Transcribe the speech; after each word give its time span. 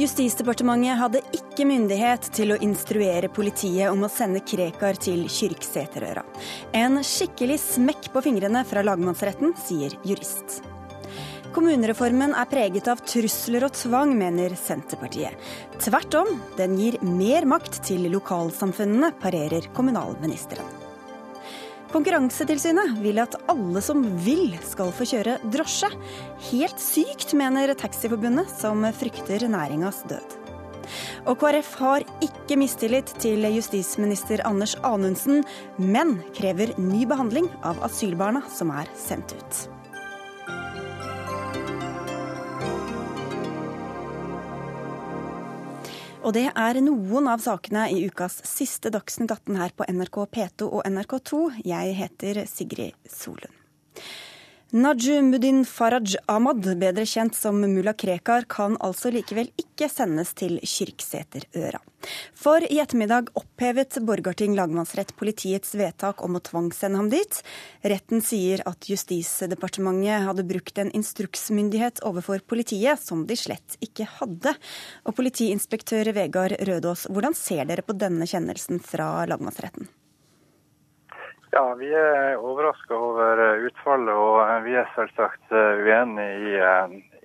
Justisdepartementet 0.00 0.96
hadde 0.96 1.20
ikke 1.36 1.66
myndighet 1.68 2.30
til 2.32 2.54
å 2.54 2.60
instruere 2.64 3.28
politiet 3.28 3.90
om 3.92 4.06
å 4.06 4.08
sende 4.10 4.40
Krekar 4.40 4.96
til 4.96 5.26
Kyrksæterøra. 5.28 6.24
En 6.72 7.02
skikkelig 7.04 7.58
smekk 7.60 8.08
på 8.14 8.22
fingrene 8.24 8.64
fra 8.68 8.84
lagmannsretten, 8.86 9.52
sier 9.60 9.92
jurist. 10.08 10.62
Kommunereformen 11.52 12.32
er 12.32 12.48
preget 12.48 12.88
av 12.88 13.02
trusler 13.04 13.66
og 13.66 13.74
tvang, 13.76 14.14
mener 14.16 14.56
Senterpartiet. 14.56 15.36
Tvert 15.84 16.16
om, 16.22 16.30
den 16.56 16.78
gir 16.80 16.96
mer 17.04 17.44
makt 17.44 17.82
til 17.84 18.08
lokalsamfunnene, 18.14 19.12
parerer 19.20 19.68
kommunalministeren. 19.76 20.81
Konkurransetilsynet 21.92 22.94
vil 23.04 23.20
at 23.20 23.34
alle 23.52 23.82
som 23.84 24.00
vil 24.24 24.54
skal 24.64 24.92
få 24.96 25.04
kjøre 25.10 25.36
drosje. 25.52 25.90
Helt 26.48 26.80
sykt, 26.80 27.34
mener 27.36 27.74
Taxiforbundet, 27.76 28.48
som 28.60 28.86
frykter 28.96 29.44
næringas 29.52 30.00
død. 30.08 30.38
Og 31.28 31.36
KrF 31.40 31.74
har 31.82 32.06
ikke 32.24 32.56
mistillit 32.58 33.12
til 33.22 33.44
justisminister 33.54 34.42
Anders 34.48 34.74
Anundsen, 34.82 35.44
men 35.78 36.18
krever 36.36 36.74
ny 36.80 37.04
behandling 37.08 37.52
av 37.62 37.84
asylbarna 37.86 38.44
som 38.50 38.72
er 38.74 38.90
sendt 38.98 39.36
ut. 39.36 39.62
Og 46.22 46.30
det 46.36 46.44
er 46.54 46.78
noen 46.78 47.26
av 47.26 47.40
sakene 47.42 47.88
i 47.90 48.04
ukas 48.06 48.36
siste 48.46 48.92
Dagsnytt 48.94 49.32
18 49.34 49.56
her 49.58 49.72
på 49.74 49.86
NRK 49.90 50.18
P2 50.30 50.68
og 50.68 50.84
NRK2. 50.86 51.40
Jeg 51.66 51.96
heter 51.98 52.44
Sigrid 52.46 52.94
Solund. 53.10 53.50
Najumuddin 54.72 55.66
Faraj 55.68 56.14
Ahmad, 56.32 56.64
bedre 56.80 57.02
kjent 57.04 57.34
som 57.36 57.58
mulla 57.60 57.92
Krekar, 57.92 58.46
kan 58.48 58.78
altså 58.80 59.10
likevel 59.12 59.50
ikke 59.60 59.84
sendes 59.92 60.32
til 60.32 60.54
Kyrksæterøra. 60.64 61.82
For 62.32 62.64
i 62.64 62.80
ettermiddag 62.80 63.28
opphevet 63.36 64.00
Borgarting 64.08 64.56
lagmannsrett 64.56 65.12
politiets 65.20 65.76
vedtak 65.76 66.24
om 66.24 66.40
å 66.40 66.42
tvangssende 66.48 67.02
ham 67.02 67.12
dit. 67.12 67.42
Retten 67.84 68.24
sier 68.24 68.64
at 68.64 68.88
Justisdepartementet 68.88 70.24
hadde 70.24 70.48
brukt 70.48 70.80
en 70.80 70.96
instruksmyndighet 70.96 72.00
overfor 72.08 72.40
politiet 72.40 73.04
som 73.04 73.26
de 73.28 73.36
slett 73.36 73.76
ikke 73.84 74.08
hadde. 74.16 74.56
Og 75.04 75.20
politiinspektør 75.20 76.14
Vegard 76.16 76.56
Rødås, 76.64 77.10
hvordan 77.12 77.36
ser 77.36 77.68
dere 77.68 77.84
på 77.84 77.92
denne 77.92 78.24
kjennelsen 78.24 78.80
fra 78.80 79.18
lagmannsretten? 79.28 79.92
Ja, 81.54 81.74
Vi 81.74 81.90
er 81.92 82.38
overraska 82.40 82.96
over 82.96 83.40
eh, 83.44 83.64
utfallet, 83.68 84.14
og 84.16 84.38
eh, 84.40 84.60
vi 84.64 84.76
er 84.80 84.86
selvsagt 84.94 85.50
eh, 85.52 85.82
uenig 85.84 86.28
i, 86.48 86.54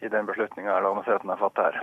i 0.03 0.09
den 0.11 0.27
beslutninga 0.27 0.81
lagmannsretten 0.83 1.31
har 1.31 1.39
fattet 1.39 1.69
her. 1.69 1.77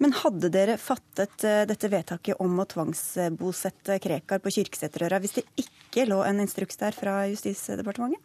Men 0.00 0.14
hadde 0.16 0.48
dere 0.54 0.78
fattet 0.80 1.44
dette 1.68 1.90
vedtaket 1.92 2.40
om 2.40 2.56
å 2.62 2.64
tvangsbosette 2.70 3.98
Krekar 4.00 4.40
på 4.40 4.52
Kyrksæterøra 4.54 5.20
hvis 5.20 5.36
det 5.36 5.44
ikke 5.60 6.06
lå 6.08 6.22
en 6.24 6.40
instruks 6.40 6.80
der 6.80 6.96
fra 6.96 7.20
Justisdepartementet? 7.28 8.22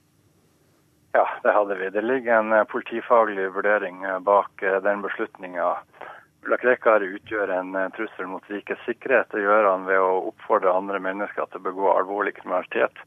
Ja, 1.18 1.26
det 1.44 1.54
hadde 1.54 1.76
vi. 1.82 1.90
Det 1.94 2.02
ligger 2.06 2.40
en 2.40 2.56
politifaglig 2.72 3.50
vurdering 3.58 4.06
bak 4.26 4.64
den 4.86 5.04
beslutninga. 5.04 5.74
Ulla 6.46 6.60
Krekar 6.62 7.04
utgjør 7.06 7.52
en 7.58 7.76
trussel 7.98 8.32
mot 8.32 8.48
rikets 8.54 8.88
sikkerhet. 8.88 9.34
Det 9.36 9.44
gjør 9.44 9.68
han 9.74 9.90
ved 9.90 10.00
å 10.00 10.30
oppfordre 10.32 10.74
andre 10.74 11.02
mennesker 11.04 11.52
til 11.52 11.60
å 11.60 11.68
begå 11.68 11.92
alvorlig 11.98 12.38
kriminalitet. 12.40 13.04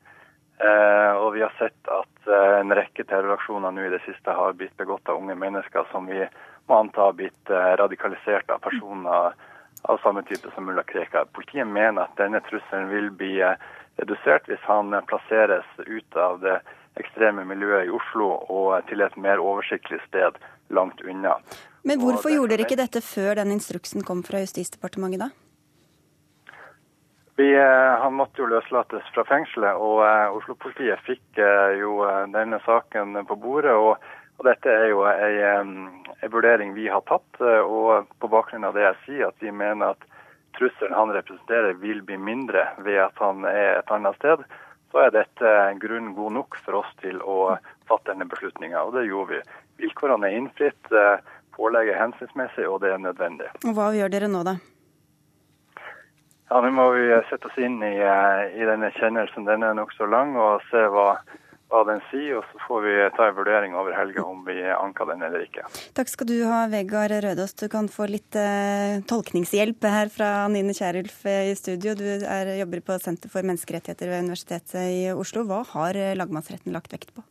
Eh, 0.58 1.12
og 1.20 1.34
vi 1.34 1.42
har 1.44 1.52
sett 1.58 1.88
at 1.92 2.28
eh, 2.28 2.60
en 2.60 2.72
rekke 2.72 3.04
terroraksjoner 3.04 3.74
nå 3.76 3.82
i 3.84 3.92
det 3.92 4.00
siste 4.06 4.32
har 4.32 4.56
blitt 4.56 4.76
begått 4.80 5.08
av 5.12 5.20
unge 5.20 5.36
mennesker 5.36 5.84
som 5.90 6.08
vi 6.08 6.22
må 6.66 6.78
anta 6.78 7.10
har 7.10 7.18
blitt 7.18 7.52
eh, 7.52 7.74
radikalisert 7.76 8.50
av 8.50 8.62
personer 8.64 9.36
av 9.86 10.00
samme 10.02 10.24
type 10.24 10.50
som 10.54 10.64
mulla 10.64 10.82
Krekar. 10.88 11.28
Politiet 11.36 11.69
mener 11.69 12.06
at 12.06 12.16
denne 12.16 12.41
trusselen 12.48 12.88
vil 12.88 13.12
bli 13.12 13.36
redusert 14.00 14.48
hvis 14.48 14.64
han 14.64 14.97
plasseres 15.06 15.69
ut 15.84 16.16
av 16.16 16.41
det 16.41 16.56
ekstreme 16.97 17.44
miljøet 17.44 17.86
i 17.86 17.92
Oslo 17.92 18.32
og 18.48 18.81
til 18.88 19.04
et 19.04 19.16
mer 19.20 19.42
oversiktlig 19.44 20.00
sted 20.08 20.41
langt 20.72 21.04
unna. 21.04 21.36
Men 21.86 22.00
hvorfor 22.00 22.32
gjorde 22.32 22.56
dere 22.56 22.64
ikke 22.64 22.81
dette 22.81 23.04
før 23.04 23.36
den 23.38 23.52
instruksen 23.54 24.02
kom 24.08 24.25
fra 24.26 24.41
Justisdepartementet 24.42 25.28
da? 25.28 25.34
Vi, 27.36 27.54
eh, 27.54 28.00
han 28.02 28.14
måtte 28.14 28.41
jo 28.41 28.48
løslates 28.48 29.08
fra 29.12 29.24
fengselet, 29.28 29.76
og 29.76 30.00
uh, 30.00 30.36
Oslo-politiet 30.38 31.02
fikk 31.04 31.36
uh, 31.36 31.74
jo 31.76 31.98
denne 32.32 32.56
saken 32.64 33.19
på 33.28 33.36
bordet. 33.36 33.74
og, 33.76 34.00
og 34.38 34.47
Dette 34.48 34.72
er 34.72 34.86
jo 34.88 35.02
en, 35.04 35.75
vurdering 36.32 36.72
vi 36.72 36.88
har 36.88 37.04
tatt. 37.04 37.41
og 37.44 38.08
På 38.20 38.30
bakgrunn 38.32 38.64
av 38.64 38.72
det 38.76 38.86
jeg 38.86 38.96
sier, 39.02 39.26
at 39.28 39.44
vi 39.44 39.52
mener 39.52 39.92
at 39.92 40.06
trusselen 40.56 40.96
han 40.96 41.12
representerer 41.12 41.76
vil 41.82 42.00
bli 42.08 42.16
mindre 42.16 42.62
ved 42.86 43.02
at 43.04 43.20
han 43.20 43.44
er 43.48 43.82
et 43.82 43.92
annet 43.92 44.16
sted, 44.16 44.44
så 44.92 45.02
er 45.04 45.12
dette 45.12 45.52
grunn 45.82 46.14
god 46.16 46.32
nok 46.38 46.56
for 46.64 46.78
oss 46.80 46.94
til 47.02 47.20
å 47.20 47.58
fatte 47.88 48.14
denne 48.14 48.28
beslutninga. 48.32 48.80
Og 48.80 48.96
det 48.96 49.04
gjorde 49.10 49.36
vi. 49.36 49.58
Vilkårene 49.84 50.30
er 50.30 50.38
innfritt, 50.38 50.88
pålegget 51.52 51.98
er 51.98 52.00
hensynsmessig, 52.06 52.64
og 52.64 52.80
det 52.84 52.94
er 52.94 53.04
nødvendig. 53.04 53.52
Og 53.66 53.76
Hva 53.76 53.91
gjør 53.92 54.16
dere 54.16 54.32
nå, 54.32 54.41
da? 54.48 54.56
Ja, 56.46 56.60
Nå 56.62 56.70
må 56.70 56.90
vi 56.94 57.08
sette 57.26 57.48
oss 57.48 57.58
inn 57.58 57.80
i, 57.82 57.96
eh, 57.98 58.42
i 58.54 58.68
denne 58.68 58.92
kjennelsen. 58.94 59.48
Den 59.48 59.66
er 59.66 59.74
nokså 59.74 60.06
lang, 60.06 60.36
og 60.38 60.62
se 60.70 60.84
hva, 60.94 61.16
hva, 61.72 61.80
den 61.88 62.02
sier. 62.10 62.38
Og 62.38 62.46
så 62.52 62.60
får 62.68 62.84
vi 62.84 62.94
ta 63.16 63.26
en 63.26 63.36
vurdering 63.38 63.74
over 63.74 63.96
helga 63.98 64.22
om 64.22 64.44
vi 64.46 64.60
anker 64.70 65.10
den 65.10 65.26
eller 65.26 65.42
ikke. 65.42 65.66
Takk 65.98 66.12
skal 66.12 66.30
du 66.30 66.36
ha, 66.46 66.62
Vegard 66.70 67.16
Rødås. 67.26 67.56
Du 67.58 67.66
kan 67.72 67.90
få 67.90 68.06
litt 68.12 68.38
eh, 68.38 69.02
tolkningshjelp 69.10 69.90
her 69.90 70.12
fra 70.14 70.32
Nine 70.52 70.76
Kierulf 70.76 71.24
eh, 71.26 71.50
i 71.50 71.56
studio. 71.58 71.98
Du 71.98 72.06
er, 72.06 72.54
jobber 72.62 72.84
på 72.92 73.00
Senter 73.02 73.32
for 73.32 73.42
menneskerettigheter 73.42 74.12
ved 74.12 74.28
Universitetet 74.30 74.84
i 74.86 75.08
Oslo. 75.16 75.42
Hva 75.50 75.64
har 75.74 75.98
eh, 75.98 76.14
lagmannsretten 76.14 76.74
lagt 76.78 76.94
vekt 76.94 77.10
på? 77.10 77.26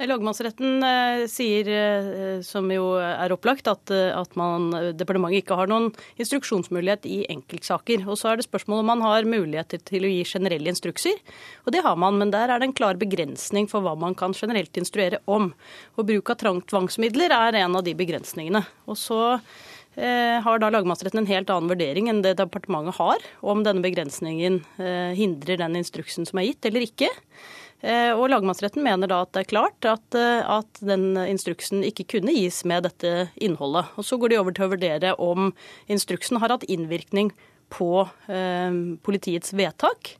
Lagmannsretten 0.00 0.82
eh, 0.82 1.24
sier, 1.30 1.68
eh, 1.68 2.40
som 2.42 2.66
jo 2.72 2.96
er 2.98 3.32
opplagt, 3.34 3.68
at, 3.70 3.90
eh, 3.92 4.10
at 4.16 4.32
man, 4.38 4.70
departementet 4.98 5.44
ikke 5.44 5.58
har 5.58 5.70
noen 5.70 5.90
instruksjonsmulighet 6.20 7.06
i 7.10 7.20
enkeltsaker. 7.32 8.06
Og 8.08 8.18
så 8.18 8.32
er 8.32 8.40
det 8.40 8.48
spørsmål 8.48 8.82
om 8.82 8.90
man 8.94 9.04
har 9.04 9.28
muligheter 9.28 9.82
til 9.86 10.08
å 10.08 10.10
gi 10.10 10.24
generelle 10.32 10.72
instrukser. 10.72 11.20
Og 11.66 11.76
det 11.76 11.84
har 11.86 11.98
man, 12.00 12.18
men 12.18 12.32
der 12.34 12.50
er 12.50 12.58
det 12.58 12.70
en 12.70 12.76
klar 12.78 12.98
begrensning 12.98 13.68
for 13.70 13.84
hva 13.84 13.94
man 13.98 14.16
kan 14.18 14.34
generelt 14.34 14.80
instruere 14.80 15.22
om. 15.30 15.52
Og 15.96 16.08
bruk 16.08 16.34
av 16.34 16.42
tvangsmidler 16.72 17.36
er 17.36 17.62
en 17.62 17.78
av 17.78 17.86
de 17.86 17.94
begrensningene. 17.98 18.64
Og 18.88 18.98
så 18.98 19.22
har 19.92 20.56
da 20.56 20.70
lagmannsretten 20.72 21.20
en 21.20 21.28
helt 21.28 21.50
annen 21.52 21.68
vurdering 21.68 22.06
enn 22.08 22.22
det 22.24 22.38
departementet 22.38 22.96
har, 22.96 23.20
om 23.44 23.60
denne 23.60 23.84
begrensningen 23.84 24.62
hindrer 25.12 25.60
den 25.60 25.76
instruksen 25.76 26.24
som 26.24 26.40
er 26.40 26.46
gitt 26.48 26.64
eller 26.70 26.86
ikke. 26.86 27.10
Eh, 27.82 28.12
og 28.14 28.28
lagmannsretten 28.30 28.84
mener 28.84 29.10
da 29.10 29.24
at 29.24 29.32
det 29.34 29.42
er 29.42 29.50
klart 29.50 29.88
at, 29.90 30.04
eh, 30.14 30.42
at, 30.46 30.82
den 30.86 31.16
instruksen 31.26 31.82
ikke 31.86 32.06
kunne 32.16 32.34
gis 32.34 32.62
med 32.68 32.86
dette 32.86 33.28
innholdet. 33.42 33.90
Og 33.98 34.06
Så 34.06 34.18
går 34.18 34.30
de 34.30 34.38
over 34.38 34.54
til 34.54 34.68
å 34.68 34.72
vurdere 34.76 35.14
om 35.18 35.50
instruksen 35.90 36.38
har 36.38 36.54
hatt 36.54 36.68
innvirkning 36.70 37.32
på 37.72 38.06
eh, 38.28 38.70
politiets 39.02 39.54
vedtak. 39.56 40.16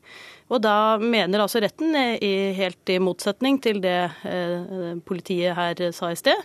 Og 0.51 0.59
da 0.61 0.99
mener 1.01 1.41
altså 1.41 1.61
retten, 1.63 1.95
i, 1.95 2.51
helt 2.57 2.91
i 2.91 2.99
motsetning 3.01 3.57
til 3.63 3.79
det 3.81 4.11
eh, 4.27 4.97
politiet 5.07 5.55
her 5.57 5.79
sa 5.95 6.11
i 6.11 6.19
sted, 6.19 6.37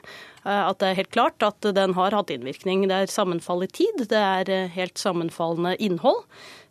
eh, 0.45 0.63
at 0.63 0.79
det 0.81 0.93
er 0.93 1.01
helt 1.01 1.13
klart 1.13 1.45
at 1.45 1.67
den 1.77 1.97
har 1.99 2.17
hatt 2.17 2.31
innvirkning. 2.33 2.87
Det 2.89 3.03
er 3.03 3.13
sammenfall 3.13 3.67
i 3.67 3.73
tid, 3.81 4.07
det 4.09 4.23
er 4.23 4.71
helt 4.77 5.03
sammenfallende 5.03 5.75
innhold. 5.83 6.23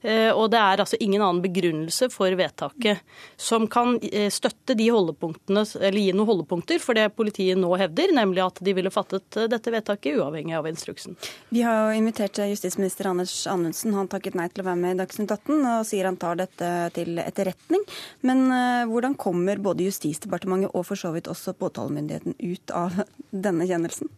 Eh, 0.08 0.30
og 0.32 0.52
det 0.54 0.60
er 0.62 0.80
altså 0.80 0.98
ingen 1.04 1.20
annen 1.20 1.42
begrunnelse 1.44 2.08
for 2.14 2.32
vedtaket 2.40 3.02
som 3.36 3.66
kan 3.72 3.98
eh, 4.08 4.30
støtte 4.32 4.78
de 4.80 4.88
holdepunktene, 4.94 5.66
eller 5.82 6.00
gi 6.00 6.14
noen 6.16 6.30
holdepunkter 6.30 6.80
for 6.80 6.96
det 6.96 7.10
politiet 7.18 7.60
nå 7.60 7.74
hevder, 7.82 8.14
nemlig 8.16 8.46
at 8.46 8.62
de 8.64 8.76
ville 8.78 8.94
fattet 8.94 9.36
eh, 9.36 9.50
dette 9.52 9.74
vedtaket 9.74 10.16
uavhengig 10.22 10.56
av 10.56 10.70
instruksen. 10.72 11.18
Vi 11.52 11.66
har 11.66 11.90
jo 11.90 12.00
invitert 12.00 12.40
justisminister 12.40 13.12
Anders 13.12 13.36
Anundsen. 13.52 13.98
Han 14.00 14.08
takket 14.12 14.40
nei 14.40 14.48
til 14.54 14.64
å 14.64 14.70
være 14.70 14.84
med 14.86 14.96
i 14.96 15.02
Dagsnytt 15.02 15.34
18 15.36 15.68
og 15.74 15.88
sier 15.90 16.08
han 16.08 16.22
tar 16.22 16.40
dette 16.40 16.72
til 16.96 17.20
etterretning. 17.20 17.84
Men 18.28 18.48
hvordan 18.88 19.16
kommer 19.20 19.60
både 19.60 19.88
Justisdepartementet 19.88 20.72
og 20.72 20.86
for 20.88 21.00
så 21.00 21.12
vidt 21.16 21.28
også 21.32 21.56
påtalemyndigheten 21.58 22.38
ut 22.40 22.76
av 22.76 23.02
denne 23.48 23.68
kjennelsen? 23.68 24.12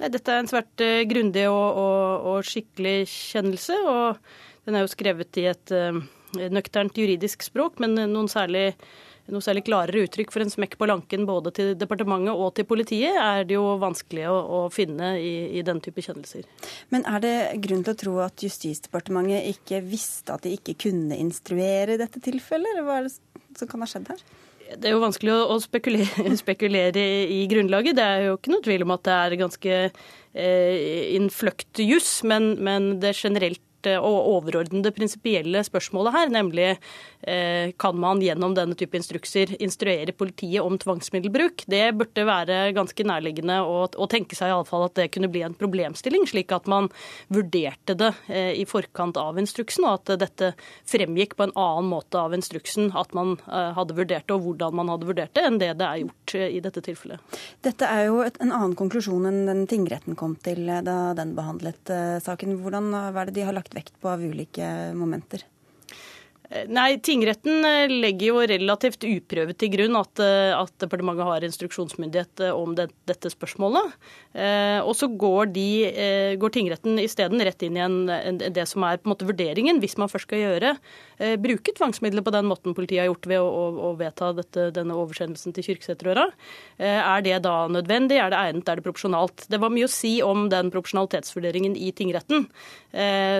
Nei, 0.00 0.08
dette 0.08 0.32
er 0.32 0.40
en 0.40 0.48
svært 0.48 0.80
grundig 1.10 1.44
og, 1.50 1.80
og, 1.82 2.28
og 2.30 2.46
skikkelig 2.48 3.02
kjennelse. 3.10 3.76
og 3.84 4.48
den 4.70 4.78
er 4.78 4.86
jo 4.86 4.94
skrevet 4.94 5.38
i 5.42 5.48
et 5.50 5.74
uh, 5.74 5.98
nøkternt 6.38 6.98
juridisk 6.98 7.42
språk, 7.42 7.80
men 7.82 7.96
noen 7.98 8.28
særlig, 8.30 8.70
noe 9.30 9.42
særlig 9.42 9.64
klarere 9.66 10.04
uttrykk 10.06 10.32
for 10.34 10.44
en 10.44 10.52
smekk 10.52 10.76
på 10.78 10.86
lanken 10.90 11.26
både 11.28 11.52
til 11.56 11.72
departementet 11.78 12.34
og 12.34 12.52
til 12.56 12.68
politiet 12.70 13.18
er 13.18 13.46
det 13.48 13.56
jo 13.56 13.64
vanskelig 13.82 14.28
å, 14.30 14.36
å 14.38 14.60
finne 14.72 15.16
i, 15.18 15.32
i 15.58 15.64
den 15.66 15.82
type 15.82 16.04
kjennelser. 16.06 16.46
Men 16.94 17.06
er 17.10 17.24
det 17.24 17.34
grunn 17.66 17.82
til 17.86 17.96
å 17.96 18.00
tro 18.04 18.18
at 18.26 18.46
Justisdepartementet 18.46 19.48
ikke 19.50 19.82
visste 19.86 20.36
at 20.36 20.46
de 20.46 20.54
ikke 20.58 20.78
kunne 20.86 21.18
instruere 21.18 21.96
i 21.96 22.00
dette 22.00 22.22
tilfellet, 22.22 22.76
eller 22.76 22.86
hva 22.86 23.00
er 23.00 23.10
det 23.10 23.58
som 23.58 23.70
kan 23.70 23.82
ha 23.82 23.90
skjedd 23.90 24.14
her? 24.14 24.22
Det 24.70 24.86
er 24.86 24.94
jo 24.94 25.02
vanskelig 25.02 25.34
å 25.50 25.56
spekulere, 25.58 26.30
spekulere, 26.44 27.06
i 27.26 27.40
grunnlaget. 27.50 27.96
Det 27.98 28.06
er 28.06 28.28
jo 28.28 28.36
ikke 28.38 28.52
noe 28.54 28.62
tvil 28.62 28.86
om 28.86 28.94
at 28.94 29.02
det 29.08 29.16
er 29.16 29.40
ganske 29.40 29.80
eh, 29.80 30.76
innfløkt 31.18 31.82
juss, 31.82 32.20
men, 32.22 32.52
men 32.62 32.92
det 33.02 33.16
generelt 33.18 33.64
Eh, 33.69 33.69
og 33.88 34.28
overordnede 34.34 34.92
prinsipielle 34.94 35.62
spørsmålet 35.64 36.14
her, 36.14 36.32
nemlig 36.32 36.66
eh, 36.70 37.72
kan 37.80 37.96
man 38.00 38.20
gjennom 38.22 38.54
denne 38.56 38.76
type 38.78 38.98
instrukser 38.98 39.54
instruere 39.62 40.12
politiet 40.12 40.62
om 40.64 40.76
tvangsmiddelbruk? 40.80 41.64
Det 41.70 41.84
burde 41.96 42.26
være 42.26 42.58
ganske 42.76 43.06
nærliggende 43.06 43.60
å, 43.64 44.08
tenke 44.10 44.36
seg 44.36 44.50
i 44.50 44.54
alle 44.54 44.68
fall 44.68 44.86
at 44.88 44.96
det 44.98 45.10
kunne 45.14 45.30
bli 45.30 45.44
en 45.46 45.56
problemstilling, 45.56 46.26
slik 46.28 46.52
at 46.52 46.68
man 46.70 46.90
vurderte 47.32 47.96
det 47.98 48.12
eh, 48.28 48.52
i 48.60 48.66
forkant 48.68 49.18
av 49.20 49.38
instruksen, 49.40 49.86
og 49.86 50.00
at 50.00 50.14
dette 50.24 50.52
fremgikk 50.90 51.36
på 51.38 51.48
en 51.48 51.56
annen 51.56 51.90
måte 51.90 52.20
av 52.20 52.34
instruksen 52.36 52.90
at 52.98 53.14
man 53.16 53.36
hadde 53.46 53.94
vurdert 53.96 54.26
det, 54.26 54.34
og 54.34 54.44
hvordan 54.44 54.74
man 54.76 54.90
hadde 54.92 55.08
vurdert 55.08 55.32
det, 55.36 55.44
enn 55.46 55.58
det 55.60 55.72
det 55.78 55.86
er 55.86 56.02
gjort 56.02 56.34
i 56.40 56.60
dette 56.62 56.82
tilfellet. 56.84 57.38
Dette 57.64 57.86
er 57.88 58.08
jo 58.08 58.20
en 58.26 58.50
annen 58.50 58.76
konklusjon 58.78 59.28
enn 59.28 59.40
den 59.48 59.62
tingretten 59.70 60.18
kom 60.18 60.34
til 60.42 60.68
da 60.84 60.98
den 61.16 61.34
behandlet 61.36 61.92
saken. 62.24 62.58
Hvordan 62.64 62.90
er 62.94 63.30
det 63.30 63.36
de 63.38 63.46
har 63.46 63.56
lagt 63.56 63.69
lagt 63.74 63.92
vekt 63.92 64.00
på 64.00 64.08
av 64.08 64.22
ulike 64.22 64.92
momenter? 64.94 65.44
Eh, 66.50 66.66
nei, 66.66 66.96
Tingretten 66.98 67.62
eh, 67.62 67.92
legger 67.92 68.32
jo 68.32 68.40
relativt 68.50 69.04
uprøvet 69.06 69.58
til 69.60 69.70
grunn 69.70 69.94
at, 70.00 70.18
eh, 70.22 70.50
at 70.56 70.72
departementet 70.82 71.28
har 71.28 71.44
instruksjonsmyndighet 71.46 72.42
om 72.50 72.74
det, 72.74 72.88
dette 73.06 73.30
spørsmålet. 73.30 73.94
Eh, 74.34 74.78
og 74.82 74.96
så 74.98 75.06
går, 75.14 75.52
de, 75.54 75.68
eh, 75.86 76.32
går 76.40 76.54
tingretten 76.56 76.98
isteden 77.02 77.42
rett 77.46 77.62
inn 77.62 77.78
i 77.78 77.84
en, 77.84 78.00
en, 78.10 78.40
det 78.42 78.66
som 78.66 78.82
er 78.86 78.98
på 78.98 79.06
en 79.06 79.14
måte 79.14 79.28
vurderingen, 79.28 79.78
hvis 79.82 79.94
man 80.00 80.10
først 80.10 80.26
skal 80.26 80.42
gjøre, 80.42 80.72
eh, 81.22 81.36
bruke 81.38 81.74
tvangsmidler 81.76 82.26
på 82.26 82.34
den 82.34 82.50
måten 82.50 82.74
politiet 82.74 83.04
har 83.04 83.10
gjort 83.12 83.30
ved 83.30 83.38
å, 83.38 83.46
å, 83.46 83.70
å 83.86 83.92
vedta 84.00 84.32
dette, 84.34 84.66
denne 84.74 84.98
oversendelsen 84.98 85.54
til 85.54 85.68
Kyrksæterøra. 85.68 86.26
Eh, 86.82 86.98
er 86.98 87.26
det 87.26 87.38
da 87.46 87.54
nødvendig, 87.70 88.18
er 88.18 88.34
det 88.34 88.42
egnet, 88.42 88.66
er 88.66 88.82
det 88.82 88.86
proporsjonalt? 88.88 89.46
Det 89.46 89.62
var 89.62 89.70
mye 89.70 89.86
å 89.86 89.92
si 89.92 90.16
om 90.26 90.48
den 90.50 90.74
proporsjonalitetsvurderingen 90.74 91.78
i 91.78 91.94
tingretten. 91.94 92.48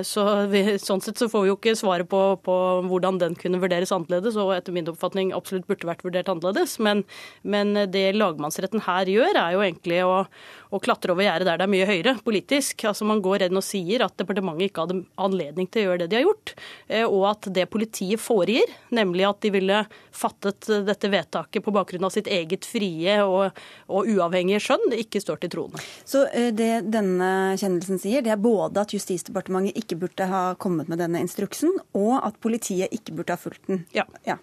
så 0.06 0.24
vi, 0.46 0.60
sånn 0.78 1.00
sett 1.02 1.18
så 1.18 1.26
får 1.30 1.42
vi 1.42 1.48
jo 1.50 1.56
ikke 1.56 1.72
svaret 1.78 2.06
på, 2.10 2.20
på 2.44 2.54
hvor 2.86 2.99
hvordan 3.00 3.20
den 3.20 3.36
kunne 3.38 3.60
vurderes 3.60 3.92
annerledes, 3.94 4.36
og 4.38 4.52
etter 4.54 4.74
min 4.74 4.88
oppfatning 4.90 5.32
absolutt 5.36 5.66
burde 5.68 5.88
vært 5.88 6.04
vurdert 6.04 6.28
annerledes. 6.30 6.76
Men, 6.82 7.04
men 7.42 7.72
det 7.90 8.10
lagmannsretten 8.16 8.84
her 8.86 9.08
gjør, 9.10 9.38
er 9.40 9.56
jo 9.56 9.64
egentlig 9.64 10.00
å, 10.04 10.24
å 10.70 10.80
klatre 10.82 11.14
over 11.14 11.24
gjerdet 11.26 11.48
der 11.48 11.60
det 11.60 11.66
er 11.66 11.72
mye 11.72 11.88
høyere 11.88 12.16
politisk. 12.24 12.84
Altså 12.88 13.08
Man 13.08 13.22
går 13.24 13.46
inn 13.46 13.58
og 13.58 13.66
sier 13.66 14.04
at 14.04 14.16
departementet 14.20 14.70
ikke 14.70 14.84
hadde 14.84 15.00
anledning 15.20 15.68
til 15.70 15.82
å 15.82 15.88
gjøre 15.88 16.02
det 16.04 16.10
de 16.12 16.20
har 16.20 16.26
gjort, 16.28 16.54
eh, 16.88 17.06
og 17.06 17.26
at 17.32 17.50
det 17.56 17.68
politiet 17.72 18.20
foregir, 18.22 18.76
nemlig 18.94 19.26
at 19.28 19.40
de 19.44 19.52
ville 19.54 19.80
fattet 20.10 20.68
dette 20.86 21.10
vedtaket 21.10 21.64
på 21.64 21.74
bakgrunn 21.74 22.04
av 22.08 22.14
sitt 22.14 22.28
eget 22.30 22.66
frie 22.68 23.16
og, 23.24 23.56
og 23.88 24.08
uavhengige 24.10 24.60
skjønn, 24.62 24.96
ikke 25.00 25.22
står 25.22 25.42
til 25.44 25.54
troende. 25.54 25.84
Så 26.04 26.26
eh, 26.34 26.50
det 26.56 26.72
denne 26.90 27.56
kjennelsen 27.60 28.00
sier, 28.02 28.24
det 28.24 28.34
er 28.34 28.42
både 28.42 28.84
at 28.84 28.94
Justisdepartementet 28.94 29.78
ikke 29.78 29.98
burde 30.00 30.26
ha 30.30 30.42
kommet 30.60 30.90
med 30.90 31.00
denne 31.00 31.22
instruksen, 31.22 31.72
og 31.96 32.18
at 32.18 32.38
politiet 32.42 32.89
ikke 32.94 33.14
burde 33.18 33.34
ha 33.34 33.40
fulgt 33.40 33.68
den. 33.70 33.84
Ja. 33.96 34.06
ja. 34.26 34.38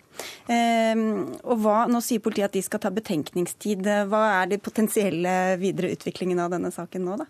Ehm, 0.52 1.34
og 1.44 1.64
hva, 1.64 1.80
Nå 1.92 2.02
sier 2.04 2.24
politiet 2.24 2.50
at 2.50 2.58
de 2.58 2.64
skal 2.66 2.82
ta 2.84 2.92
betenkningstid. 2.94 3.88
Hva 4.12 4.24
er 4.42 4.54
den 4.54 4.64
potensielle 4.64 5.58
videre 5.62 5.92
utviklingen 5.96 6.42
av 6.44 6.54
denne 6.56 6.74
saken 6.74 7.06
nå, 7.08 7.20
da? 7.24 7.28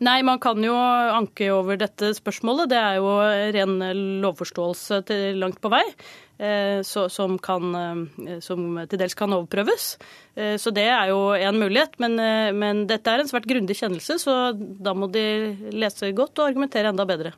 Nei, 0.00 0.22
man 0.24 0.40
kan 0.40 0.56
jo 0.64 0.72
anke 0.72 1.50
over 1.52 1.76
dette 1.76 2.14
spørsmålet. 2.16 2.70
Det 2.72 2.78
er 2.80 2.96
jo 3.02 3.10
ren 3.52 3.74
lovforståelse 4.24 5.02
til 5.10 5.40
langt 5.42 5.60
på 5.60 5.72
vei. 5.72 5.84
Så, 6.40 7.02
som, 7.12 7.34
kan, 7.36 7.74
eh, 7.76 8.38
som 8.40 8.78
til 8.88 9.00
dels 9.02 9.12
kan 9.12 9.34
overprøves. 9.36 9.90
Eh, 10.40 10.54
så 10.56 10.72
det 10.72 10.86
er 10.88 11.10
jo 11.10 11.34
en 11.36 11.58
mulighet. 11.60 11.98
Men, 12.00 12.16
men 12.56 12.86
dette 12.88 13.12
er 13.12 13.20
en 13.20 13.28
svært 13.28 13.44
grundig 13.50 13.76
kjennelse, 13.76 14.16
så 14.22 14.38
da 14.56 14.96
må 14.96 15.10
de 15.12 15.26
lese 15.76 16.14
godt 16.16 16.40
og 16.40 16.48
argumentere 16.48 16.94
enda 16.94 17.04
bedre. 17.04 17.34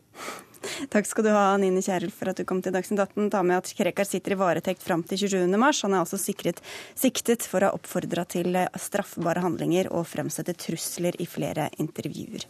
Takk 0.92 1.08
skal 1.08 1.26
du 1.26 1.30
ha, 1.34 1.44
Nine 1.60 1.82
Kjerulf, 1.84 2.16
for 2.18 2.32
at 2.32 2.40
du 2.40 2.46
kom 2.48 2.62
til 2.64 2.74
Dagsnytt 2.74 3.02
18. 3.04 3.30
Ta 3.32 3.42
med 3.46 3.60
at 3.60 3.74
Krekar 3.76 4.08
sitter 4.08 4.36
i 4.36 4.40
varetekt 4.40 4.84
fram 4.84 5.04
til 5.06 5.24
27. 5.24 5.46
mars. 5.60 5.82
Han 5.86 5.96
er 5.96 6.04
altså 6.04 6.20
sikret, 6.20 6.62
siktet 6.98 7.46
for 7.48 7.62
å 7.62 7.72
ha 7.72 7.78
oppfordra 7.78 8.26
til 8.30 8.56
straffbare 8.78 9.44
handlinger 9.44 9.92
og 9.92 10.08
fremsette 10.10 10.56
trusler 10.58 11.18
i 11.22 11.28
flere 11.28 11.70
intervjuer. 11.82 12.48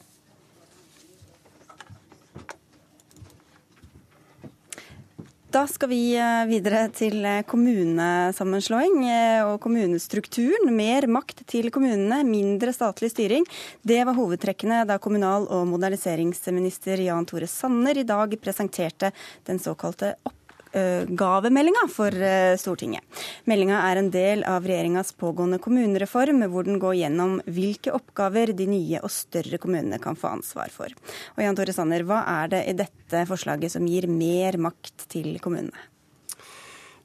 Da 5.52 5.66
skal 5.68 5.90
vi 5.90 6.14
eh, 6.16 6.46
videre 6.48 6.86
til 6.96 7.26
eh, 7.28 7.42
kommunesammenslåing 7.44 9.02
eh, 9.04 9.42
og 9.44 9.58
kommunestrukturen. 9.60 10.70
Mer 10.72 11.04
makt 11.12 11.42
til 11.50 11.68
kommunene, 11.74 12.22
mindre 12.24 12.72
statlig 12.72 13.10
styring. 13.12 13.44
Det 13.84 13.98
var 14.08 14.16
hovedtrekkene 14.16 14.80
da 14.88 14.96
kommunal- 14.96 15.50
og 15.52 15.66
moderniseringsminister 15.74 17.04
Jan 17.04 17.28
Tore 17.28 17.50
Sanner 17.52 18.00
i 18.00 18.06
dag 18.08 18.32
presenterte 18.40 19.12
den 19.44 19.60
såkalte 19.60 20.14
opp 20.24 20.41
oppgavemeldinga 20.72 21.88
for 21.90 22.22
eh, 22.22 22.56
Stortinget. 22.56 23.04
Meldinga 23.44 23.82
er 23.90 24.00
en 24.00 24.10
del 24.12 24.44
av 24.48 24.64
regjeringas 24.66 25.12
pågående 25.20 25.60
kommunereform, 25.62 26.44
hvor 26.50 26.64
den 26.64 26.80
går 26.82 26.96
gjennom 27.02 27.38
hvilke 27.46 27.92
oppgaver 27.92 28.54
de 28.56 28.66
nye 28.70 29.02
og 29.02 29.12
større 29.12 29.60
kommunene 29.62 30.00
kan 30.02 30.16
få 30.16 30.32
ansvar 30.38 30.72
for. 30.72 30.92
Og 31.36 31.44
Jan 31.44 31.58
Tore 31.58 31.74
Sanner, 31.76 32.04
hva 32.08 32.22
er 32.42 32.52
det 32.54 32.64
i 32.70 32.76
dette 32.82 33.24
forslaget 33.28 33.74
som 33.74 33.86
gir 33.86 34.08
mer 34.08 34.58
makt 34.58 35.08
til 35.12 35.36
kommunene? 35.42 35.88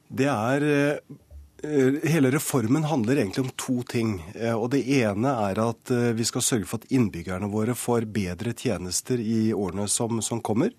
Det 0.08 0.28
er 0.32 0.68
eh, 0.72 1.16
Hele 1.58 2.30
reformen 2.30 2.84
handler 2.86 3.18
egentlig 3.18 3.42
om 3.42 3.54
to 3.58 3.80
ting. 3.82 4.12
Eh, 4.38 4.54
og 4.54 4.70
Det 4.70 4.84
ene 5.00 5.32
er 5.50 5.58
at 5.58 5.90
vi 6.14 6.24
skal 6.24 6.44
sørge 6.46 6.68
for 6.70 6.78
at 6.78 6.92
innbyggerne 6.94 7.50
våre 7.50 7.74
får 7.74 8.06
bedre 8.14 8.54
tjenester 8.54 9.18
i 9.18 9.50
årene 9.50 9.88
som, 9.90 10.22
som 10.22 10.38
kommer. 10.38 10.70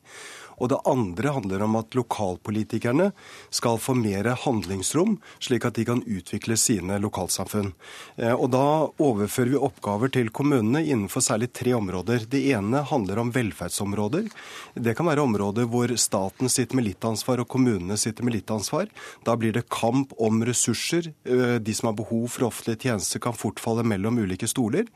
Og 0.60 0.72
det 0.72 0.80
andre 0.90 1.34
handler 1.36 1.64
om 1.66 1.78
at 1.80 1.96
lokalpolitikerne 1.98 3.10
skal 3.56 3.80
få 3.82 3.96
mer 3.98 4.28
handlingsrom, 4.44 5.18
slik 5.44 5.66
at 5.68 5.80
de 5.80 5.86
kan 5.88 6.04
utvikle 6.06 6.58
sine 6.60 7.00
lokalsamfunn. 7.02 7.72
Eh, 8.18 8.34
og 8.34 8.50
da 8.54 8.66
overfører 9.02 9.54
vi 9.54 9.62
oppgaver 9.70 10.14
til 10.14 10.32
kommunene 10.36 10.84
innenfor 10.86 11.24
særlig 11.26 11.52
tre 11.56 11.74
områder. 11.78 12.28
Det 12.30 12.44
ene 12.54 12.84
handler 12.90 13.24
om 13.24 13.34
velferdsområder. 13.36 14.30
Det 14.76 14.96
kan 14.98 15.10
være 15.10 15.26
områder 15.26 15.70
hvor 15.72 15.94
staten 16.00 16.52
sitter 16.52 16.80
med 16.80 16.90
litt 16.90 17.08
ansvar 17.08 17.44
og 17.44 17.50
kommunene 17.52 17.98
sitter 18.00 18.28
med 18.28 18.38
litt 18.38 18.52
ansvar. 18.54 18.90
Da 19.28 19.36
blir 19.40 19.56
det 19.56 19.68
kamp 19.74 20.14
om 20.20 20.44
ressurser. 20.48 21.12
Eh, 21.26 21.58
de 21.64 21.78
som 21.78 21.92
har 21.92 22.00
behov 22.00 22.28
for 22.34 22.50
offentlige 22.50 22.90
tjenester 22.90 23.24
kan 23.24 23.38
fort 23.38 23.62
falle 23.64 23.86
mellom 23.88 24.20
ulike 24.20 24.50
stoler. 24.50 24.90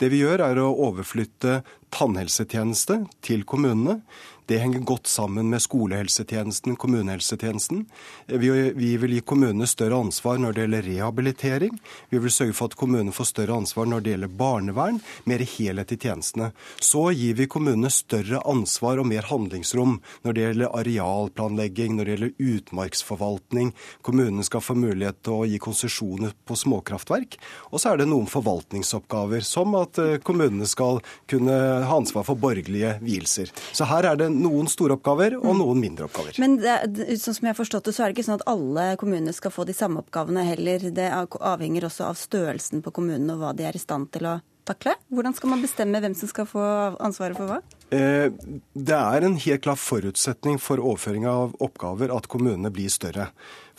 Det 0.00 0.10
vi 0.12 0.22
gjør 0.24 0.44
er 0.48 0.62
å 0.62 0.72
overflytte 0.88 1.60
tannhelsetjeneste 1.94 3.00
til 3.26 3.42
kommunene. 3.48 4.00
Det 4.46 4.58
henger 4.58 4.84
godt 4.86 5.06
sammen 5.06 5.50
med 5.50 5.62
skolehelsetjenesten, 5.62 6.76
kommunehelsetjenesten. 6.80 7.84
Vi, 8.26 8.50
vi 8.76 8.90
vil 9.00 9.14
gi 9.16 9.20
kommunene 9.26 9.68
større 9.70 10.00
ansvar 10.00 10.40
når 10.40 10.56
det 10.56 10.64
gjelder 10.64 10.86
rehabilitering. 10.88 11.76
Vi 12.10 12.18
vil 12.22 12.34
sørge 12.34 12.56
for 12.56 12.70
at 12.70 12.78
kommunene 12.80 13.14
får 13.14 13.30
større 13.30 13.58
ansvar 13.60 13.88
når 13.90 14.04
det 14.04 14.14
gjelder 14.14 14.34
barnevern, 14.40 15.00
mer 15.30 15.44
helhet 15.44 15.94
i 15.94 15.98
tjenestene. 16.00 16.50
Så 16.82 17.10
gir 17.16 17.36
vi 17.38 17.48
kommunene 17.50 17.92
større 17.94 18.42
ansvar 18.48 19.02
og 19.02 19.08
mer 19.10 19.28
handlingsrom 19.30 19.98
når 20.24 20.36
det 20.36 20.46
gjelder 20.46 20.74
arealplanlegging, 20.80 21.96
når 21.96 22.08
det 22.08 22.16
gjelder 22.16 22.54
utmarksforvaltning. 22.56 23.72
Kommunene 24.06 24.46
skal 24.46 24.64
få 24.64 24.78
mulighet 24.78 25.20
til 25.26 25.36
å 25.36 25.48
gi 25.50 25.60
konsesjoner 25.62 26.34
på 26.48 26.58
småkraftverk. 26.58 27.38
Og 27.70 27.82
så 27.82 27.92
er 27.92 28.00
det 28.00 28.08
noen 28.10 28.28
forvaltningsoppgaver, 28.30 29.44
som 29.46 29.76
at 29.78 30.00
eh, 30.00 30.18
kommunene 30.24 30.68
skal 30.68 31.02
kunne 31.30 31.56
ha 31.86 32.00
ansvar 32.00 32.26
for 32.26 32.40
borgerlige 32.40 32.96
vielser. 33.04 33.50
Så 33.72 33.86
her 33.90 34.08
er 34.10 34.18
det 34.20 34.29
noen 34.30 34.68
store 34.70 34.96
oppgaver 34.98 35.36
og 35.38 35.56
noen 35.58 35.80
mindre 35.82 36.06
oppgaver. 36.08 36.38
Men 36.42 36.58
det, 36.62 36.76
sånn 37.22 37.36
som 37.36 37.48
jeg 37.48 37.54
har 37.54 37.58
forstått 37.58 37.90
det, 37.90 37.94
så 37.96 38.04
er 38.04 38.10
det 38.10 38.18
ikke 38.18 38.28
sånn 38.28 38.40
at 38.40 38.46
alle 38.50 38.86
kommuner 39.00 39.36
skal 39.36 39.54
få 39.54 39.66
de 39.68 39.76
samme 39.76 40.02
oppgavene 40.04 40.46
heller. 40.52 40.90
Det 40.94 41.08
avhenger 41.10 41.88
også 41.88 42.08
av 42.08 42.20
størrelsen 42.20 42.84
på 42.84 42.94
kommunene 42.96 43.36
og 43.36 43.44
hva 43.44 43.52
de 43.56 43.66
er 43.68 43.76
i 43.76 43.82
stand 43.82 44.10
til 44.14 44.28
å 44.30 44.38
takle? 44.68 44.94
Hvordan 45.10 45.36
skal 45.36 45.54
man 45.54 45.64
bestemme 45.64 46.02
hvem 46.02 46.16
som 46.18 46.30
skal 46.30 46.48
få 46.48 46.64
ansvaret 47.02 47.38
for 47.38 47.50
hva? 47.50 47.60
Eh, 47.90 48.30
det 48.74 48.94
er 48.94 49.24
en 49.26 49.34
helt 49.34 49.64
klar 49.64 49.78
forutsetning 49.78 50.60
for 50.62 50.78
overføring 50.78 51.26
av 51.26 51.56
oppgaver 51.58 52.12
at 52.14 52.28
kommunene 52.30 52.70
blir 52.70 52.92
større. 52.92 53.30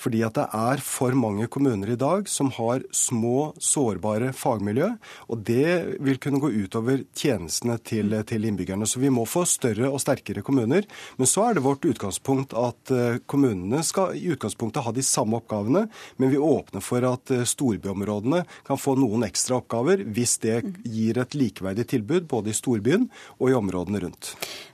Fordi 0.01 0.23
at 0.25 0.37
det 0.37 0.47
er 0.57 0.81
for 0.81 1.13
mange 1.17 1.45
kommuner 1.51 1.91
i 1.93 1.99
dag 1.99 2.29
som 2.29 2.49
har 2.55 2.81
små, 2.95 3.51
sårbare 3.61 4.31
fagmiljø. 4.33 4.89
Og 5.29 5.43
det 5.45 5.99
vil 6.01 6.17
kunne 6.21 6.41
gå 6.41 6.49
utover 6.63 7.03
tjenestene 7.17 7.77
til, 7.85 8.15
til, 8.27 8.47
innbyggerne. 8.49 8.87
Så 8.89 9.01
vi 9.01 9.11
må 9.13 9.27
få 9.29 9.45
større 9.49 9.91
og 9.91 10.01
sterkere 10.01 10.43
kommuner. 10.45 10.87
Men 11.21 11.29
så 11.29 11.45
er 11.47 11.57
det 11.57 11.65
vårt 11.65 11.85
utgangspunkt 11.85 12.55
at 12.57 12.93
eh, 12.95 13.21
kommunene 13.29 13.83
skal 13.85 14.17
i 14.17 14.25
utgangspunktet 14.33 14.85
ha 14.85 14.95
de 14.95 15.05
samme 15.05 15.37
oppgavene, 15.37 15.85
men 16.17 16.33
vi 16.33 16.41
åpner 16.41 16.83
for 16.83 17.05
at 17.07 17.33
eh, 17.35 17.45
storbyområdene 17.47 18.43
kan 18.67 18.81
få 18.81 18.97
noen 18.99 19.27
ekstra 19.27 19.59
oppgaver 19.61 20.01
hvis 20.09 20.37
det 20.41 20.57
gir 20.81 21.21
et 21.21 21.37
likeverdig 21.37 21.87
tilbud 21.93 22.29
både 22.31 22.51
i 22.51 22.57
storbyen 22.57 23.07
og 23.37 23.51
i 23.51 23.57
områdene 23.57 24.00
rundt. 24.03 24.31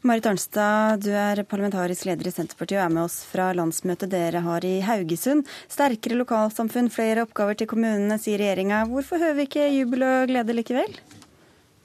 Marit 0.08 0.26
Arnstad, 0.30 1.04
du 1.06 1.12
er 1.12 1.44
parlamentarisk 1.48 2.08
leder 2.10 2.30
i 2.30 2.34
Senterpartiet 2.34 2.80
og 2.80 2.86
er 2.86 2.94
med 2.96 3.04
oss 3.06 3.20
fra 3.28 3.50
landsmøtet 3.58 4.12
dere 4.12 4.44
har 4.46 4.66
i 4.68 4.80
Haugesund. 4.86 5.48
Sterkere 5.72 6.20
lokalsamfunn, 6.22 6.92
flere 6.94 7.28
oppgaver 7.28 7.60
til 7.60 7.70
kommunene, 7.72 8.20
sier 8.22 8.42
regjeringa. 8.42 8.84
Hvorfor 8.92 9.22
hører 9.22 9.40
vi 9.40 9.48
ikke 9.50 9.70
jubel 9.72 10.06
og 10.08 10.28
glede 10.32 10.56
likevel? 10.58 11.00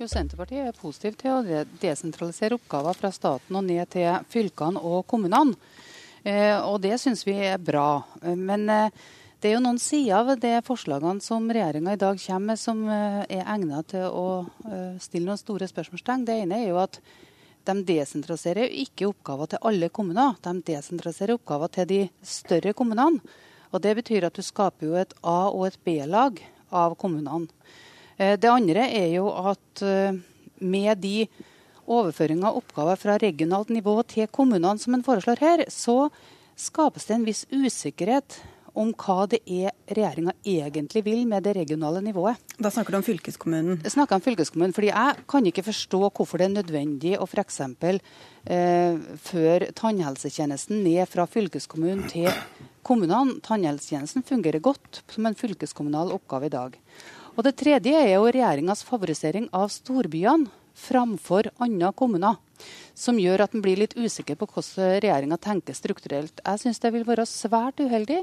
Jo, 0.00 0.10
Senterpartiet 0.10 0.66
er 0.66 0.76
positiv 0.78 1.16
til 1.20 1.34
å 1.36 1.64
desentralisere 1.82 2.58
oppgaver 2.58 2.98
fra 2.98 3.12
staten 3.14 3.58
og 3.58 3.66
ned 3.68 3.90
til 3.92 4.22
fylkene 4.32 4.82
og 4.82 5.04
kommunene. 5.10 5.58
Eh, 6.22 6.54
og 6.58 6.80
det 6.82 6.96
syns 7.02 7.26
vi 7.26 7.34
er 7.42 7.58
bra. 7.58 8.02
Men 8.22 8.68
eh, 8.70 9.02
det 9.42 9.50
er 9.50 9.56
jo 9.56 9.62
noen 9.64 9.78
sider 9.82 10.20
av 10.20 10.28
de 10.38 10.52
forslagene 10.62 11.18
som 11.24 11.48
regjeringa 11.50 11.96
i 11.96 11.98
dag 11.98 12.20
kommer 12.22 12.52
med 12.52 12.60
som 12.62 12.84
eh, 12.86 13.22
er 13.26 13.48
egnet 13.50 13.88
til 13.90 14.04
å 14.06 14.26
eh, 14.70 15.00
stille 15.02 15.26
noen 15.26 15.40
store 15.40 15.66
spørsmålstegn. 15.66 16.22
Det 16.28 16.36
ene 16.44 16.60
er 16.60 16.68
jo 16.68 16.78
at 16.78 17.00
de 17.68 17.76
desentraliserer 17.86 18.72
ikke 18.84 19.08
oppgaver 19.10 19.52
til 19.52 19.62
alle 19.68 19.88
kommuner. 19.94 20.36
De 20.42 20.54
desentraliserer 20.72 21.36
oppgaver 21.36 21.72
til 21.72 21.88
de 21.90 22.00
større 22.22 22.74
kommunene. 22.74 23.22
Og 23.72 23.80
Det 23.80 23.94
betyr 23.96 24.26
at 24.26 24.36
du 24.36 24.42
skaper 24.42 24.86
jo 24.86 24.94
et 25.00 25.14
A- 25.22 25.50
og 25.50 25.66
et 25.66 25.78
B-lag 25.84 26.42
av 26.70 26.94
kommunene. 26.96 27.48
Eh, 28.18 28.36
det 28.36 28.50
andre 28.50 28.88
er 28.90 29.14
jo 29.16 29.30
at 29.30 29.82
med 30.60 30.98
de 31.00 31.26
overføring 31.86 32.44
av 32.44 32.56
oppgaver 32.60 32.96
fra 33.00 33.18
regionalt 33.18 33.72
nivå 33.72 33.96
til 34.06 34.28
kommunene 34.30 34.78
som 34.78 34.94
en 34.94 35.02
foreslår 35.02 35.40
her, 35.40 35.64
så 35.68 36.10
skapes 36.56 37.08
det 37.08 37.16
en 37.16 37.26
viss 37.26 37.46
usikkerhet 37.50 38.38
om 38.78 38.92
hva 38.96 39.26
det 39.30 39.42
er 39.44 39.72
regjeringa 39.92 40.34
egentlig 40.44 41.02
vil 41.04 41.26
med 41.28 41.44
det 41.44 41.54
regionale 41.58 42.00
nivået. 42.04 42.40
Da 42.56 42.70
snakker 42.72 42.94
du 42.94 42.98
om 43.00 43.06
fylkeskommunen? 43.06 43.80
Jeg 43.84 43.94
snakker 43.94 44.16
om 44.16 44.24
fylkeskommunen, 44.24 44.74
fordi 44.74 44.92
Jeg 44.92 45.24
kan 45.28 45.46
ikke 45.46 45.66
forstå 45.66 46.00
hvorfor 46.10 46.38
det 46.38 46.46
er 46.46 46.56
nødvendig 46.62 47.16
å 47.18 47.26
f.eks. 47.26 47.60
Eh, 48.44 48.96
føre 49.22 49.72
tannhelsetjenesten 49.72 50.82
ned 50.82 51.08
fra 51.08 51.26
fylkeskommunen 51.26 52.08
til 52.08 52.30
kommunene. 52.82 53.40
Tannhelsetjenesten 53.44 54.24
fungerer 54.24 54.60
godt 54.60 55.02
som 55.08 55.26
en 55.26 55.38
fylkeskommunal 55.38 56.12
oppgave 56.12 56.46
i 56.46 56.56
dag. 56.56 56.78
Og 57.36 57.44
Det 57.44 57.56
tredje 57.56 57.92
er 57.96 58.14
jo 58.14 58.28
regjeringas 58.28 58.84
favorisering 58.84 59.48
av 59.52 59.70
storbyene 59.72 60.50
framfor 60.74 61.50
andre 61.60 61.92
kommuner. 61.92 62.36
Som 62.94 63.18
gjør 63.18 63.44
at 63.44 63.54
en 63.54 63.62
blir 63.64 63.80
litt 63.80 63.96
usikker 63.96 64.36
på 64.38 64.46
hvordan 64.46 65.00
regjeringa 65.02 65.38
tenker 65.40 65.74
strukturelt. 65.76 66.40
Jeg 66.44 66.60
syns 66.60 66.80
det 66.80 66.92
vil 66.94 67.06
være 67.08 67.26
svært 67.28 67.80
uheldig 67.80 68.22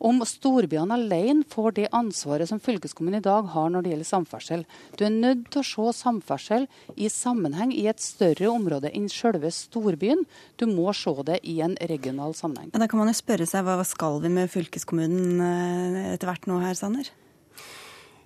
om 0.00 0.22
storbyene 0.24 0.96
alene 0.96 1.44
får 1.48 1.76
det 1.76 1.86
ansvaret 1.96 2.48
som 2.48 2.60
fylkeskommunen 2.62 3.20
i 3.20 3.24
dag 3.24 3.50
har 3.52 3.68
når 3.72 3.84
det 3.84 3.92
gjelder 3.92 4.08
samferdsel. 4.08 4.64
Du 4.96 5.04
er 5.04 5.12
nødt 5.12 5.46
til 5.52 5.60
å 5.60 5.68
se 5.68 5.96
samferdsel 6.00 6.66
i 6.96 7.10
sammenheng 7.12 7.74
i 7.76 7.86
et 7.90 8.00
større 8.00 8.48
område 8.52 8.92
enn 8.96 9.10
selve 9.12 9.52
storbyen. 9.52 10.24
Du 10.56 10.66
må 10.70 10.94
se 10.96 11.14
det 11.28 11.42
i 11.44 11.60
en 11.64 11.76
regional 11.92 12.34
sammenheng. 12.38 12.72
Ja, 12.72 12.80
da 12.80 12.88
kan 12.90 13.02
man 13.02 13.12
jo 13.12 13.18
spørre 13.20 13.48
seg 13.48 13.66
hva 13.66 13.78
skal 13.84 14.22
vi 14.24 14.32
med 14.32 14.52
fylkeskommunen 14.52 15.40
eh, 15.44 16.12
etter 16.14 16.32
hvert 16.32 16.48
nå 16.48 16.62
her, 16.64 16.76
Sanner? 16.78 17.12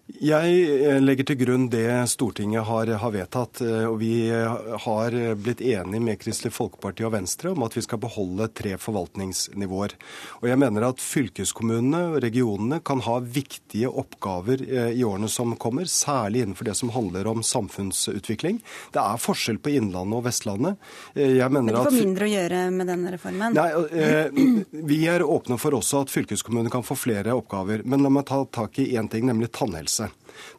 Jeg 0.04 0.56
eh, 0.84 0.98
legger 1.00 1.24
til 1.24 1.38
grunn 1.40 1.62
det 1.72 1.88
Stortinget 2.12 2.66
har, 2.68 2.90
har, 3.00 3.12
vedtatt. 3.14 3.62
Eh, 3.64 3.86
og 3.88 3.96
Vi 4.02 4.28
har 4.28 5.14
blitt 5.40 5.62
enige 5.64 6.00
med 6.04 6.18
Kristelig 6.20 6.52
Folkeparti 6.52 7.06
og 7.08 7.14
Venstre 7.14 7.54
om 7.54 7.64
at 7.64 7.72
vi 7.72 7.82
skal 7.86 8.02
beholde 8.02 8.50
tre 8.52 8.74
forvaltningsnivåer. 8.76 9.94
Og 10.42 10.48
jeg 10.50 10.60
mener 10.60 10.86
at 10.90 11.00
fylkeskommunene 11.00 12.02
og 12.10 12.18
regionene 12.20 12.82
kan 12.84 13.00
ha 13.06 13.16
viktige 13.24 13.88
oppgaver 13.88 14.60
eh, 14.66 14.90
i 14.92 15.06
årene 15.08 15.30
som 15.32 15.56
kommer, 15.56 15.88
særlig 15.88 16.44
innenfor 16.44 16.68
det 16.68 16.76
som 16.76 16.92
handler 16.92 17.32
om 17.32 17.40
samfunnsutvikling. 17.40 18.60
Det 18.92 19.00
er 19.00 19.24
forskjell 19.24 19.62
på 19.64 19.72
Innlandet 19.72 20.20
og 20.20 20.28
Vestlandet. 20.28 20.84
Jeg 21.16 21.48
mener 21.48 21.70
Men 21.72 21.78
de 21.80 21.86
får 21.88 21.96
mindre 21.96 22.28
å 22.28 22.32
gjøre 22.34 22.62
med 22.76 22.92
denne 22.92 23.16
reformen? 23.16 23.56
Nei, 23.56 24.68
Vi 24.84 25.00
er 25.08 25.24
åpne 25.24 25.56
for 25.60 25.80
også 25.80 26.04
at 26.04 26.12
fylkeskommunene 26.12 26.72
kan 26.72 26.84
få 26.84 26.98
flere 26.98 27.32
oppgaver. 27.40 27.86
Men 27.88 28.04
la 28.04 28.12
meg 28.12 28.28
ta 28.28 28.44
tak 28.52 28.84
i 28.84 28.90
én 29.00 29.08
ting, 29.08 29.24
nemlig 29.32 29.48
tannhelse 29.56 30.03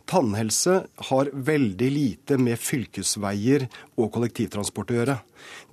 tannhelse. 0.09 0.83
Har 1.09 1.31
veldig 1.33 1.91
lite 1.91 2.37
med 2.41 2.59
fylkesveier 2.61 3.67
og 3.95 4.11
kollektivtransport 4.15 4.91
å 4.91 4.99
gjøre. 4.99 5.17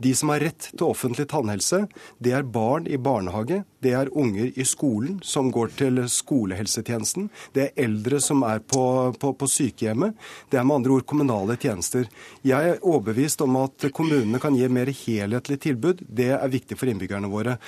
De 0.03 0.15
som 0.15 0.33
har 0.33 0.43
rett 0.43 0.69
til 0.73 0.89
offentlig 0.89 1.29
tannhelse, 1.31 1.85
det 2.23 2.35
er 2.37 2.49
barn 2.49 2.89
i 2.91 2.99
barnehage, 3.01 3.63
det 3.83 3.95
er 3.97 4.11
unger 4.19 4.51
i 4.59 4.67
skolen 4.69 5.21
som 5.25 5.51
går 5.55 5.73
til 5.79 6.03
skolehelsetjenesten, 6.11 7.31
det 7.55 7.65
er 7.65 7.85
eldre 7.87 8.21
som 8.23 8.43
er 8.47 8.61
på, 8.61 8.85
på, 9.19 9.33
på 9.39 9.49
sykehjemmet. 9.49 10.19
Det 10.51 10.61
er 10.61 10.67
med 10.67 10.81
andre 10.81 10.99
ord 10.99 11.07
kommunale 11.09 11.57
tjenester. 11.61 12.09
Jeg 12.47 12.75
er 12.75 12.83
overbevist 12.83 13.43
om 13.47 13.59
at 13.63 13.89
kommunene 13.95 14.43
kan 14.43 14.57
gi 14.59 14.69
mer 14.69 14.93
helhetlig 14.93 15.61
tilbud. 15.69 16.05
Det 16.09 16.33
er 16.37 16.53
viktig 16.53 16.79
for 16.79 16.93
innbyggerne 16.93 17.31
våre. 17.33 17.59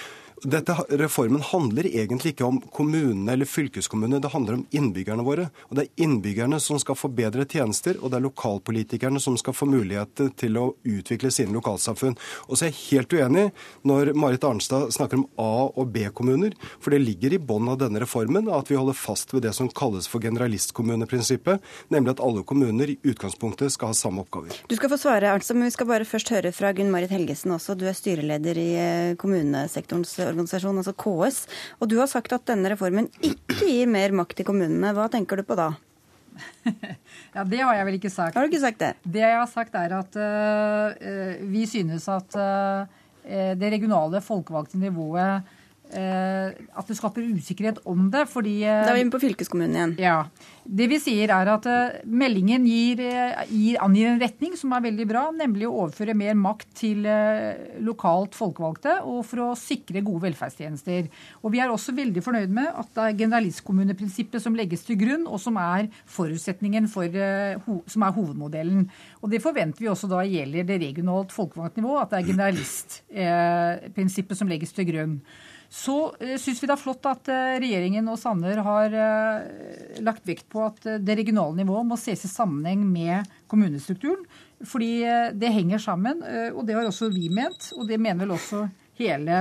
Dette 0.44 0.74
Reformen 1.00 1.40
handler 1.40 1.86
egentlig 1.88 2.34
ikke 2.34 2.44
om 2.44 2.58
kommunene 2.74 3.32
eller 3.32 3.48
fylkeskommunene, 3.48 4.20
det 4.20 4.28
handler 4.34 4.58
om 4.58 4.64
innbyggerne 4.76 5.24
våre. 5.24 5.46
Og 5.70 5.76
Det 5.78 5.84
er 5.86 6.04
innbyggerne 6.04 6.58
som 6.60 6.76
skal 6.78 6.98
få 6.98 7.08
bedre 7.08 7.46
tjenester, 7.48 7.96
og 8.00 8.10
det 8.10 8.18
er 8.18 8.26
lokalpolitikerne 8.26 9.20
som 9.20 9.38
skal 9.40 9.56
få 9.56 9.64
mulighet 9.70 10.20
til 10.36 10.58
å 10.60 10.66
utvikle 10.84 11.30
sine 11.32 11.56
lokalsamfunn. 11.56 12.16
Og 12.48 12.58
så 12.58 12.66
er 12.66 12.74
jeg 12.74 12.82
helt 12.90 13.16
uenig 13.16 13.46
når 13.88 14.12
Marit 14.12 14.44
Arnstad 14.44 14.92
snakker 14.92 15.22
om 15.22 15.26
A- 15.40 15.72
og 15.72 15.88
B-kommuner, 15.94 16.52
for 16.78 16.92
det 16.92 17.00
ligger 17.00 17.32
i 17.32 17.40
bånn 17.40 17.72
av 17.72 17.80
denne 17.80 18.04
reformen 18.04 18.52
at 18.52 18.68
vi 18.68 18.76
holder 18.76 18.96
fast 18.98 19.32
ved 19.32 19.46
det 19.48 19.54
som 19.56 19.72
kalles 19.72 20.10
for 20.10 20.20
generalistkommuneprinsippet, 20.20 21.64
nemlig 21.88 22.18
at 22.18 22.24
alle 22.24 22.44
kommuner 22.44 22.92
i 22.92 22.98
utgangspunktet 23.00 23.72
skal 23.72 23.94
ha 23.94 23.96
samme 23.96 24.26
oppgaver. 24.26 24.60
Du 24.68 24.76
skal 24.76 24.92
få 24.92 25.00
svare, 25.00 25.32
Arnstad, 25.32 25.56
men 25.56 25.70
vi 25.70 25.76
skal 25.78 25.88
bare 25.88 26.08
først 26.08 26.34
høre 26.36 26.52
fra 26.52 26.74
Gunn 26.76 26.92
Marit 26.92 27.16
Helgesen 27.16 27.56
også. 27.56 27.78
Du 27.80 27.88
er 27.88 27.96
styreleder 27.96 28.60
i 28.60 28.70
eh, 28.76 29.16
kommunesektorens 29.16 30.12
organisasjon, 30.20 30.33
altså 30.42 30.92
KS. 30.92 31.46
Og 31.80 31.90
du 31.90 31.98
har 32.00 32.10
sagt 32.10 32.32
at 32.32 32.46
denne 32.46 32.72
reformen 32.72 33.08
ikke 33.20 33.58
gir 33.62 33.90
mer 33.90 34.12
makt 34.12 34.36
til 34.36 34.48
kommunene. 34.48 34.94
Hva 34.96 35.08
tenker 35.12 35.36
du 35.36 35.46
på 35.46 35.56
da? 35.58 35.72
ja, 37.36 37.44
Det 37.44 37.60
har 37.62 37.74
jeg 37.78 37.86
vel 37.86 37.98
ikke 38.00 38.10
sagt. 38.10 38.34
Har 38.34 38.42
du 38.42 38.50
ikke 38.50 38.64
sagt 38.64 38.80
Det 38.82 38.94
Det 39.04 39.22
jeg 39.22 39.38
har 39.38 39.50
sagt, 39.50 39.74
er 39.74 39.94
at 40.00 40.16
uh, 40.18 41.50
vi 41.50 41.66
synes 41.66 42.08
at 42.08 42.38
uh, 42.38 42.86
det 43.24 43.70
regionale 43.72 44.20
folkevalgte 44.20 44.78
nivået 44.78 45.42
At 45.94 46.88
det 46.88 46.96
skaper 46.98 47.28
usikkerhet 47.36 47.78
om 47.86 48.08
det. 48.10 48.24
fordi 48.30 48.56
Da 48.64 48.90
er 48.90 48.96
vi 48.96 49.04
inne 49.04 49.14
på 49.14 49.22
fylkeskommunen 49.22 49.76
igjen. 49.76 49.94
Ja. 50.02 50.16
Det 50.64 50.86
vi 50.88 50.96
sier 50.96 51.28
er 51.28 51.48
at 51.52 51.66
uh, 51.68 51.96
Meldingen 52.08 52.64
gir, 52.64 53.02
gir, 53.50 53.76
angir 53.84 54.08
en 54.08 54.22
retning 54.22 54.54
som 54.56 54.72
er 54.72 54.86
veldig 54.86 55.04
bra, 55.06 55.26
nemlig 55.36 55.68
å 55.68 55.74
overføre 55.84 56.16
mer 56.16 56.32
makt 56.40 56.70
til 56.80 57.04
lokalt 57.84 58.34
folkevalgte 58.34 58.96
og 59.04 59.20
for 59.28 59.42
å 59.44 59.48
sikre 59.58 60.00
gode 60.04 60.22
velferdstjenester. 60.24 61.08
Og 61.44 61.52
Vi 61.52 61.60
er 61.62 61.70
også 61.70 61.94
veldig 61.96 62.22
fornøyd 62.24 62.50
med 62.56 62.68
at 62.72 62.88
det 62.96 63.04
er 63.04 63.18
generalistkommuneprinsippet 63.20 64.42
som 64.42 64.56
legges 64.56 64.82
til 64.88 64.96
grunn, 65.00 65.24
og 65.28 65.40
som 65.42 65.56
er 65.60 65.88
forutsetningen 66.10 66.88
for, 66.90 67.06
som 67.90 68.02
er 68.06 68.16
hovedmodellen. 68.16 68.88
Og 69.22 69.30
Det 69.30 69.42
forventer 69.44 69.84
vi 69.84 69.92
også 69.92 70.08
da 70.10 70.20
gjelder 70.24 70.62
det 70.68 70.82
regionalt 70.82 71.30
folkevalgt 71.34 71.76
nivå, 71.80 71.92
at 72.00 72.10
det 72.12 72.18
er 72.20 72.30
generalistprinsippet 72.32 74.36
som 74.38 74.50
legges 74.50 74.72
til 74.76 74.86
grunn. 74.90 75.14
Så 75.74 75.96
uh, 76.14 76.34
syns 76.38 76.62
vi 76.62 76.68
det 76.70 76.76
er 76.76 76.80
flott 76.80 77.06
at 77.10 77.30
uh, 77.32 77.56
regjeringen 77.62 78.06
og 78.12 78.18
Sanner 78.20 78.62
har 78.62 78.94
uh, 78.94 80.00
lagt 80.04 80.26
vekt 80.28 80.46
på 80.52 80.62
at 80.68 80.86
det 81.02 81.18
regionale 81.18 81.58
nivået 81.58 81.88
må 81.88 81.98
ses 82.00 82.24
i 82.26 82.30
sammenheng 82.30 82.84
med 82.86 83.30
kommunestrukturen. 83.50 84.22
Fordi 84.64 85.04
det 85.36 85.50
henger 85.52 85.82
sammen, 85.82 86.22
og 86.24 86.62
det 86.64 86.72
har 86.72 86.86
også 86.88 87.10
vi 87.12 87.26
ment. 87.28 87.66
Og 87.76 87.84
det 87.84 87.98
mener 88.00 88.22
vel 88.22 88.32
også 88.32 88.62
hele 88.96 89.40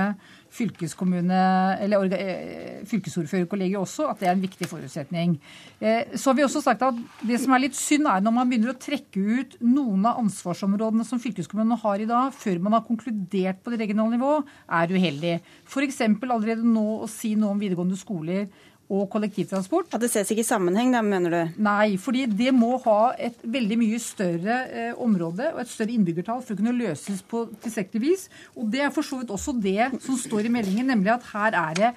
fylkeskommune, 0.53 1.39
eller 1.81 2.13
eh, 2.17 2.81
fylkesordførerkollegiet 2.89 3.79
også, 3.79 4.07
at 4.11 4.21
det 4.21 4.29
er 4.29 4.35
en 4.35 4.43
viktig 4.43 4.67
forutsetning. 4.69 5.35
Eh, 5.81 6.13
så 6.13 6.29
har 6.29 6.37
vi 6.37 6.45
også 6.45 6.61
sagt 6.63 6.85
at 6.85 6.99
Det 7.23 7.39
som 7.41 7.55
er 7.55 7.63
litt 7.65 7.77
synd, 7.77 8.07
er 8.09 8.21
når 8.21 8.35
man 8.35 8.51
begynner 8.51 8.73
å 8.73 8.79
trekke 8.79 9.23
ut 9.23 9.55
noen 9.63 10.05
av 10.09 10.19
ansvarsområdene 10.21 11.05
som 11.07 11.21
fylkeskommunene 11.23 11.79
har 11.81 12.03
i 12.03 12.09
dag, 12.09 12.33
før 12.35 12.61
man 12.63 12.77
har 12.77 12.85
konkludert 12.85 13.63
på 13.63 13.73
det 13.73 13.81
regionale 13.81 14.17
nivå, 14.17 14.35
er 14.69 14.93
uheldig. 14.93 15.39
F.eks. 15.65 16.01
allerede 16.05 16.67
nå 16.67 16.85
å 17.01 17.09
si 17.09 17.33
noe 17.39 17.55
om 17.55 17.61
videregående 17.61 17.97
skoler 17.99 18.47
og 18.91 19.05
kollektivtransport. 19.13 19.93
At 19.95 20.03
det 20.03 20.09
ses 20.11 20.31
ikke 20.33 20.43
i 20.43 20.47
sammenheng, 20.47 20.91
da, 20.93 21.01
mener 21.05 21.33
du? 21.33 21.61
Nei, 21.63 21.95
fordi 22.01 22.25
det 22.27 22.51
må 22.55 22.75
ha 22.83 23.13
et 23.15 23.37
veldig 23.41 23.77
mye 23.79 23.99
større 24.01 24.57
eh, 24.67 24.91
område 25.01 25.51
og 25.53 25.61
et 25.63 25.71
større 25.71 25.95
innbyggertall 25.95 26.43
for 26.43 26.55
å 26.55 26.59
kunne 26.59 26.75
løses 26.75 27.23
på 27.29 27.45
tilstrekkelig 27.63 28.03
vis. 28.03 28.27
Og 28.57 28.67
det 28.73 28.83
er 28.83 28.91
for 28.93 29.07
så 29.07 29.21
vidt 29.21 29.31
også 29.33 29.55
det 29.63 29.93
som 30.03 30.19
står 30.19 30.49
i 30.49 30.53
meldingen, 30.53 30.91
nemlig 30.91 31.13
at 31.15 31.31
her 31.31 31.57
er 31.63 31.79
det 31.79 31.89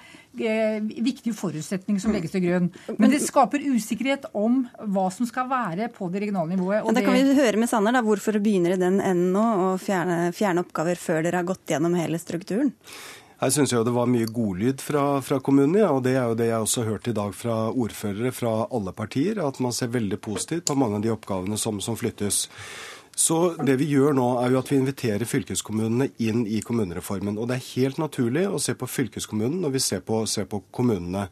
eh, 0.47 0.79
viktige 1.03 1.35
forutsetninger 1.37 2.01
som 2.01 2.15
legges 2.15 2.33
til 2.33 2.45
grunn. 2.47 2.71
Men 2.95 3.13
det 3.13 3.21
skaper 3.25 3.67
usikkerhet 3.67 4.29
om 4.37 4.63
hva 4.87 5.09
som 5.13 5.27
skal 5.29 5.51
være 5.51 5.91
på 5.93 6.09
det 6.13 6.23
regionale 6.23 6.55
nivået. 6.55 6.87
Og 6.87 6.95
da 6.95 7.03
kan 7.05 7.17
vi 7.17 7.37
høre 7.37 7.59
med 7.59 7.71
Sanner, 7.71 7.95
da, 7.97 8.05
hvorfor 8.05 8.39
begynner 8.39 8.77
i 8.77 8.81
den 8.81 9.01
enden 9.03 9.35
nå 9.35 9.45
å 9.67 9.69
fjerne, 9.81 10.31
fjerne 10.35 10.63
oppgaver 10.63 10.99
før 10.99 11.23
dere 11.25 11.41
har 11.41 11.47
gått 11.47 11.75
gjennom 11.75 11.97
hele 11.99 12.19
strukturen? 12.21 12.71
Her 13.37 13.51
syns 13.53 13.69
jo 13.73 13.83
det 13.85 13.93
var 13.93 14.09
mye 14.09 14.25
godlyd 14.33 14.81
fra, 14.81 15.21
fra 15.21 15.37
kommunene, 15.45 15.83
ja, 15.83 15.91
og 15.93 16.01
det 16.07 16.15
er 16.17 16.25
jo 16.31 16.37
det 16.39 16.49
jeg 16.49 16.65
også 16.65 16.83
har 16.83 16.95
hørt 16.95 17.09
i 17.11 17.15
dag 17.19 17.35
fra 17.37 17.57
ordførere 17.69 18.33
fra 18.33 18.53
alle 18.73 18.93
partier, 18.97 19.37
at 19.45 19.59
man 19.61 19.75
ser 19.77 19.93
veldig 19.93 20.17
positivt 20.25 20.65
på 20.71 20.77
mange 20.79 20.97
av 20.97 21.05
de 21.05 21.11
oppgavene 21.13 21.59
som, 21.61 21.77
som 21.83 21.99
flyttes. 21.99 22.47
Så 23.17 23.37
det 23.65 23.79
vi 23.79 23.87
gjør 23.89 24.13
nå, 24.13 24.25
er 24.41 24.53
jo 24.53 24.59
at 24.59 24.69
vi 24.69 24.77
inviterer 24.77 25.25
fylkeskommunene 25.25 26.11
inn 26.21 26.43
i 26.45 26.59
kommunereformen. 26.65 27.39
Og 27.41 27.49
det 27.49 27.55
er 27.57 27.69
helt 27.71 27.97
naturlig 28.01 28.43
å 28.45 28.61
se 28.61 28.75
på 28.77 28.89
fylkeskommunen 28.89 29.63
når 29.63 29.73
vi 29.73 29.81
ser 29.81 30.03
på, 30.05 30.19
ser 30.29 30.45
på 30.49 30.59
kommunene. 30.69 31.27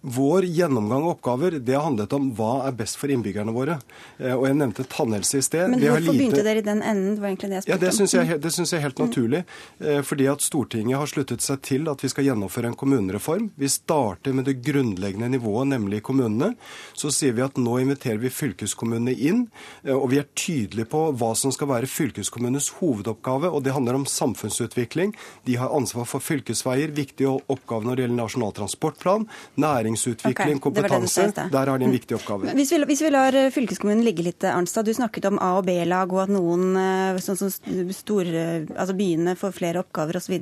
Vår 0.00 0.44
gjennomgang 0.44 1.02
av 1.02 1.08
oppgaver 1.08 1.50
det 1.50 1.74
har 1.74 1.82
handlet 1.82 2.12
om 2.14 2.28
hva 2.38 2.68
er 2.68 2.74
best 2.78 2.94
for 3.00 3.10
innbyggerne 3.10 3.50
våre. 3.50 3.80
Eh, 4.20 4.30
og 4.30 4.44
jeg 4.46 4.54
nevnte 4.60 4.84
tannhelse 4.86 5.40
i 5.40 5.42
sted. 5.42 5.64
Men 5.72 5.80
hvorfor 5.82 6.04
lite... 6.04 6.14
begynte 6.20 6.44
dere 6.46 6.60
i 6.62 6.66
den 6.66 6.82
enden? 6.86 7.16
Det 7.16 7.24
var 7.24 7.32
egentlig 7.32 7.50
det 7.50 7.56
jeg 7.56 7.64
spurte 7.64 7.74
ja, 7.74 7.80
det 7.82 7.90
synes 7.96 8.14
jeg, 8.14 8.36
det 8.44 8.52
syns 8.54 8.72
jeg 8.72 8.78
er 8.78 8.84
helt 8.86 9.02
naturlig. 9.02 9.40
Eh, 9.82 9.98
fordi 10.06 10.28
at 10.30 10.44
Stortinget 10.46 11.00
har 11.00 11.10
sluttet 11.10 11.42
seg 11.42 11.64
til 11.66 11.90
at 11.90 12.04
vi 12.04 12.10
skal 12.12 12.28
gjennomføre 12.28 12.70
en 12.70 12.76
kommunereform. 12.78 13.48
Vi 13.58 13.70
starter 13.74 14.36
med 14.38 14.46
det 14.46 14.60
grunnleggende 14.62 15.32
nivået, 15.34 15.72
nemlig 15.72 16.02
kommunene. 16.06 16.52
Så 16.94 17.10
sier 17.10 17.34
vi 17.34 17.42
at 17.42 17.58
nå 17.58 17.80
inviterer 17.82 18.22
vi 18.22 18.30
fylkeskommunene 18.30 19.16
inn. 19.18 19.42
Eh, 19.82 19.96
og 19.96 20.12
vi 20.14 20.22
er 20.22 20.30
tydelige 20.38 20.92
på 20.94 21.08
hva 21.18 21.32
som 21.34 21.50
skal 21.50 21.72
være 21.72 21.90
fylkeskommunenes 21.90 22.70
hovedoppgave. 22.78 23.50
Og 23.50 23.66
det 23.66 23.74
handler 23.74 23.98
om 23.98 24.06
samfunnsutvikling. 24.06 25.16
De 25.50 25.58
har 25.58 25.74
ansvar 25.74 26.06
for 26.06 26.22
fylkesveier, 26.22 26.94
viktige 26.94 27.34
oppgaver 27.50 27.90
når 27.90 27.98
det 27.98 28.06
gjelder 28.06 28.22
Nasjonal 28.22 28.56
transportplan. 28.62 29.28
Næringsutvikling, 29.72 30.58
okay, 30.58 30.62
kompetanse. 30.62 31.26
Det 31.26 31.34
det 31.36 31.52
Der 31.52 31.70
har 31.70 31.78
de 31.78 31.84
en 31.84 31.94
viktig 31.94 32.16
oppgave. 32.16 32.52
Hvis 32.54 32.72
vi, 32.72 32.78
hvis 32.90 33.02
vi, 33.02 33.10
lar 33.10 33.34
eh, 33.34 33.50
fylkeskommunen 33.50 34.04
ligge 34.04 34.24
litt, 34.26 34.44
eh, 34.44 34.54
Arnstad. 34.54 34.86
Du 34.86 34.92
snakket 34.94 35.26
om 35.30 35.38
A- 35.38 35.58
og 35.58 35.66
B-lag, 35.66 36.12
og 36.12 36.22
at 36.24 36.32
noen, 36.32 36.76
eh, 36.76 37.20
sånn 37.22 37.38
som 37.38 37.50
store, 37.50 38.66
altså 38.76 38.96
byene, 38.96 39.36
får 39.36 39.56
flere 39.56 39.82
oppgaver 39.82 40.16
osv. 40.20 40.36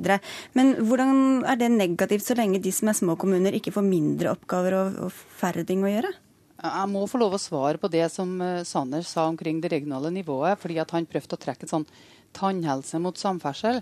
Men 0.53 0.75
hvordan 0.75 1.43
er 1.45 1.55
det 1.55 1.71
negativt 1.71 2.27
så 2.27 2.35
lenge 2.35 2.61
de 2.61 2.71
som 2.71 2.89
er 2.89 2.99
små 2.99 3.17
kommuner, 3.17 3.53
ikke 3.53 3.73
får 3.73 3.87
mindre 3.87 4.35
oppgaver 4.35 4.77
og, 4.77 4.99
og 5.07 5.11
færre 5.11 5.65
ting 5.65 5.83
å 5.83 5.91
gjøre? 5.91 6.13
Jeg 6.61 6.89
må 6.91 7.07
få 7.09 7.17
lov 7.17 7.33
å 7.33 7.41
svare 7.41 7.79
på 7.81 7.89
det 7.89 8.05
som 8.13 8.37
Sanner 8.63 9.01
sa 9.01 9.25
omkring 9.25 9.61
det 9.61 9.71
regionale 9.71 10.11
nivået. 10.13 10.59
fordi 10.59 10.77
at 10.77 10.91
Han 10.91 11.07
prøvde 11.07 11.33
å 11.33 11.41
trekke 11.41 11.63
et 11.65 11.73
sånn 11.73 11.87
tannhelse 12.33 13.01
mot 13.01 13.17
samferdsel. 13.17 13.81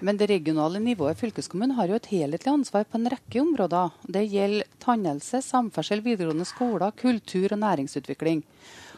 Men 0.00 0.16
det 0.16 0.30
regionale 0.30 0.80
nivået, 0.80 1.18
fylkeskommunen, 1.20 1.76
har 1.76 1.90
jo 1.90 1.98
et 1.98 2.08
helhetlig 2.12 2.52
ansvar 2.52 2.86
på 2.88 2.98
en 2.98 3.10
rekke 3.12 3.42
områder. 3.42 3.92
Det 4.08 4.24
gjelder 4.32 4.68
tannhelse, 4.82 5.42
samferdsel, 5.44 6.00
videregående 6.04 6.48
skoler, 6.48 6.94
kultur 6.96 7.52
og 7.52 7.60
næringsutvikling. 7.60 8.42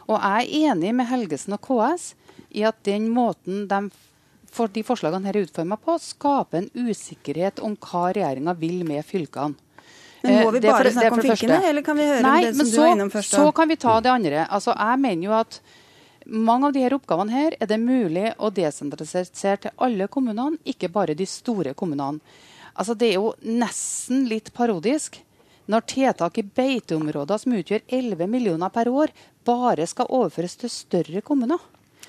Og 0.07 0.15
jeg 0.17 0.47
er 0.47 0.71
enig 0.71 0.95
med 0.95 1.09
Helgesen 1.11 1.55
og 1.55 1.63
KS 1.63 2.13
i 2.55 2.63
at 2.67 2.79
den 2.87 3.09
måten 3.11 3.67
de 3.71 3.85
for 4.53 4.69
de 4.69 4.83
forslagene 4.85 5.25
her 5.25 5.39
er 5.39 5.47
utforma 5.47 5.79
på, 5.81 5.97
skaper 6.01 6.61
en 6.61 6.89
usikkerhet 6.89 7.61
om 7.65 7.73
hva 7.81 8.09
regjeringa 8.13 8.53
vil 8.59 8.83
med 8.85 9.05
fylkene. 9.07 9.57
Men 10.23 10.37
Må 10.45 10.51
vi 10.55 10.61
bare 10.63 10.85
bare 10.85 10.91
snakke 10.93 11.17
om 11.17 11.23
fylkene, 11.25 11.57
eller 11.67 11.83
kan 11.83 11.97
vi 11.99 12.03
høre 12.07 12.23
Nei, 12.23 12.35
om 12.37 12.45
det 12.45 12.55
som 12.55 12.67
så, 12.69 12.75
du 12.75 12.83
er 12.85 12.93
innom 12.93 13.09
først? 13.11 13.33
Så 13.33 13.47
kan 13.57 13.67
vi 13.67 13.75
ta 13.81 13.95
det 13.99 14.11
andre. 14.13 14.45
Altså, 14.45 14.75
jeg 14.77 15.01
mener 15.03 15.27
jo 15.27 15.33
at 15.35 15.57
mange 16.25 16.69
av 16.69 16.75
disse 16.75 16.95
oppgavene 16.95 17.33
her 17.33 17.57
er 17.59 17.69
det 17.69 17.79
mulig 17.81 18.29
å 18.37 18.49
desentralisere 18.53 19.65
til 19.65 19.75
alle 19.77 20.07
kommunene, 20.07 20.59
ikke 20.65 20.91
bare 20.93 21.15
de 21.17 21.27
store 21.29 21.73
kommunene. 21.77 22.23
Altså, 22.73 22.95
det 22.97 23.11
er 23.11 23.19
jo 23.19 23.33
nesten 23.45 24.25
litt 24.29 24.49
parodisk 24.55 25.19
når 25.71 25.85
tiltak 25.87 26.39
i 26.41 26.43
beiteområder 26.43 27.39
som 27.39 27.55
utgjør 27.55 27.83
11 27.87 28.27
millioner 28.27 28.71
per 28.73 28.89
år, 28.91 29.13
bare 29.45 29.85
skal 29.87 30.09
overføres 30.11 30.57
til 30.59 30.71
større 30.71 31.21
kommuner. 31.23 31.61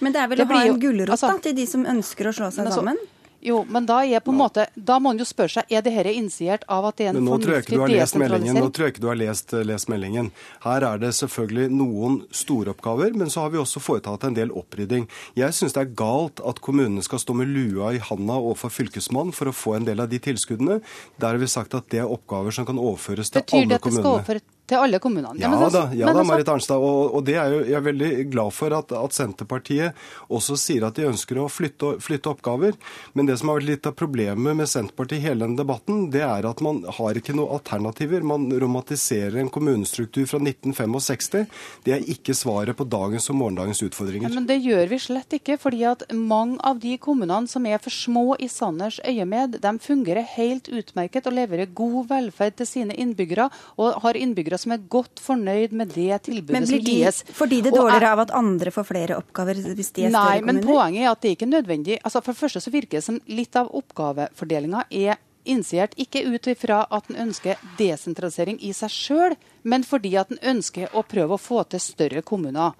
Men 0.02 0.14
det 0.14 0.22
er 0.22 0.30
vel 0.30 0.40
det 0.40 0.46
å 0.48 0.54
ha 0.56 0.64
en 0.66 0.80
gulrot 0.80 1.14
altså, 1.14 1.30
til 1.42 1.54
de 1.54 1.66
som 1.70 1.84
ønsker 1.86 2.30
å 2.30 2.34
slå 2.34 2.50
seg 2.50 2.66
altså, 2.66 2.80
sammen? 2.80 2.98
Jo, 3.44 3.58
men 3.68 3.84
da, 3.84 3.98
er 4.08 4.22
på 4.24 4.32
en 4.32 4.38
måte, 4.40 4.64
da 4.74 4.96
må 4.96 5.10
man 5.10 5.20
jo 5.20 5.26
spørre 5.28 5.52
seg 5.58 5.72
er 5.72 5.82
det 5.84 5.92
dette 5.92 6.12
initiert 6.16 6.62
av 6.72 6.86
at 6.88 6.96
det 6.96 7.10
er 7.10 7.18
en 7.18 7.28
fornuftig 7.28 7.76
desentralisering. 7.76 8.56
Nå 8.64 8.70
tror 8.72 8.88
jeg 8.88 8.94
ikke 8.94 9.02
du 9.04 9.10
har 9.10 9.18
lest, 9.20 9.52
lest, 9.68 9.90
meldingen. 9.92 10.30
Her 10.64 10.86
er 10.88 11.02
det 11.02 11.10
selvfølgelig 11.18 11.66
noen 11.76 12.16
store 12.34 12.72
oppgaver, 12.72 13.12
men 13.20 13.32
så 13.32 13.44
har 13.44 13.52
vi 13.52 13.60
også 13.60 13.82
foretatt 13.84 14.24
en 14.30 14.38
del 14.38 14.54
opprydding. 14.56 15.04
Jeg 15.36 15.56
syns 15.56 15.76
det 15.76 15.84
er 15.84 15.92
galt 16.00 16.40
at 16.40 16.62
kommunene 16.64 17.04
skal 17.04 17.20
stå 17.20 17.36
med 17.36 17.52
lua 17.52 17.92
i 17.92 18.00
handa 18.00 18.40
overfor 18.40 18.72
Fylkesmannen 18.72 19.36
for 19.36 19.52
å 19.52 19.56
få 19.56 19.76
en 19.76 19.88
del 19.90 20.00
av 20.00 20.08
de 20.08 20.22
tilskuddene. 20.24 20.80
Der 21.20 21.34
har 21.34 21.42
vi 21.42 21.50
sagt 21.52 21.76
at 21.76 21.92
det 21.92 22.00
er 22.00 22.10
oppgaver 22.10 22.54
som 22.56 22.64
kan 22.68 22.80
overføres 22.80 23.28
til 23.28 23.44
Betyr 23.44 23.60
alle 23.60 23.78
kommunene. 23.78 23.78
Betyr 23.78 23.78
det 23.78 23.80
at 23.80 23.90
det 23.92 24.00
skal 24.00 24.12
overføres 24.16 24.53
til 24.68 24.80
alle 24.80 24.98
kommunene. 25.02 25.36
Ja, 25.40 25.50
ja 25.52 25.68
da, 25.68 25.82
ja 25.92 26.12
da 26.14 26.24
Marit 26.24 26.48
Arnstad. 26.48 26.80
Og, 26.80 27.14
og, 27.18 27.24
det 27.26 27.36
er 27.40 27.52
jo, 27.52 27.60
jeg 27.68 27.76
er 27.76 27.84
veldig 27.84 28.10
glad 28.32 28.54
for 28.56 28.74
at, 28.76 28.92
at, 28.96 29.14
Senterpartiet 29.14 29.98
også 30.32 30.56
sier 30.60 30.86
at 30.88 30.96
de 30.96 31.06
ønsker 31.10 31.38
å 31.40 31.48
flytte, 31.52 31.98
flytte, 32.04 32.32
oppgaver. 32.32 32.78
Men 33.12 33.28
det 33.28 33.36
som 33.40 33.52
har 33.52 33.60
vært 33.60 33.68
litt 33.68 33.88
av 33.88 33.96
problemet 33.98 34.56
med 34.56 34.70
Senterpartiet 34.70 35.20
i 35.20 35.26
hele 35.28 35.44
denne 35.44 35.60
debatten, 35.60 36.08
det 36.14 36.24
er 36.26 36.48
at 36.48 36.62
man 36.64 36.80
har 36.98 37.20
ikke 37.20 37.36
noen 37.36 37.52
alternativer. 37.58 38.24
Man 38.24 38.48
romantiserer 38.48 39.36
en 39.42 39.52
kommunestruktur 39.52 40.24
fra 40.30 40.40
1965. 40.40 41.44
Det 41.84 41.96
er 41.98 42.08
ikke 42.16 42.36
svaret 42.36 42.78
på 42.78 42.88
dagens 42.88 43.28
og 43.30 43.38
morgendagens 43.42 43.84
utfordringer. 43.84 44.30
Ja, 44.30 44.38
men 44.38 44.48
det 44.48 44.60
gjør 44.64 44.88
vi 44.94 45.00
slett 45.02 45.38
ikke. 45.38 45.58
fordi 45.60 45.84
at 45.86 46.02
mange 46.12 46.56
av 46.64 46.80
de 46.80 46.96
kommunene 46.98 47.48
som 47.50 47.66
er 47.68 47.78
for 47.82 47.92
små 47.92 48.38
i 48.40 48.48
Sanners 48.48 48.98
øyemed, 49.04 49.60
de 49.60 49.72
fungerer 49.80 50.24
helt 50.34 50.68
utmerket 50.72 51.28
og 51.28 51.36
leverer 51.36 51.68
god 51.68 52.08
velferd 52.10 52.56
til 52.58 52.68
sine 52.68 52.96
innbyggere. 52.96 53.50
og 53.76 54.00
har 54.02 54.16
innbyggere 54.16 54.53
innbyggere 54.54 54.62
som 54.62 54.74
er 54.74 54.84
godt 54.88 55.20
fornøyd 55.22 55.72
med 55.72 55.92
det 55.94 56.22
tilbudet 56.24 56.68
som 56.68 56.78
gis. 56.78 57.22
Får 57.34 57.50
de 57.50 57.60
det 57.62 57.74
dårligere 57.74 58.12
av 58.12 58.22
at 58.24 58.34
andre 58.34 58.70
får 58.70 58.84
flere 58.88 59.18
oppgaver 59.18 59.54
hvis 59.74 59.92
de 59.92 60.06
er 60.06 60.12
større 60.12 60.14
Nei, 60.14 60.40
men 60.44 60.62
poenget 60.62 61.04
er 61.04 61.12
at 61.12 61.22
det 61.22 61.34
ikke 61.34 61.46
er 61.48 61.54
nødvendig. 61.54 61.98
Altså, 62.02 62.22
for 62.22 62.32
det 62.32 62.40
første 62.40 62.60
så 62.60 62.72
virker 62.72 62.98
det 62.98 63.04
som 63.04 63.20
litt 63.26 63.54
av 63.56 63.70
oppgavefordelinga 63.74 64.86
er 64.90 65.18
initiert 65.44 65.94
ikke 66.00 66.24
ut 66.26 66.46
ifra 66.50 66.84
at 66.90 67.10
en 67.10 67.28
ønsker 67.28 67.60
desentralisering 67.78 68.60
i 68.64 68.72
seg 68.76 68.92
sjøl, 68.92 69.36
men 69.64 69.84
fordi 69.86 70.12
at 70.20 70.32
en 70.32 70.40
ønsker 70.56 70.92
å 70.92 71.02
prøve 71.08 71.36
å 71.36 71.40
få 71.40 71.62
til 71.72 71.80
større 71.80 72.22
kommuner. 72.26 72.74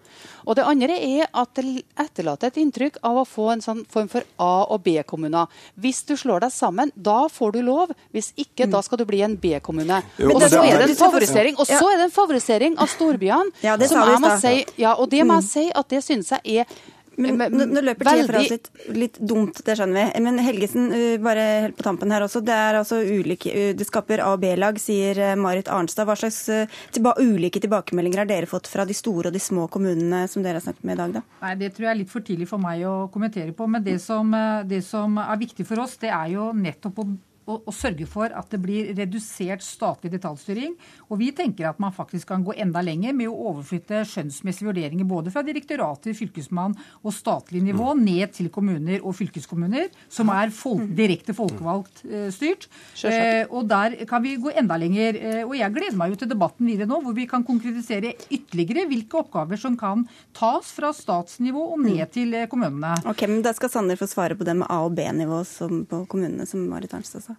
Og 0.44 0.56
Det 0.56 0.64
andre 0.68 0.96
er 1.00 1.28
at 1.32 1.54
det 1.56 1.84
etterlater 1.96 2.52
et 2.52 2.58
inntrykk 2.60 2.98
av 3.02 3.22
å 3.22 3.24
få 3.28 3.50
en 3.54 3.64
sånn 3.64 3.84
form 3.88 4.10
for 4.12 4.26
A- 4.38 4.66
og 4.68 4.82
B-kommuner. 4.84 5.48
Hvis 5.80 6.02
du 6.04 6.14
slår 6.20 6.44
deg 6.44 6.52
sammen, 6.52 6.92
da 6.94 7.24
får 7.32 7.52
du 7.56 7.62
lov. 7.62 7.94
Hvis 8.12 8.32
ikke, 8.36 8.68
da 8.70 8.82
skal 8.84 9.00
du 9.00 9.06
bli 9.08 9.22
en 9.24 9.36
B-kommune. 9.40 10.02
Og 10.20 10.44
så 10.44 10.60
er 10.62 10.84
det 10.84 10.90
en 10.90 10.96
favorisering 11.00 11.56
Og 11.56 11.66
så 11.66 11.80
er 11.88 11.96
det 11.96 12.08
en 12.10 12.16
favorisering 12.18 12.78
av 12.78 12.92
storbyene. 12.92 13.54
Ja, 13.64 13.76
det 13.76 13.88
sa 13.88 14.04
vi 14.04 14.12
i 14.12 14.38
stad. 14.38 14.74
Ja, 14.76 14.94
og 14.94 15.08
det 15.10 15.24
må 15.24 15.40
jeg 15.40 15.48
si 15.48 15.70
at 15.74 15.88
det 15.88 16.04
synes 16.04 16.34
jeg 16.36 16.60
er 16.60 16.82
men, 17.16 17.40
nå, 17.52 17.66
nå 17.70 17.82
løper 17.84 18.08
tida 18.08 18.26
fra 18.28 18.42
oss 18.42 18.52
litt, 18.52 18.70
litt, 18.94 19.18
dumt, 19.18 19.60
det 19.66 19.76
skjønner 19.78 19.98
vi. 19.98 20.22
Men 20.26 20.40
Helgesen, 20.44 20.86
uh, 20.92 21.16
bare 21.24 21.46
helt 21.66 21.78
på 21.78 21.86
tampen 21.86 22.14
her 22.14 22.26
også. 22.26 22.42
Det 22.44 22.54
er 22.54 22.80
altså 22.80 23.00
ulike, 23.02 23.52
uh, 23.52 23.72
det 23.76 23.88
skaper 23.88 24.22
A- 24.24 24.32
og 24.34 24.42
B-lag, 24.44 24.78
sier 24.82 25.20
Marit 25.40 25.70
Arnstad. 25.72 26.08
Hva 26.08 26.16
slags 26.18 26.40
tilba 26.94 27.14
ulike 27.20 27.62
tilbakemeldinger 27.62 28.24
har 28.24 28.30
dere 28.30 28.50
fått 28.50 28.70
fra 28.70 28.86
de 28.88 28.96
store 28.96 29.30
og 29.30 29.36
de 29.36 29.42
små 29.42 29.68
kommunene 29.72 30.24
som 30.30 30.44
dere 30.44 30.60
har 30.60 30.66
snakket 30.66 30.88
med 30.88 30.98
i 30.98 31.02
dag, 31.02 31.18
da? 31.18 31.24
Nei, 31.44 31.54
Det 31.64 31.74
tror 31.74 31.88
jeg 31.88 31.92
er 31.94 32.00
litt 32.02 32.12
for 32.12 32.26
tidlig 32.26 32.48
for 32.50 32.62
meg 32.62 32.82
å 32.88 32.96
kommentere 33.12 33.54
på. 33.56 33.68
Men 33.70 33.84
det 33.84 34.00
som, 34.02 34.34
det 34.68 34.82
som 34.86 35.20
er 35.22 35.38
viktig 35.40 35.66
for 35.68 35.84
oss, 35.84 35.96
det 36.02 36.12
er 36.12 36.34
jo 36.34 36.50
nettopp 36.56 37.00
å 37.00 37.08
å, 37.46 37.58
å, 37.64 37.74
sørge 37.74 38.06
for 38.08 38.32
at 38.32 38.50
det 38.52 38.60
blir 38.62 38.92
redusert 38.96 39.64
statlig 39.64 40.12
detaljstyring. 40.14 40.74
Og 41.10 41.20
vi 41.20 41.30
tenker 41.36 41.68
at 41.68 41.80
man 41.82 41.94
faktisk 41.94 42.30
kan 42.30 42.44
gå 42.46 42.56
enda 42.60 42.82
lenger 42.84 43.14
med 43.16 43.30
å 43.30 43.50
overflytte 43.50 44.02
skjønnsmessige 44.08 44.70
vurderinger 44.70 45.08
både 45.08 45.32
fra 45.34 45.44
direktorater, 45.46 46.16
fylkesmann 46.16 46.76
og 47.02 47.14
statlig 47.14 47.62
nivå 47.64 47.92
mm. 47.94 48.04
ned 48.04 48.34
til 48.36 48.50
kommuner 48.54 49.04
og 49.04 49.16
fylkeskommuner, 49.18 49.90
som 50.12 50.32
er 50.34 50.52
folk, 50.54 50.84
mm. 50.86 50.94
direkte 50.98 51.36
folkevalgt 51.36 52.04
eh, 52.08 52.28
styrt. 52.34 52.68
Eh, 53.04 53.44
og 53.50 53.68
der 53.70 53.98
kan 54.08 54.24
vi 54.24 54.36
gå 54.40 54.52
enda 54.54 54.78
lenger. 54.80 55.18
Eh, 55.20 55.42
og 55.44 55.56
jeg 55.58 55.74
gleder 55.74 55.98
meg 56.00 56.14
jo 56.14 56.20
til 56.22 56.32
debatten 56.32 56.68
videre 56.68 56.90
nå, 56.90 57.00
hvor 57.04 57.16
vi 57.16 57.28
kan 57.30 57.44
konkretisere 57.46 58.14
ytterligere 58.28 58.86
hvilke 58.90 59.20
oppgaver 59.20 59.60
som 59.60 59.78
kan 59.80 60.06
tas 60.36 60.72
fra 60.74 60.92
statsnivå 60.94 61.66
og 61.74 61.82
ned 61.84 62.04
mm. 62.04 62.12
til 62.14 62.34
eh, 62.38 62.48
kommunene. 62.50 62.96
Ok, 63.10 63.26
men 63.30 63.42
Da 63.44 63.52
skal 63.56 63.72
Sanner 63.72 63.98
få 64.00 64.08
svare 64.10 64.38
på 64.38 64.46
det 64.46 64.56
med 64.56 64.70
A- 64.70 64.84
og 64.86 64.94
B-nivå 64.96 65.42
på 65.90 66.04
kommunene, 66.10 66.46
som 66.48 66.64
Marit 66.70 66.94
Arnstad 66.96 67.24
sa. 67.24 67.33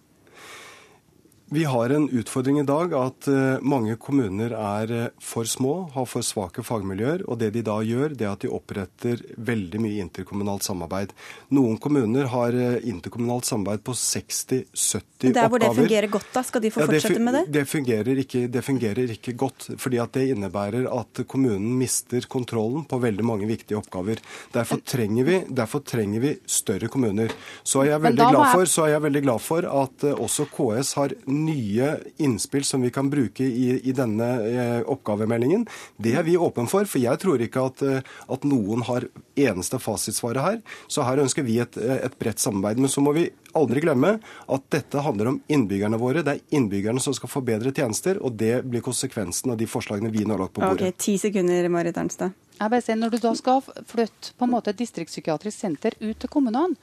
Vi 1.48 1.64
har 1.64 1.90
en 1.90 2.08
utfordring 2.10 2.58
i 2.58 2.62
dag 2.66 2.90
at 2.98 3.28
eh, 3.30 3.60
mange 3.62 3.94
kommuner 4.02 4.50
er 4.50 4.90
eh, 4.90 5.10
for 5.22 5.46
små, 5.46 5.74
har 5.94 6.06
for 6.10 6.26
svake 6.26 6.64
fagmiljøer. 6.66 7.22
og 7.30 7.38
Det 7.38 7.52
de 7.54 7.60
da 7.62 7.76
gjør, 7.86 8.16
det 8.18 8.26
er 8.26 8.32
at 8.32 8.42
de 8.42 8.50
oppretter 8.50 9.22
veldig 9.38 9.78
mye 9.84 10.00
interkommunalt 10.02 10.66
samarbeid. 10.66 11.12
Noen 11.54 11.78
kommuner 11.78 12.26
har 12.32 12.56
eh, 12.58 12.80
interkommunalt 12.90 13.46
samarbeid 13.46 13.84
på 13.86 13.94
60-70 13.94 14.64
oppgaver. 14.64 15.36
Der 15.36 15.52
hvor 15.52 15.62
det 15.62 15.68
fungerer 15.76 16.12
godt, 16.16 16.32
da? 16.34 16.42
Skal 16.48 16.64
de 16.64 16.72
få 16.74 16.82
fortsette 16.82 17.12
ja, 17.14 17.20
det 17.20 17.28
med 17.28 17.38
det? 17.38 17.44
Det 17.54 17.64
fungerer, 17.70 18.22
ikke, 18.24 18.42
det 18.56 18.64
fungerer 18.66 19.14
ikke 19.14 19.36
godt. 19.44 19.68
fordi 19.78 20.02
at 20.02 20.18
det 20.18 20.26
innebærer 20.32 20.90
at 20.98 21.22
kommunen 21.30 21.78
mister 21.78 22.26
kontrollen 22.26 22.88
på 22.90 22.98
veldig 23.06 23.28
mange 23.30 23.46
viktige 23.46 23.78
oppgaver. 23.78 24.18
Derfor 24.50 24.82
trenger 24.82 25.30
vi, 25.30 25.38
derfor 25.46 25.86
trenger 25.86 26.26
vi 26.26 26.34
større 26.42 26.90
kommuner. 26.90 27.30
Så 27.62 27.84
er 27.84 27.92
jeg 27.92 28.04
veldig, 28.10 28.30
glad 28.34 28.50
for, 28.50 28.74
så 28.74 28.88
er 28.88 28.96
jeg 28.96 29.06
veldig 29.06 29.24
glad 29.30 29.46
for 29.46 29.70
at 29.86 30.10
også 30.10 30.50
KS 30.50 30.94
har 30.98 31.14
nye 31.36 31.92
innspill 32.22 32.64
som 32.66 32.84
vi 32.84 32.90
kan 32.94 33.10
bruke 33.12 33.44
i, 33.44 33.76
i 33.84 33.94
denne 33.96 34.28
eh, 34.46 34.80
oppgavemeldingen. 34.86 35.66
Det 36.02 36.14
er 36.16 36.26
vi 36.26 36.38
åpne 36.40 36.68
for, 36.70 36.88
for 36.88 37.02
jeg 37.02 37.22
tror 37.22 37.42
ikke 37.44 37.66
at, 37.70 37.84
eh, 37.86 38.14
at 38.32 38.46
noen 38.48 38.84
har 38.88 39.08
eneste 39.36 39.80
fasitsvaret 39.82 40.44
her. 40.44 40.60
Så 40.88 41.06
her 41.06 41.22
ønsker 41.22 41.46
vi 41.46 41.60
et, 41.62 41.76
eh, 41.80 42.00
et 42.06 42.18
bredt 42.20 42.42
samarbeid. 42.42 42.80
Men 42.82 42.92
så 42.92 43.04
må 43.04 43.14
vi 43.16 43.28
aldri 43.56 43.82
glemme 43.84 44.16
at 44.20 44.66
dette 44.72 45.02
handler 45.04 45.32
om 45.32 45.38
innbyggerne 45.52 46.00
våre. 46.00 46.24
Det 46.26 46.36
er 46.36 46.56
innbyggerne 46.58 47.02
som 47.02 47.14
skal 47.16 47.32
få 47.32 47.42
bedre 47.46 47.72
tjenester, 47.74 48.20
og 48.22 48.36
det 48.38 48.60
blir 48.66 48.84
konsekvensen 48.84 49.54
av 49.54 49.60
de 49.60 49.68
forslagene 49.70 50.12
vi 50.12 50.24
nå 50.24 50.36
har 50.36 50.46
lagt 50.46 50.56
på 50.56 50.64
bordet. 50.64 50.92
Ok, 50.92 51.00
Ti 51.06 51.16
sekunder, 51.20 51.68
Marit 51.72 51.98
Ernstad. 52.00 52.36
Jeg 52.56 52.72
bare 52.72 52.80
sier, 52.80 52.96
Når 52.96 53.10
du 53.12 53.18
da 53.20 53.34
skal 53.36 53.60
flytte 53.60 54.32
på 54.38 54.46
en 54.46 54.52
måte 54.54 54.72
distriktspsykiatrisk 54.72 55.58
senter 55.58 55.96
ut 56.00 56.16
til 56.16 56.30
kommunene, 56.32 56.78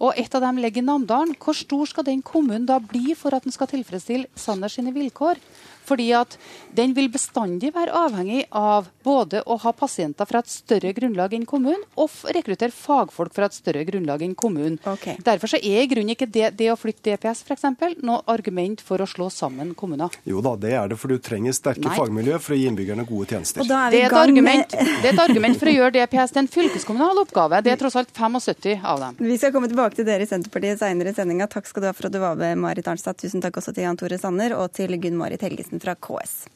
og 0.00 0.16
et 0.16 0.34
av 0.34 0.40
dem 0.40 0.60
ligger 0.62 0.80
i 0.80 0.86
Namdalen, 0.86 1.34
hvor 1.36 1.56
stor 1.58 1.84
skal 1.90 2.06
den 2.06 2.22
kommunen 2.22 2.64
da 2.68 2.78
bli 2.80 3.16
for 3.18 3.34
at 3.34 3.44
den 3.44 3.52
skal 3.52 3.68
tilfredsstille 3.68 4.30
Sanders 4.38 4.78
sine 4.78 4.94
vilkår? 4.94 5.40
Fordi 5.88 6.08
at 6.16 6.36
den 6.76 6.94
vil 6.96 7.10
bestandig 7.12 7.72
være 7.74 7.94
avhengig 7.96 8.44
av 8.54 8.90
både 9.04 9.42
å 9.48 9.56
ha 9.62 9.72
pasienter 9.76 10.28
fra 10.28 10.42
et 10.44 10.52
større 10.52 10.92
grunnlag 10.96 11.34
enn 11.36 11.46
kommunen, 11.48 11.82
og 11.98 12.12
rekruttere 12.34 12.74
fagfolk 12.74 13.34
fra 13.34 13.48
et 13.48 13.56
større 13.56 13.84
grunnlag 13.88 14.22
enn 14.24 14.36
kommunen. 14.38 14.78
Okay. 14.84 15.18
Derfor 15.24 15.54
så 15.54 15.60
er 15.60 15.82
i 15.82 15.88
grunnen 15.90 16.14
ikke 16.14 16.28
det, 16.30 16.52
det 16.58 16.70
å 16.72 16.76
flytte 16.78 17.14
DPS 17.14 17.42
for 17.46 17.56
eksempel, 17.56 17.96
noe 18.04 18.20
argument 18.30 18.82
for 18.84 19.00
å 19.02 19.08
slå 19.08 19.30
sammen 19.32 19.74
kommuner. 19.78 20.14
Jo 20.28 20.42
da, 20.44 20.54
det 20.60 20.74
er 20.76 20.92
det, 20.92 20.98
for 21.00 21.12
du 21.12 21.18
trenger 21.22 21.56
sterke 21.56 21.86
Nei. 21.86 21.96
fagmiljø 21.96 22.38
for 22.42 22.54
å 22.54 22.58
gi 22.58 22.68
innbyggerne 22.70 23.06
gode 23.08 23.32
tjenester. 23.32 23.64
Og 23.64 23.70
da 23.70 23.86
er 23.86 23.96
Det 23.96 24.02
er, 24.02 24.06
et 24.10 24.14
gang 24.14 24.28
argument, 24.28 24.76
med 24.76 25.02
det 25.02 25.10
er 25.10 25.16
et 25.16 25.24
argument 25.24 25.58
for 25.60 25.70
å 25.70 25.76
gjøre 25.76 25.94
DPS 25.96 26.34
til 26.34 26.42
en 26.42 26.50
fylkeskommunal 26.58 27.22
oppgave. 27.24 27.62
Det 27.64 27.72
er 27.72 27.80
tross 27.80 27.98
alt 27.98 28.12
75 28.14 28.84
av 28.84 29.02
dem. 29.04 29.18
Vi 29.30 29.38
skal 29.40 29.54
komme 29.54 29.70
tilbake 29.70 29.98
til 29.98 30.08
dere 30.08 30.26
i 30.26 30.30
Senterpartiet 30.30 30.82
senere 30.82 31.12
i 31.12 31.16
sendinga. 31.16 31.48
Takk 31.50 31.68
skal 31.70 31.84
du 31.84 31.90
ha 31.90 31.94
for 31.96 32.08
at 32.08 32.14
du 32.14 32.20
var 32.22 32.38
med, 32.38 32.58
Marit 32.60 32.88
Arnstad. 32.90 33.18
Tusen 33.18 33.42
takk 33.44 33.58
også 33.60 33.74
til 33.74 33.86
Jan 33.86 33.98
Tore 33.98 34.18
Sanner 34.20 34.54
og 34.58 34.70
til 34.76 34.94
Gunn 35.00 35.18
Marit 35.18 35.42
Helgesen 35.46 35.77
fra 35.82 35.94
KS. 35.94 36.46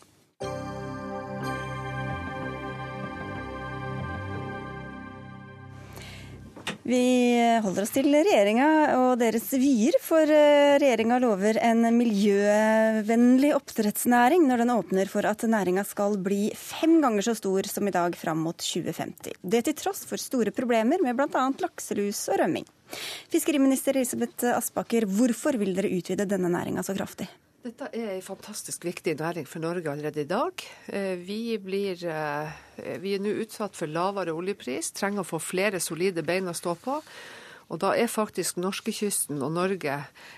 Vi 6.82 7.38
holder 7.62 7.84
oss 7.84 7.92
til 7.94 8.08
regjeringa 8.10 8.68
og 8.98 9.12
deres 9.20 9.44
vyer, 9.54 9.94
for 10.02 10.26
eh, 10.26 10.74
regjeringa 10.82 11.20
lover 11.22 11.60
en 11.62 11.86
miljøvennlig 11.94 13.52
oppdrettsnæring 13.54 14.48
når 14.48 14.64
den 14.64 14.72
åpner 14.74 15.12
for 15.12 15.28
at 15.30 15.44
næringa 15.46 15.84
skal 15.86 16.18
bli 16.18 16.50
fem 16.58 16.96
ganger 17.04 17.28
så 17.28 17.36
stor 17.38 17.70
som 17.70 17.86
i 17.86 17.94
dag 17.94 18.18
fram 18.18 18.42
mot 18.42 18.58
2050. 18.58 19.38
Det 19.46 19.62
til 19.68 19.78
tross 19.78 20.02
for 20.10 20.18
store 20.18 20.50
problemer 20.50 20.98
med 21.06 21.14
bl.a. 21.20 21.46
lakselus 21.62 22.24
og 22.32 22.42
rømming. 22.42 22.66
Fiskeriminister 23.30 23.94
Elisabeth 23.94 24.50
Aspaker, 24.50 25.06
hvorfor 25.06 25.62
vil 25.62 25.76
dere 25.78 25.94
utvide 25.94 26.26
denne 26.26 26.50
næringa 26.50 26.82
så 26.82 26.98
kraftig? 26.98 27.30
Dette 27.62 27.86
er 27.94 28.16
en 28.16 28.24
fantastisk 28.26 28.82
viktig 28.88 29.12
næring 29.20 29.44
for 29.46 29.62
Norge 29.62 29.86
allerede 29.90 30.24
i 30.24 30.26
dag. 30.26 30.64
Eh, 30.88 31.14
Vi, 31.22 31.58
blir, 31.62 31.94
eh, 32.04 32.98
vi 32.98 33.14
er 33.14 33.20
nå 33.22 33.36
utsatt 33.44 33.76
for 33.78 33.86
lavere 33.86 34.34
oljepris, 34.34 34.90
trenger 34.92 35.22
å 35.22 35.28
få 35.28 35.38
flere 35.38 35.78
solide 35.78 36.24
bein 36.26 36.50
å 36.50 36.54
stå 36.58 36.74
på. 36.82 36.96
Og 37.70 37.78
da 37.80 37.92
er 37.96 38.10
faktisk 38.10 38.58
norskekysten 38.60 39.38
og 39.40 39.52
Norge 39.54 39.94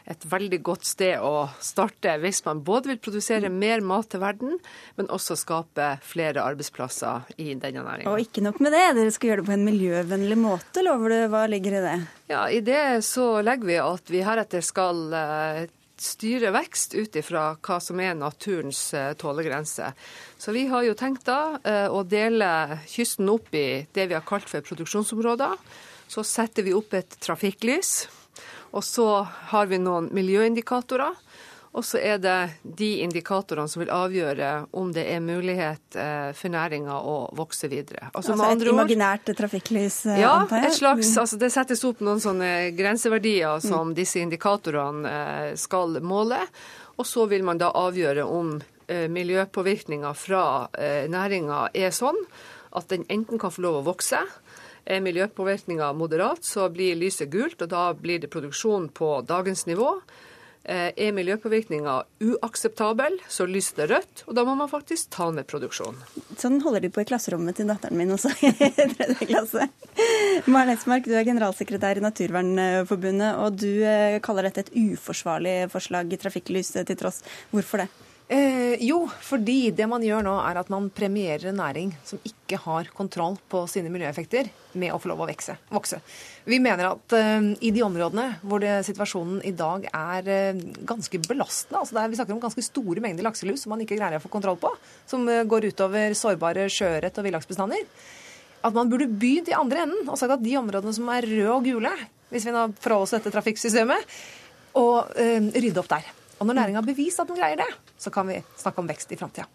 et 0.07 0.27
veldig 0.31 0.61
godt 0.63 0.85
sted 0.85 1.19
å 1.19 1.49
starte 1.65 2.13
hvis 2.21 2.45
man 2.45 2.61
både 2.63 2.93
vil 2.93 3.01
produsere 3.03 3.49
mer 3.51 3.81
mat 3.81 4.11
til 4.13 4.21
verden, 4.23 4.59
men 4.97 5.09
også 5.09 5.35
skape 5.41 5.89
flere 6.05 6.45
arbeidsplasser 6.45 7.25
i 7.39 7.55
denne 7.55 7.83
næringa. 7.83 8.13
Og 8.13 8.21
ikke 8.21 8.45
nok 8.45 8.61
med 8.61 8.77
det, 8.77 8.85
dere 9.01 9.15
skal 9.17 9.31
gjøre 9.33 9.43
det 9.43 9.49
på 9.49 9.57
en 9.57 9.65
miljøvennlig 9.67 10.39
måte, 10.39 10.85
lover 10.85 11.09
du. 11.17 11.17
Hva 11.33 11.47
ligger 11.51 11.79
i 11.81 11.83
det? 11.89 11.97
Ja, 12.29 12.45
I 12.53 12.61
det 12.61 12.85
så 13.09 13.41
legger 13.43 13.73
vi 13.73 13.81
at 13.83 14.13
vi 14.13 14.23
heretter 14.29 14.63
skal 14.63 15.03
eh, 15.19 15.65
styre 16.01 16.51
vekst 16.55 16.95
ut 16.95 17.17
ifra 17.17 17.55
hva 17.63 17.79
som 17.83 18.01
er 18.03 18.17
naturens 18.19 18.81
eh, 18.97 19.13
tålegrense. 19.19 19.93
Så 20.39 20.55
vi 20.55 20.67
har 20.71 20.85
jo 20.87 20.97
tenkt 20.99 21.27
da 21.29 21.59
eh, 21.63 21.87
å 21.89 22.03
dele 22.03 22.81
kysten 22.91 23.31
opp 23.33 23.55
i 23.55 23.85
det 23.95 24.09
vi 24.11 24.17
har 24.17 24.27
kalt 24.27 24.49
for 24.51 24.65
produksjonsområder. 24.67 25.57
Så 26.11 26.25
setter 26.27 26.67
vi 26.67 26.75
opp 26.77 26.95
et 26.95 27.17
trafikklys, 27.23 28.07
og 28.75 28.85
så 28.85 29.09
har 29.55 29.71
vi 29.71 29.79
noen 29.81 30.11
miljøindikatorer. 30.15 31.15
Og 31.75 31.83
så 31.83 31.99
er 31.99 32.21
det 32.23 32.37
de 32.63 32.89
indikatorene 33.03 33.67
som 33.71 33.81
vil 33.83 33.91
avgjøre 33.91 34.51
om 34.79 34.93
det 34.95 35.09
er 35.11 35.23
mulighet 35.23 35.97
eh, 35.99 36.31
for 36.39 36.53
næringa 36.55 37.01
å 37.03 37.17
vokse 37.35 37.67
videre. 37.71 38.13
Altså, 38.13 38.37
med 38.39 38.63
et 38.63 38.71
imaginært 38.71 39.33
trafikklys, 39.35 39.97
eh, 40.13 40.21
ja, 40.23 40.37
antar 40.45 40.63
jeg? 40.63 40.71
et 40.71 40.79
slags, 40.79 41.11
altså 41.19 41.39
det 41.41 41.51
settes 41.51 41.83
opp 41.89 42.05
noen 42.07 42.23
sånne 42.23 42.53
grenseverdier 42.79 43.59
som 43.65 43.91
disse 43.97 44.23
indikatorene 44.23 45.15
eh, 45.15 45.49
skal 45.59 45.99
måle. 45.99 46.39
Og 46.95 47.09
så 47.11 47.27
vil 47.27 47.43
man 47.43 47.59
da 47.59 47.73
avgjøre 47.75 48.23
om 48.23 48.55
miljøpåvirkninga 48.85 50.11
fra 50.13 50.69
næringa 51.09 51.71
er 51.73 51.89
sånn 51.97 52.19
at 52.77 52.91
den 52.93 53.07
enten 53.09 53.41
kan 53.41 53.51
få 53.51 53.65
lov 53.65 53.79
å 53.79 53.87
vokse. 53.87 54.21
Er 54.85 55.01
miljøpåvirkninga 55.03 55.89
moderat, 55.97 56.45
så 56.45 56.69
blir 56.71 56.99
lyset 57.01 57.33
gult, 57.33 57.65
og 57.65 57.73
da 57.73 57.87
blir 57.97 58.21
det 58.21 58.31
produksjon 58.31 58.91
på 58.95 59.09
dagens 59.27 59.65
nivå. 59.67 59.89
Eh, 60.65 60.93
Er 60.97 61.13
miljøpåvirkninga 61.13 61.95
uakseptabel, 62.25 63.19
så 63.29 63.45
lyser 63.45 63.83
det 63.83 63.89
rødt, 63.91 64.23
og 64.25 64.37
da 64.39 64.45
må 64.49 64.55
man 64.57 64.71
faktisk 64.71 65.11
ta 65.13 65.27
ned 65.35 65.45
produksjonen. 65.51 65.99
Sånn 66.41 66.57
holder 66.65 66.81
de 66.81 66.91
på 66.95 67.03
i 67.03 67.09
klasserommet 67.09 67.59
til 67.59 67.69
datteren 67.69 67.99
min 68.01 68.15
også 68.15 68.33
i 68.49 68.73
tredje 68.95 69.29
klasse. 69.29 69.69
Maren 70.49 70.73
Esmark, 70.73 71.05
du 71.05 71.13
er 71.19 71.29
generalsekretær 71.29 72.01
i 72.01 72.05
Naturvernforbundet, 72.07 73.37
og 73.45 73.61
du 73.61 73.85
eh, 73.85 74.17
kaller 74.25 74.49
dette 74.49 74.65
et 74.65 74.73
uforsvarlig 74.95 75.59
forslag, 75.75 76.17
trafikklys 76.25 76.73
til 76.81 76.97
tross. 76.97 77.21
Hvorfor 77.53 77.85
det? 77.85 77.91
Eh, 78.29 78.81
jo, 78.81 79.03
fordi 79.21 79.69
det 79.77 79.85
man 79.85 80.01
gjør 80.01 80.23
nå 80.25 80.33
er 80.47 80.57
at 80.57 80.71
man 80.73 80.87
premierer 80.97 81.51
en 81.51 81.59
næring 81.61 81.91
som 82.09 82.21
ikke 82.25 82.57
har 82.63 82.89
kontroll 82.97 83.37
på 83.53 83.67
sine 83.69 83.91
miljøeffekter, 83.93 84.49
med 84.81 84.95
å 84.95 84.99
få 84.99 85.11
lov 85.11 85.21
å 85.21 85.27
vekse, 85.29 85.59
vokse. 85.69 85.99
Vi 86.49 86.57
mener 86.63 86.89
at 86.95 87.15
eh, 87.19 87.51
i 87.69 87.73
de 87.75 87.83
områdene 87.85 88.39
hvor 88.41 88.65
det, 88.65 88.79
situasjonen 88.89 89.43
i 89.45 89.53
dag 89.53 89.85
er 89.91 90.33
eh, 90.33 90.65
ganske 90.89 91.21
belastende, 91.29 91.83
altså 91.83 91.99
der 91.99 92.07
er, 92.07 92.15
vi 92.15 92.21
snakker 92.23 92.37
om 92.39 92.43
ganske 92.47 92.65
store 92.65 93.05
mengder 93.05 93.29
lakselus 93.29 93.67
som 93.67 93.77
man 93.77 93.85
ikke 93.85 94.01
greier 94.01 94.17
å 94.17 94.25
få 94.25 94.33
kontroll 94.33 94.57
på, 94.63 94.73
som 95.11 95.29
eh, 95.29 95.45
går 95.45 95.69
utover 95.75 96.17
sårbare 96.17 96.67
sjøørret 96.73 97.21
og 97.21 97.29
villaksbestander, 97.29 97.87
at 98.65 98.73
man 98.73 98.89
burde 98.89 99.13
begynt 99.13 99.53
i 99.53 99.59
andre 99.61 99.85
enden 99.85 100.09
og 100.09 100.17
sagt 100.17 100.39
at 100.39 100.45
de 100.45 100.57
områdene 100.57 100.97
som 100.97 101.13
er 101.13 101.29
røde 101.29 101.55
og 101.61 101.69
gule, 101.69 101.93
hvis 102.33 102.49
vi 102.49 102.57
nå 102.57 102.71
forholder 102.81 103.05
oss 103.05 103.13
til 103.13 103.21
dette 103.21 103.37
trafikksystemet, 103.37 104.13
og 104.81 105.17
eh, 105.21 105.43
rydde 105.61 105.85
opp 105.85 105.93
der. 105.93 106.15
Og 106.39 106.47
når 106.47 106.61
næringa 106.61 106.85
beviser 106.87 107.25
at 107.25 107.31
den 107.31 107.39
greier 107.39 107.61
det, 107.63 107.71
så 107.99 108.11
kan 108.15 108.29
vi 108.29 108.43
snakke 108.57 108.83
om 108.83 108.91
vekst 108.91 109.13
i 109.13 109.19
framtida. 109.21 109.49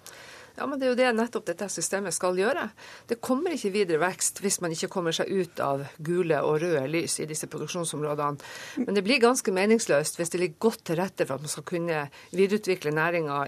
Ja, 0.60 0.66
men 0.68 0.80
Det 0.80 0.86
er 0.86 0.90
jo 0.92 0.98
det 1.00 1.10
nettopp 1.16 1.46
dette 1.48 1.70
systemet 1.72 2.12
skal 2.12 2.36
gjøre. 2.36 2.66
Det 3.08 3.22
kommer 3.24 3.54
ikke 3.56 3.72
videre 3.72 4.02
vekst 4.02 4.42
hvis 4.44 4.60
man 4.60 4.74
ikke 4.76 4.90
kommer 4.92 5.16
seg 5.16 5.32
ut 5.32 5.62
av 5.64 5.86
gule 6.04 6.36
og 6.44 6.58
røde 6.60 6.82
lys 6.92 7.16
i 7.24 7.28
disse 7.30 7.48
produksjonsområdene. 7.48 8.44
Men 8.84 8.98
det 8.98 9.06
blir 9.06 9.22
ganske 9.24 9.54
meningsløst 9.56 10.20
hvis 10.20 10.34
det 10.34 10.42
ligger 10.42 10.66
godt 10.68 10.84
til 10.90 11.00
rette 11.00 11.24
for 11.24 11.40
at 11.40 11.48
man 11.48 11.54
skal 11.54 11.68
kunne 11.70 12.02
videreutvikle 12.36 12.92
næringa 12.92 13.40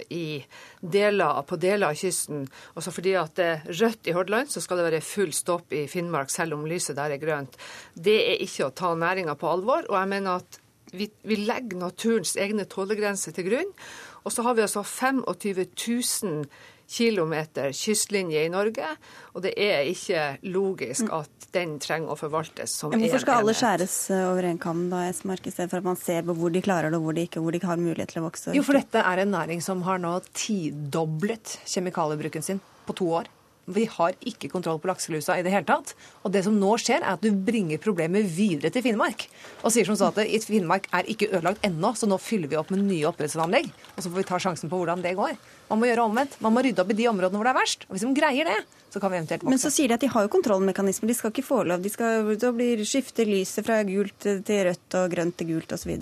på 1.51 1.59
deler 1.59 1.89
av 1.89 1.99
kysten. 1.99 2.47
Også 2.79 2.95
fordi 2.95 3.17
at 3.19 3.35
det 3.35 3.49
er 3.49 3.67
rødt 3.81 4.07
i 4.07 4.15
Hordaland, 4.15 4.55
så 4.55 4.63
skal 4.63 4.79
det 4.79 4.87
være 4.87 5.03
full 5.03 5.35
stopp 5.35 5.75
i 5.75 5.87
Finnmark 5.91 6.31
selv 6.31 6.55
om 6.55 6.63
lyset 6.63 6.95
der 6.95 7.11
er 7.11 7.19
grønt. 7.19 7.59
Det 7.91 8.19
er 8.23 8.39
ikke 8.47 8.69
å 8.69 8.75
ta 8.75 8.95
næringa 8.95 9.35
på 9.35 9.51
alvor. 9.51 9.83
og 9.89 9.99
jeg 9.99 10.13
mener 10.15 10.39
at 10.39 10.60
vi, 10.91 11.09
vi 11.27 11.39
legger 11.43 11.79
naturens 11.81 12.35
egne 12.39 12.67
tålegrenser 12.69 13.35
til 13.35 13.49
grunn. 13.49 13.73
Og 14.21 14.33
så 14.33 14.45
har 14.45 14.57
vi 14.57 14.65
altså 14.65 14.83
25 14.85 15.65
000 15.65 16.45
kilometer 16.91 17.71
kystlinje 17.71 18.45
i 18.45 18.51
Norge, 18.51 18.87
og 19.31 19.45
det 19.45 19.53
er 19.55 19.87
ikke 19.87 20.25
logisk 20.51 21.07
at 21.15 21.47
den 21.55 21.77
trenger 21.83 22.13
å 22.13 22.17
forvaltes 22.19 22.73
som 22.81 22.91
én 22.91 22.97
enhet. 22.97 23.13
hvorfor 23.13 23.23
skal 23.23 23.43
alle 23.43 23.55
skjæres 23.55 23.95
eh, 24.11 24.23
over 24.27 24.47
en 24.49 24.59
kam, 24.59 24.85
da, 24.91 25.05
Esmark, 25.07 25.47
i 25.47 25.53
stedet 25.53 25.71
for 25.71 25.79
at 25.79 25.87
man 25.87 25.99
ser 25.99 26.25
på 26.27 26.35
hvor 26.35 26.51
de 26.51 26.63
klarer 26.63 26.91
det, 26.91 26.99
og 26.99 27.07
hvor 27.07 27.15
de 27.15 27.25
ikke, 27.27 27.43
hvor 27.43 27.55
de 27.55 27.63
har 27.63 27.79
mulighet 27.79 28.11
til 28.11 28.21
å 28.21 28.27
vokse? 28.27 28.55
Jo, 28.55 28.63
for 28.67 28.79
dette 28.79 29.03
er 29.07 29.23
en 29.23 29.31
næring 29.35 29.63
som 29.63 29.83
har 29.87 30.03
nå 30.03 30.17
tidoblet 30.35 31.59
kjemikaliebruken 31.63 32.43
sin 32.45 32.59
på 32.87 32.97
to 32.99 33.07
år. 33.21 33.31
Vi 33.69 33.85
har 33.85 34.15
ikke 34.25 34.49
kontroll 34.49 34.79
på 34.81 34.89
lakselusa 34.89 35.37
i 35.37 35.43
det 35.45 35.53
hele 35.53 35.67
tatt. 35.67 35.93
Og 36.25 36.33
det 36.33 36.41
som 36.47 36.57
nå 36.57 36.73
skjer, 36.81 37.03
er 37.03 37.13
at 37.13 37.23
du 37.23 37.29
bringer 37.31 37.81
problemet 37.81 38.25
videre 38.33 38.71
til 38.73 38.83
Finnmark. 38.85 39.27
Og 39.61 39.73
sier 39.73 39.87
som 39.87 39.97
så 39.99 40.09
at 40.09 40.19
i 40.25 40.41
Finnmark 40.41 40.89
er 40.95 41.09
ikke 41.11 41.29
ødelagt 41.29 41.65
ennå, 41.67 41.93
så 41.95 42.09
nå 42.09 42.17
fyller 42.21 42.51
vi 42.51 42.59
opp 42.59 42.73
med 42.73 42.83
nye 42.87 43.07
oppdrettsanlegg. 43.11 43.69
Og 43.95 44.01
så 44.01 44.09
får 44.09 44.17
vi 44.17 44.27
ta 44.31 44.41
sjansen 44.41 44.71
på 44.71 44.81
hvordan 44.81 45.05
det 45.05 45.13
går. 45.19 45.37
Man 45.69 45.79
må 45.79 45.87
gjøre 45.87 46.07
omvendt. 46.09 46.39
Man 46.43 46.55
må 46.55 46.65
rydde 46.65 46.83
opp 46.83 46.91
i 46.91 46.97
de 46.97 47.07
områdene 47.11 47.39
hvor 47.39 47.47
det 47.47 47.53
er 47.53 47.61
verst. 47.61 47.85
Og 47.87 47.95
hvis 47.95 48.07
de 48.07 48.13
greier 48.17 48.49
det, 48.49 48.57
så 48.91 48.99
kan 48.99 49.13
vi 49.13 49.21
eventuelt 49.21 49.45
Men 49.47 49.61
så 49.61 49.71
sier 49.71 49.87
de 49.87 49.95
at 49.95 50.03
de 50.03 50.09
har 50.11 50.25
jo 50.25 50.33
kontrollmekanismer. 50.33 51.07
De 51.07 51.15
skal 51.15 51.31
ikke 51.31 51.47
få 51.47 51.61
lov. 51.69 51.85
De 51.85 51.93
skal 51.93 52.33
da 52.41 52.51
blir 52.55 52.81
skifte 52.87 53.23
lyset 53.29 53.63
fra 53.67 53.79
gult 53.87 54.17
til 54.25 54.65
rødt 54.67 54.99
og 54.99 55.13
grønt 55.13 55.37
til 55.39 55.53
gult 55.53 55.77
osv. 55.77 55.93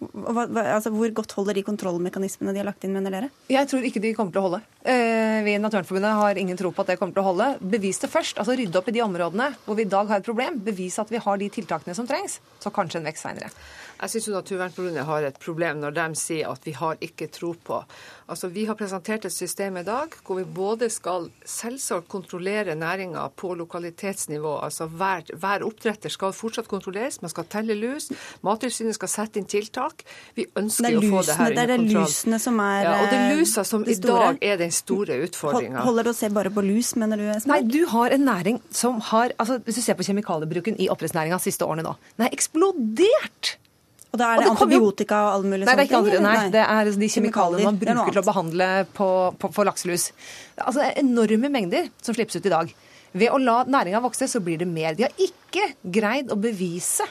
Hva, 0.00 0.46
altså, 0.62 0.88
hvor 0.94 1.10
godt 1.12 1.34
holder 1.36 1.58
de 1.58 1.64
kontrollmekanismene 1.66 2.54
de 2.56 2.62
har 2.62 2.68
lagt 2.70 2.86
inn, 2.86 2.94
mener 2.96 3.12
dere? 3.12 3.28
Jeg 3.52 3.68
tror 3.68 3.84
ikke 3.84 4.00
de 4.00 4.14
kommer 4.16 4.32
til 4.32 4.40
å 4.40 4.46
holde. 4.46 4.60
Eh, 4.80 5.40
vi 5.44 5.52
i 5.52 5.60
Naturvernforbundet 5.60 6.16
har 6.16 6.40
ingen 6.40 6.56
tro 6.56 6.70
på 6.72 6.84
at 6.84 6.94
det 6.94 6.96
kommer 7.00 7.16
til 7.16 7.24
å 7.24 7.28
holde. 7.28 7.50
Bevis 7.60 8.00
det 8.00 8.08
først. 8.12 8.40
altså 8.40 8.56
Rydde 8.56 8.80
opp 8.80 8.88
i 8.88 8.96
de 8.96 9.04
områdene 9.04 9.50
hvor 9.66 9.76
vi 9.76 9.84
i 9.84 9.92
dag 9.92 10.08
har 10.08 10.22
et 10.22 10.26
problem. 10.26 10.56
Bevis 10.64 10.96
at 11.02 11.12
vi 11.12 11.20
har 11.20 11.40
de 11.40 11.50
tiltakene 11.52 11.96
som 11.98 12.08
trengs. 12.08 12.38
Så 12.64 12.72
kanskje 12.72 13.02
en 13.02 13.10
vekst 13.10 13.28
seinere. 13.28 13.52
Jeg 14.00 14.14
syns 14.14 14.30
Naturvernforbundet 14.32 15.04
har 15.08 15.28
et 15.28 15.40
problem 15.42 15.80
når 15.82 15.96
de 15.96 16.06
sier 16.18 16.48
at 16.50 16.64
vi 16.64 16.72
har 16.76 17.00
ikke 17.04 17.30
tro 17.32 17.52
på. 17.52 17.82
Altså, 18.30 18.48
Vi 18.48 18.64
har 18.64 18.78
presentert 18.78 19.24
et 19.24 19.34
system 19.34 19.76
i 19.76 19.84
dag 19.86 20.14
hvor 20.24 20.38
vi 20.38 20.44
både 20.44 20.90
skal 20.90 21.30
selvsagt 21.44 22.08
kontrollere 22.08 22.74
næringa 22.74 23.28
på 23.36 23.54
lokalitetsnivå. 23.54 24.58
altså 24.62 24.86
hver, 24.86 25.22
hver 25.36 25.64
oppdretter 25.66 26.08
skal 26.10 26.32
fortsatt 26.32 26.68
kontrolleres, 26.68 27.22
man 27.22 27.30
skal 27.30 27.44
telle 27.44 27.74
lus. 27.74 28.10
Mattilsynet 28.42 28.94
skal 28.94 29.08
sette 29.08 29.38
inn 29.38 29.46
tiltak. 29.46 29.70
tiltak. 29.70 30.04
Vi 30.34 30.46
ønsker 30.56 30.96
å 30.96 31.02
få 31.04 31.22
det 31.26 31.36
her 31.36 31.50
under 31.50 31.72
kontroll. 31.76 31.90
Det 31.90 32.00
er 32.00 32.08
lusene 32.08 32.40
som 32.42 32.60
er 32.64 32.82
ja, 32.84 32.94
og 32.96 33.10
det 33.10 33.20
er 33.20 33.38
lusa 33.38 33.64
som 33.66 33.86
i 33.86 33.96
dag 34.00 34.42
er 34.50 34.60
den 34.60 34.74
store 34.74 35.20
utfordringa. 35.26 35.84
Holder 35.86 36.08
det 36.08 36.14
å 36.14 36.18
se 36.18 36.30
bare 36.34 36.52
på 36.54 36.64
lus, 36.64 36.94
mener 37.00 37.20
du? 37.20 37.26
Esmer? 37.30 37.60
Nei, 37.60 37.62
du 37.70 37.86
har 37.90 38.16
en 38.16 38.26
næring 38.26 38.60
som 38.74 39.00
har 39.10 39.34
altså 39.38 39.60
Hvis 39.64 39.80
du 39.80 39.82
ser 39.84 39.98
på 39.98 40.06
kjemikaliebruken 40.06 40.78
i 40.80 40.88
oppdrettsnæringa 40.92 41.38
de 41.38 41.50
siste 41.50 41.66
årene 41.66 41.86
nå, 41.86 41.96
den 42.16 42.26
har 42.26 42.36
eksplodert! 42.36 43.56
Og 44.10 44.18
da 44.18 44.32
er 44.32 44.40
det, 44.40 44.46
det 44.46 44.50
antibiotika 44.50 45.18
og 45.26 45.32
all 45.36 45.44
mulig 45.46 45.66
nei, 45.66 45.74
det 45.74 45.82
er 45.84 45.86
ikke 45.86 45.98
andre, 46.00 46.20
nei, 46.24 46.36
det 46.50 46.62
er 46.64 46.88
de 46.90 47.08
kjemikaliene 47.14 47.68
man 47.68 47.78
bruker 47.78 48.10
til 48.10 48.22
å 48.22 48.26
behandle 48.26 48.68
på, 48.96 49.08
på, 49.38 49.50
for 49.54 49.68
lakselus. 49.68 50.08
Altså, 50.58 50.80
det 50.80 50.88
er 50.88 51.02
enorme 51.04 51.50
mengder 51.52 51.90
som 52.02 52.16
slippes 52.16 52.40
ut 52.40 52.48
i 52.50 52.52
dag. 52.52 52.72
Ved 53.12 53.30
å 53.30 53.38
la 53.42 53.60
næringa 53.70 54.02
vokse, 54.02 54.26
så 54.30 54.42
blir 54.42 54.58
det 54.58 54.66
mer. 54.70 54.98
De 54.98 55.06
har 55.06 55.14
ikke 55.22 55.72
greid 55.82 56.30
å 56.34 56.38
bevise 56.38 57.06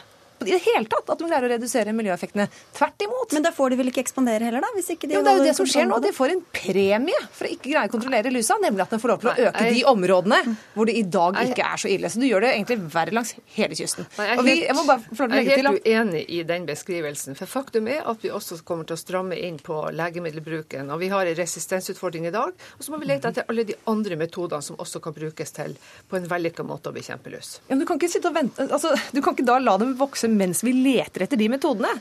i 0.47 0.52
det 0.54 0.62
hele 0.65 0.86
tatt 0.89 1.10
at 1.12 1.19
de 1.19 1.28
greier 1.30 1.47
å 1.47 1.52
redusere 1.52 1.93
miljøeffektene. 1.95 2.47
Tvert 2.78 3.06
imot. 3.06 3.34
Men 3.36 3.45
da 3.45 3.52
får 3.56 3.73
de 3.73 3.80
vel 3.82 3.91
ikke 3.91 4.04
ekspandere 4.06 4.47
heller, 4.49 4.63
da? 4.63 4.71
Hvis 4.75 4.91
ikke 4.95 5.10
de 5.10 5.17
jo, 5.17 5.23
det 5.25 5.34
er 5.34 5.41
jo 5.41 5.47
det 5.49 5.56
som 5.58 5.67
skjer 5.69 5.89
nå. 5.89 5.99
De 6.04 6.12
får 6.15 6.34
en 6.36 6.43
premie 6.56 7.23
for 7.36 7.49
å 7.49 7.52
ikke 7.56 7.71
greie 7.73 7.89
å 7.89 7.93
kontrollere 7.93 8.34
lusa, 8.34 8.58
nemlig 8.63 8.86
at 8.86 8.95
de 8.95 9.02
får 9.04 9.13
lov 9.13 9.23
til 9.23 9.32
å 9.32 9.49
øke 9.49 9.65
de 9.75 9.84
områdene 9.91 10.39
hvor 10.75 10.89
det 10.89 10.95
i 10.99 11.04
dag 11.04 11.39
ikke 11.43 11.65
er 11.65 11.84
så 11.84 11.91
ille. 11.91 12.12
Så 12.12 12.21
du 12.21 12.28
gjør 12.30 12.45
det 12.45 12.54
egentlig 12.56 12.80
verre 12.93 13.15
langs 13.15 13.34
hele 13.58 13.78
kysten. 13.78 14.08
jeg 14.17 14.45
vi, 14.47 14.56
jeg 14.63 14.78
må 14.78 14.86
bare 14.88 15.17
få 15.19 15.28
legge 15.30 15.58
til. 15.58 15.65
Jeg 15.65 15.65
er 15.65 15.71
helt 15.73 15.89
uenig 15.89 16.23
i 16.39 16.41
den 16.47 16.67
beskrivelsen. 16.69 17.38
For 17.39 17.52
faktum 17.52 17.89
er 17.91 18.08
at 18.10 18.23
vi 18.23 18.32
også 18.34 18.62
kommer 18.67 18.88
til 18.88 18.97
å 18.97 19.02
stramme 19.02 19.38
inn 19.39 19.60
på 19.63 19.82
legemiddelbruken. 19.95 20.89
Og 20.93 21.04
vi 21.04 21.12
har 21.12 21.30
en 21.30 21.38
resistensutfordring 21.39 22.30
i 22.30 22.34
dag. 22.36 22.56
Og 22.78 22.86
så 22.86 22.93
må 22.93 23.02
vi 23.02 23.12
lete 23.12 23.32
etter 23.34 23.47
alle 23.49 23.67
de 23.67 23.75
andre 23.91 24.17
metodene 24.19 24.63
som 24.65 24.80
også 24.80 25.02
kan 25.04 25.15
brukes 25.15 25.54
til 25.56 25.75
på 26.10 26.19
en 26.19 26.28
vellykka 26.30 26.65
måte 26.67 26.91
å 26.91 26.95
bekjempe 26.95 27.32
lus. 27.34 27.58
Ja, 27.69 27.78
du 27.80 27.86
kan 27.89 27.99
ikke 27.99 28.12
sitte 28.12 28.32
og 28.32 28.38
vente, 28.38 28.65
altså, 28.69 28.93
du 29.13 29.21
kan 29.25 29.36
ikke 29.36 29.47
da 29.47 29.60
la 29.62 29.75
dem 29.82 29.95
vokse 29.99 30.29
mens 30.38 30.63
vi 30.65 30.74
leter 30.76 31.26
etter 31.26 31.39
de 31.39 31.50
metodene. 31.52 31.92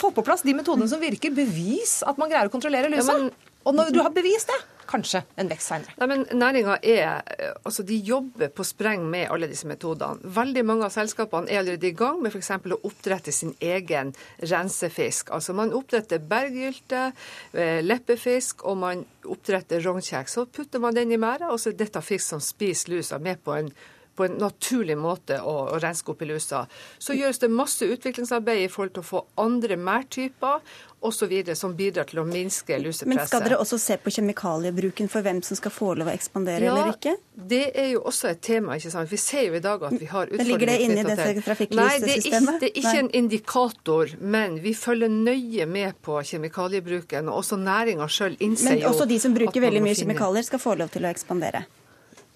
Få 0.00 0.12
på 0.14 0.24
plass 0.26 0.44
de 0.46 0.54
metodene 0.56 0.88
som 0.90 1.02
virker. 1.02 1.34
Bevis 1.34 2.00
at 2.06 2.20
man 2.20 2.32
greier 2.32 2.50
å 2.50 2.54
kontrollere 2.54 2.92
lusa. 2.92 3.18
Ja. 3.18 3.50
Og 3.64 3.76
når 3.76 3.94
du 3.94 4.00
har 4.04 4.12
bevist 4.12 4.50
det, 4.52 4.58
kanskje 4.84 5.22
en 5.40 5.48
vekst 5.48 5.70
senere. 5.70 5.94
Nei, 6.00 6.08
men 6.10 6.24
Næringa 6.36 6.76
er 6.82 7.22
Altså, 7.64 7.82
de 7.86 7.96
jobber 8.04 8.50
på 8.52 8.64
spreng 8.66 9.06
med 9.08 9.30
alle 9.32 9.48
disse 9.48 9.68
metodene. 9.68 10.20
Veldig 10.36 10.64
mange 10.68 10.84
av 10.84 10.92
selskapene 10.92 11.48
er 11.48 11.62
allerede 11.62 11.88
i 11.88 11.96
gang 11.96 12.20
med 12.22 12.34
f.eks. 12.34 12.50
å 12.50 12.80
oppdrette 12.84 13.32
sin 13.32 13.54
egen 13.64 14.12
rensefisk. 14.42 15.32
Altså 15.32 15.56
man 15.56 15.72
oppdretter 15.76 16.20
berggylte, 16.20 17.06
eh, 17.52 17.80
leppefisk, 17.84 18.66
og 18.68 18.78
man 18.82 19.06
oppdretter 19.24 19.80
rognkjeks. 19.84 20.36
Så 20.36 20.44
putter 20.46 20.82
man 20.84 20.94
den 20.94 21.12
i 21.12 21.20
merda, 21.20 21.48
og 21.50 21.60
så 21.60 21.72
er 21.72 21.80
dette 21.80 22.04
fisk 22.04 22.34
som 22.34 22.44
spiser 22.44 22.92
lusa, 22.92 23.18
med 23.18 23.40
på 23.44 23.56
en 23.56 23.72
på 24.16 24.26
en 24.28 24.38
naturlig 24.40 24.96
måte 24.98 25.40
å, 25.42 25.54
å 25.74 25.78
renske 25.82 26.14
opp 26.14 26.22
i 26.22 26.30
lusa. 26.30 26.64
Så 27.02 27.16
gjøres 27.18 27.42
det 27.42 27.50
masse 27.52 27.86
utviklingsarbeid 27.86 28.64
i 28.64 28.72
forhold 28.72 28.96
til 28.96 29.04
å 29.04 29.08
få 29.08 29.22
andre 29.42 29.78
mærtyper 29.80 30.62
osv. 31.04 31.32
som 31.54 31.74
bidrar 31.76 32.06
til 32.08 32.22
å 32.22 32.24
minske 32.24 32.78
lusepresset. 32.80 33.10
Men 33.10 33.26
skal 33.28 33.42
dere 33.44 33.58
også 33.60 33.78
se 33.80 33.96
på 34.00 34.12
kjemikaliebruken 34.14 35.10
for 35.12 35.26
hvem 35.26 35.42
som 35.44 35.58
skal 35.58 35.74
få 35.74 35.90
lov 35.98 36.08
å 36.08 36.14
ekspandere 36.14 36.64
ja, 36.64 36.72
eller 36.72 36.94
ikke? 36.94 37.14
Det 37.34 37.64
er 37.82 37.90
jo 37.92 38.04
også 38.08 38.30
et 38.30 38.40
tema. 38.44 38.78
ikke 38.78 38.92
sant? 38.94 39.10
Vi 39.10 39.20
ser 39.20 39.48
jo 39.50 39.58
i 39.58 39.62
dag 39.64 39.84
at 39.84 39.98
vi 40.00 40.08
har 40.08 40.30
utfordringer 40.30 40.50
Ligger 40.52 40.72
det 40.72 40.78
inne 40.86 41.02
i 41.02 41.06
dette 41.10 41.44
trafikklyssystemet? 41.44 41.84
Nei, 41.84 41.98
det 42.06 42.14
er, 42.14 42.22
ikke, 42.22 42.56
det 42.62 42.70
er 42.70 42.80
ikke 42.80 43.04
en 43.04 43.12
indikator, 43.20 44.16
men 44.20 44.58
vi 44.64 44.74
følger 44.78 45.12
nøye 45.12 45.68
med 45.68 46.00
på 46.04 46.18
kjemikaliebruken. 46.32 47.28
Og 47.28 47.42
også 47.42 47.60
næringa 47.60 48.08
sjøl 48.08 48.38
innser 48.38 48.78
jo 48.78 48.86
Men 48.86 48.90
også 48.94 49.08
de 49.10 49.20
som 49.20 49.36
bruker 49.36 49.66
veldig 49.66 49.84
mye 49.84 49.98
kjemikalier, 49.98 50.46
skal 50.46 50.62
få 50.62 50.78
lov 50.80 50.92
til 50.94 51.04
å 51.04 51.12
ekspandere? 51.12 51.66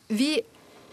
Vi 0.09 0.33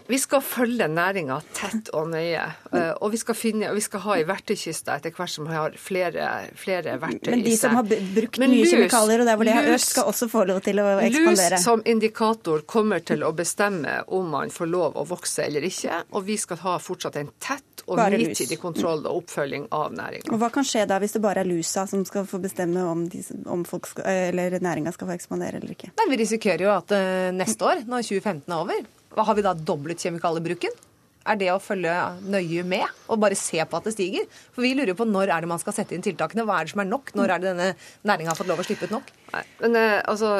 vi 0.07 0.19
skal 0.21 0.41
følge 0.45 0.85
næringa 0.91 1.39
tett 1.55 1.89
og 1.97 2.09
nøye. 2.11 2.43
Eh, 2.71 2.91
og 3.01 3.11
vi 3.13 3.19
skal, 3.21 3.37
finne, 3.37 3.69
og 3.71 3.79
vi 3.79 3.83
skal 3.85 4.03
ha 4.03 4.17
i 4.21 4.25
verktøykista 4.27 4.99
etter 4.99 5.13
hvert 5.15 5.33
som 5.33 5.47
har 5.49 5.77
flere, 5.81 6.27
flere 6.59 6.97
verktøy 7.01 7.31
Men 7.33 7.45
de 7.45 7.55
som 7.57 7.73
har 7.77 7.87
brukt 7.89 8.39
Men 8.41 8.53
mye 8.53 8.63
lus, 8.63 8.73
kjemikalier 8.75 9.23
og 9.23 9.29
der 9.29 9.39
hvor 9.39 9.49
de 9.49 9.55
har 9.55 9.69
økt, 9.73 9.85
skal 9.87 10.09
også 10.11 10.29
få 10.29 10.45
lov 10.51 10.61
til 10.65 10.81
å 10.81 10.87
ekspandere? 10.99 11.57
Lus 11.57 11.65
som 11.65 11.81
indikator 11.85 12.65
kommer 12.69 13.01
til 13.05 13.25
å 13.25 13.31
bestemme 13.35 14.01
om 14.13 14.29
man 14.35 14.53
får 14.53 14.69
lov 14.69 14.99
å 15.01 15.05
vokse 15.09 15.47
eller 15.47 15.65
ikke. 15.65 16.03
Og 16.13 16.27
vi 16.27 16.37
skal 16.41 16.61
ha 16.65 16.77
fortsatt 16.81 17.17
en 17.21 17.31
tett 17.41 17.85
og 17.85 18.01
nitidig 18.13 18.57
kontroll 18.61 19.03
og 19.05 19.23
oppfølging 19.23 19.67
av 19.75 19.93
næringa. 19.93 20.29
Og 20.33 20.41
hva 20.41 20.51
kan 20.53 20.65
skje 20.65 20.85
da 20.89 20.99
hvis 21.01 21.15
det 21.17 21.21
bare 21.25 21.41
er 21.41 21.49
lusa 21.49 21.85
som 21.89 22.05
skal 22.05 22.27
få 22.29 22.39
bestemme 22.43 22.83
om, 22.85 23.05
de, 23.09 23.21
om 23.49 23.65
næringa 23.65 24.93
skal 24.93 25.09
få 25.09 25.17
ekspandere 25.17 25.61
eller 25.61 25.73
ikke? 25.75 25.91
Nei, 25.97 26.09
Vi 26.13 26.21
risikerer 26.21 26.65
jo 26.65 26.73
at 26.75 26.93
uh, 26.93 27.33
neste 27.35 27.65
år, 27.65 27.85
når 27.89 28.07
2015 28.09 28.45
er 28.45 28.57
over, 28.57 28.85
har 29.23 29.37
vi 29.37 29.45
da 29.45 29.53
doblet 29.55 30.03
kjemikaliebruken? 30.03 30.75
Er 31.25 31.39
det 31.41 31.47
å 31.49 31.61
følge 31.61 31.93
nøye 32.29 32.61
med 32.67 32.85
og 33.09 33.21
bare 33.23 33.37
se 33.39 33.57
på 33.57 33.79
at 33.79 33.87
det 33.87 33.95
stiger? 33.95 34.27
For 34.53 34.65
vi 34.65 34.75
lurer 34.77 34.97
på 34.97 35.07
når 35.09 35.31
er 35.33 35.45
det 35.45 35.49
man 35.49 35.61
skal 35.61 35.73
sette 35.73 35.95
inn 35.97 36.05
tiltakene. 36.05 36.45
Hva 36.45 36.59
er 36.59 36.67
det 36.67 36.75
som 36.75 36.83
er 36.83 36.89
nok? 36.91 37.13
Når 37.17 37.33
er 37.33 37.41
det 37.41 37.53
denne 37.53 37.69
næringa 38.05 38.33
har 38.33 38.39
fått 38.39 38.51
lov 38.51 38.61
å 38.61 38.65
slippe 38.67 38.89
ut 38.89 38.93
nok? 38.93 39.09
Nei, 39.33 39.45
men 39.63 39.79
eh, 39.79 40.01
altså, 40.05 40.35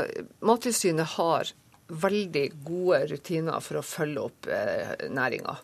Mattilsynet 0.46 1.16
har 1.16 1.54
veldig 2.06 2.46
gode 2.66 3.02
rutiner 3.14 3.62
for 3.62 3.80
å 3.80 3.86
følge 3.86 4.28
opp 4.28 4.50
eh, 4.50 5.08
næringa. 5.14 5.58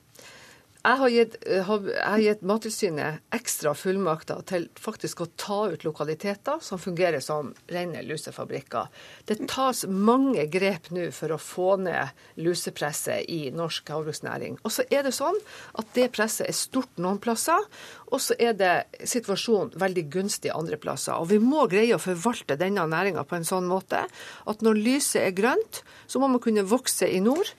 Jeg 0.81 0.97
har 0.97 1.09
gitt, 1.13 1.35
har, 1.67 1.83
har 2.01 2.21
gitt 2.23 2.39
Mattilsynet 2.41 3.35
ekstra 3.35 3.75
fullmakter 3.77 4.39
til 4.49 4.63
faktisk 4.81 5.19
å 5.21 5.27
ta 5.37 5.59
ut 5.69 5.83
lokaliteter 5.85 6.57
som 6.65 6.81
fungerer 6.81 7.21
som 7.21 7.51
rene 7.69 8.01
lusefabrikker. 8.01 8.89
Det 9.29 9.37
tas 9.51 9.83
mange 9.85 10.47
grep 10.49 10.89
nå 10.89 11.11
for 11.13 11.35
å 11.35 11.37
få 11.37 11.75
ned 11.83 12.09
lusepresset 12.41 13.29
i 13.29 13.51
norsk 13.53 13.91
havbruksnæring. 13.93 14.57
Og 14.65 14.73
så 14.73 14.87
er 14.89 15.05
det 15.05 15.13
sånn 15.13 15.37
at 15.77 15.93
det 15.93 16.07
presset 16.17 16.49
er 16.49 16.57
stort 16.57 16.97
noen 16.97 17.21
plasser, 17.21 17.61
og 18.09 18.17
så 18.17 18.33
er 18.41 18.57
det 18.57 18.73
situasjonen 19.05 19.77
veldig 19.79 20.07
gunstig 20.17 20.49
andre 20.55 20.81
plasser. 20.81 21.13
Og 21.21 21.29
vi 21.29 21.37
må 21.45 21.67
greie 21.69 21.93
å 21.93 22.01
forvalte 22.01 22.57
denne 22.57 22.87
næringa 22.89 23.27
på 23.29 23.37
en 23.37 23.45
sånn 23.45 23.69
måte 23.69 24.01
at 24.49 24.65
når 24.65 24.81
lyset 24.81 25.21
er 25.27 25.37
grønt, 25.37 25.83
så 26.09 26.17
må 26.17 26.27
man 26.31 26.41
kunne 26.41 26.65
vokse 26.65 27.05
i 27.05 27.21
nord 27.21 27.53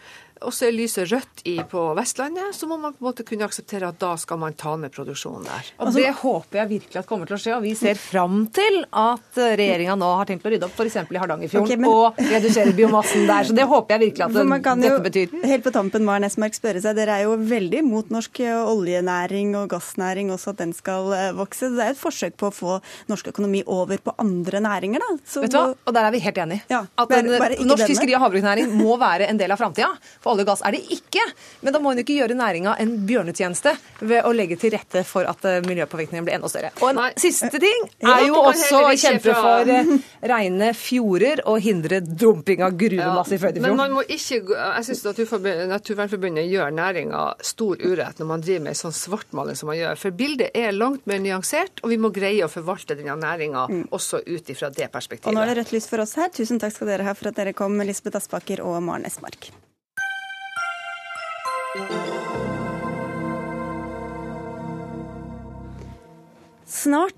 og 0.46 0.54
så 0.54 0.68
er 0.68 0.76
lyset 0.76 1.10
rødt 1.12 1.44
i, 1.48 1.56
på 1.68 1.84
Vestlandet, 1.98 2.54
så 2.56 2.68
må 2.70 2.78
man 2.80 2.94
på 2.94 3.02
en 3.02 3.08
måte 3.10 3.26
kunne 3.26 3.46
akseptere 3.46 3.90
at 3.92 3.98
da 4.02 4.14
skal 4.20 4.40
man 4.42 4.56
ta 4.58 4.74
ned 4.80 4.92
produksjonen 4.94 5.46
der. 5.48 5.72
Og 5.78 5.88
altså, 5.88 5.98
Det 6.00 6.12
håper 6.22 6.62
jeg 6.62 6.70
virkelig 6.76 7.00
at 7.00 7.08
kommer 7.08 7.28
til 7.28 7.36
å 7.36 7.40
skje. 7.42 7.54
Og 7.56 7.64
vi 7.64 7.74
ser 7.78 7.98
fram 8.00 8.44
til 8.54 8.82
at 8.88 9.38
regjeringa 9.38 9.96
nå 9.98 10.10
har 10.20 10.28
tenkt 10.28 10.46
å 10.46 10.52
rydde 10.52 10.68
opp 10.68 10.78
f.eks. 10.78 10.98
i 11.02 11.20
Hardangerfjorden 11.20 11.68
okay, 11.68 11.80
men... 11.80 11.90
og 11.90 12.20
redusere 12.32 12.74
biomassen 12.76 13.26
der. 13.30 13.48
Så 13.48 13.56
det 13.56 13.66
håper 13.68 13.96
jeg 13.96 14.04
virkelig 14.06 14.26
at 14.26 14.36
det, 14.36 14.46
dette 14.52 14.92
jo, 14.92 15.00
betyr. 15.06 15.36
Helt 15.52 15.66
på 15.66 15.74
tampen, 15.74 16.06
Maren 16.08 16.28
Esmark 16.28 16.56
spørre 16.58 16.82
seg, 16.84 16.96
Dere 16.98 17.18
er 17.20 17.26
jo 17.26 17.36
veldig 17.36 17.82
mot 17.86 18.12
norsk 18.12 18.42
oljenæring 18.48 19.54
og 19.58 19.68
gassnæring 19.72 20.32
også, 20.34 20.54
at 20.54 20.62
den 20.62 20.74
skal 20.76 21.12
eh, 21.16 21.28
vokse. 21.36 21.70
Det 21.76 21.86
er 21.86 21.94
et 21.94 22.00
forsøk 22.00 22.38
på 22.40 22.50
å 22.50 22.54
få 22.54 22.78
norsk 23.10 23.32
økonomi 23.32 23.62
over 23.70 24.00
på 24.02 24.14
andre 24.22 24.62
næringer, 24.64 25.02
da. 25.02 25.18
Så, 25.24 25.44
Vet 25.44 25.54
du 25.54 25.58
hva? 25.58 25.72
Og 25.74 25.96
der 25.96 26.08
er 26.08 26.14
vi 26.14 26.22
helt 26.24 26.40
enige. 26.44 26.66
Ja, 26.72 26.82
at 26.86 27.10
bare, 27.10 27.40
bare 27.42 27.60
norsk 27.66 27.88
fiskeri- 27.90 28.16
og 28.18 28.24
havbruksnæring 28.26 28.72
må 28.76 28.96
være 29.00 29.28
en 29.30 29.40
del 29.40 29.52
av 29.54 29.60
framtida. 29.60 29.90
Olje 30.32 30.46
og 30.46 30.52
gass 30.52 30.64
er 30.66 30.76
det 30.76 30.82
ikke. 30.96 31.24
Men 31.62 31.74
da 31.74 31.80
må 31.82 31.92
hun 31.92 32.02
ikke 32.02 32.16
gjøre 32.16 32.36
næringa 32.38 32.76
en 32.82 32.94
bjørnetjeneste 33.08 33.74
ved 34.00 34.26
å 34.26 34.32
legge 34.34 34.58
til 34.60 34.72
rette 34.74 35.04
for 35.06 35.28
at 35.28 35.44
eh, 35.48 35.60
miljøpåvirkningen 35.66 36.26
blir 36.26 36.38
enda 36.38 36.50
større. 36.50 36.72
Og 36.80 36.90
en 36.90 37.00
Nei. 37.02 37.08
siste 37.20 37.50
ting 37.62 37.86
er 38.00 38.26
jo 38.26 38.38
også 38.40 38.82
å 38.82 38.92
kjempe 38.98 39.36
for 39.36 39.72
eh, 39.72 39.92
rene 40.32 40.72
fjorder 40.76 41.44
og 41.50 41.60
hindre 41.64 42.00
dumping 42.02 42.64
av 42.64 42.76
gruvemasse 42.78 43.36
i 43.36 43.42
Førdefjorden. 43.42 43.68
Men 43.68 43.80
man 43.80 43.96
må 43.98 44.04
ikke, 44.06 44.40
jeg 44.56 44.88
syns 44.88 45.04
Naturvernforbundet 45.72 46.48
gjør 46.48 46.74
næringa 46.74 47.22
stor 47.44 47.80
urett 47.82 48.20
når 48.20 48.30
man 48.32 48.44
driver 48.44 48.66
med 48.68 48.78
sånn 48.78 48.96
svartmaling 48.96 49.58
som 49.58 49.70
man 49.70 49.78
gjør. 49.78 50.00
For 50.00 50.16
bildet 50.16 50.56
er 50.58 50.74
langt 50.76 51.06
mer 51.10 51.22
nyansert, 51.22 51.82
og 51.82 51.92
vi 51.92 52.00
må 52.00 52.12
greie 52.14 52.44
å 52.46 52.50
forvalte 52.52 52.96
denne 52.98 53.16
næringa 53.20 53.66
mm. 53.70 53.84
også 53.94 54.22
ut 54.26 54.54
ifra 54.54 54.70
det 54.72 54.88
perspektivet. 54.92 55.30
Og 55.30 55.36
nå 55.36 55.44
er 55.44 55.52
det 55.52 55.60
rødt 55.62 55.76
lys 55.76 55.90
for 55.90 56.04
oss 56.04 56.16
her. 56.20 56.32
Tusen 56.34 56.62
takk 56.62 56.74
skal 56.76 56.94
dere 56.94 57.08
ha 57.08 57.16
for 57.18 57.32
at 57.32 57.38
dere 57.38 57.56
kom, 57.56 57.78
Lisbeth 57.86 58.20
Aspaker 58.22 58.64
og 58.66 58.80
Maren 58.84 59.08
Esmark. 59.08 59.52
Snart 61.72 61.88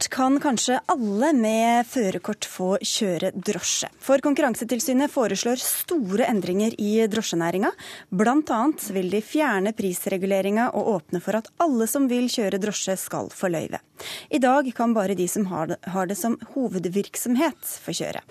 kan 0.09 0.39
kanskje 0.39 0.79
alle 0.87 1.33
med 1.35 1.83
førerkort 1.91 2.47
få 2.47 2.79
kjøre 2.79 3.33
drosje. 3.35 3.91
For 3.99 4.23
Konkurransetilsynet 4.23 5.11
foreslår 5.11 5.59
store 5.59 6.29
endringer 6.31 6.71
i 6.79 7.03
drosjenæringa. 7.11 7.73
Bl.a. 8.15 8.61
vil 8.95 9.11
de 9.11 9.23
fjerne 9.27 9.75
prisreguleringa 9.75 10.69
og 10.71 10.93
åpne 10.93 11.19
for 11.25 11.41
at 11.41 11.51
alle 11.59 11.91
som 11.91 12.07
vil 12.07 12.31
kjøre 12.31 12.63
drosje, 12.63 12.95
skal 12.95 13.35
få 13.35 13.51
løyve. 13.51 13.83
I 14.31 14.39
dag 14.39 14.71
kan 14.77 14.95
bare 14.95 15.19
de 15.19 15.27
som 15.27 15.51
har 15.51 16.07
det 16.07 16.19
som 16.21 16.39
hovedvirksomhet, 16.55 17.59
få 17.83 17.99
kjøre. 18.05 18.23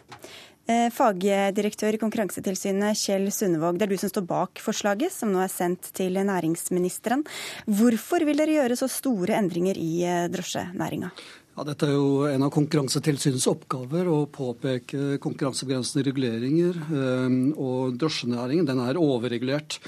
Eh, 0.64 0.88
fagdirektør 0.96 1.98
i 1.98 2.00
Konkurransetilsynet 2.00 2.96
Kjell 2.96 3.28
Sundevåg, 3.36 3.76
det 3.76 3.84
er 3.84 3.92
du 3.92 4.00
som 4.00 4.12
står 4.14 4.24
bak 4.30 4.62
forslaget, 4.64 5.12
som 5.12 5.34
nå 5.34 5.42
er 5.44 5.52
sendt 5.52 5.90
til 5.98 6.16
næringsministeren. 6.16 7.26
Hvorfor 7.68 8.24
vil 8.24 8.40
dere 8.40 8.56
gjøre 8.56 8.78
så 8.80 8.88
store 8.88 9.36
endringer 9.42 9.76
i 9.76 10.06
eh, 10.08 10.30
drosjenæringa? 10.32 11.12
Ja, 11.54 11.66
dette 11.68 11.86
er 11.86 11.98
jo 11.98 12.24
en 12.26 12.48
av 12.48 12.54
Konkurransetilsynets 12.56 13.44
oppgaver 13.52 14.08
å 14.10 14.24
påpeke 14.32 15.20
konkurransebegrensende 15.22 16.08
reguleringer. 16.08 16.80
Eh, 16.80 17.36
og 17.60 18.00
drosjenæringen 18.00 18.72
den 18.72 18.80
er 18.88 19.04
overregulert. 19.04 19.82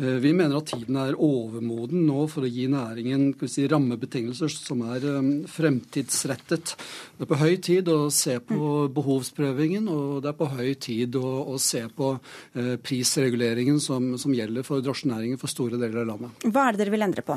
Eh, 0.00 0.16
vi 0.22 0.32
mener 0.32 0.56
at 0.56 0.70
tiden 0.70 0.96
er 0.96 1.18
overmoden 1.20 2.06
nå 2.08 2.24
for 2.32 2.46
å 2.46 2.50
gi 2.50 2.64
næringen 2.72 3.34
si, 3.44 3.66
rammebetingelser 3.68 4.48
som 4.52 4.80
er 4.88 5.04
um, 5.18 5.28
fremtidsrettet. 5.50 6.72
Det 7.18 7.26
er 7.26 7.28
på 7.28 7.40
høy 7.40 7.58
tid 7.60 7.90
å 7.92 7.98
se 8.14 8.38
på 8.40 8.70
behovsprøvingen, 8.96 9.90
og 9.92 10.22
det 10.24 10.32
er 10.32 10.38
på 10.38 10.48
høy 10.54 10.72
tid 10.80 11.20
å, 11.20 11.26
å 11.52 11.58
se 11.60 11.84
på 11.92 12.14
uh, 12.16 12.74
prisreguleringen 12.80 13.80
som, 13.82 14.14
som 14.20 14.32
gjelder 14.36 14.64
for 14.64 14.80
drosjenæringen 14.84 15.40
for 15.40 15.52
store 15.52 15.80
deler 15.80 16.04
av 16.04 16.14
landet. 16.14 16.48
Hva 16.48 16.68
er 16.68 16.76
det 16.76 16.84
dere 16.84 16.96
vil 16.96 17.08
endre 17.10 17.26
på? 17.26 17.36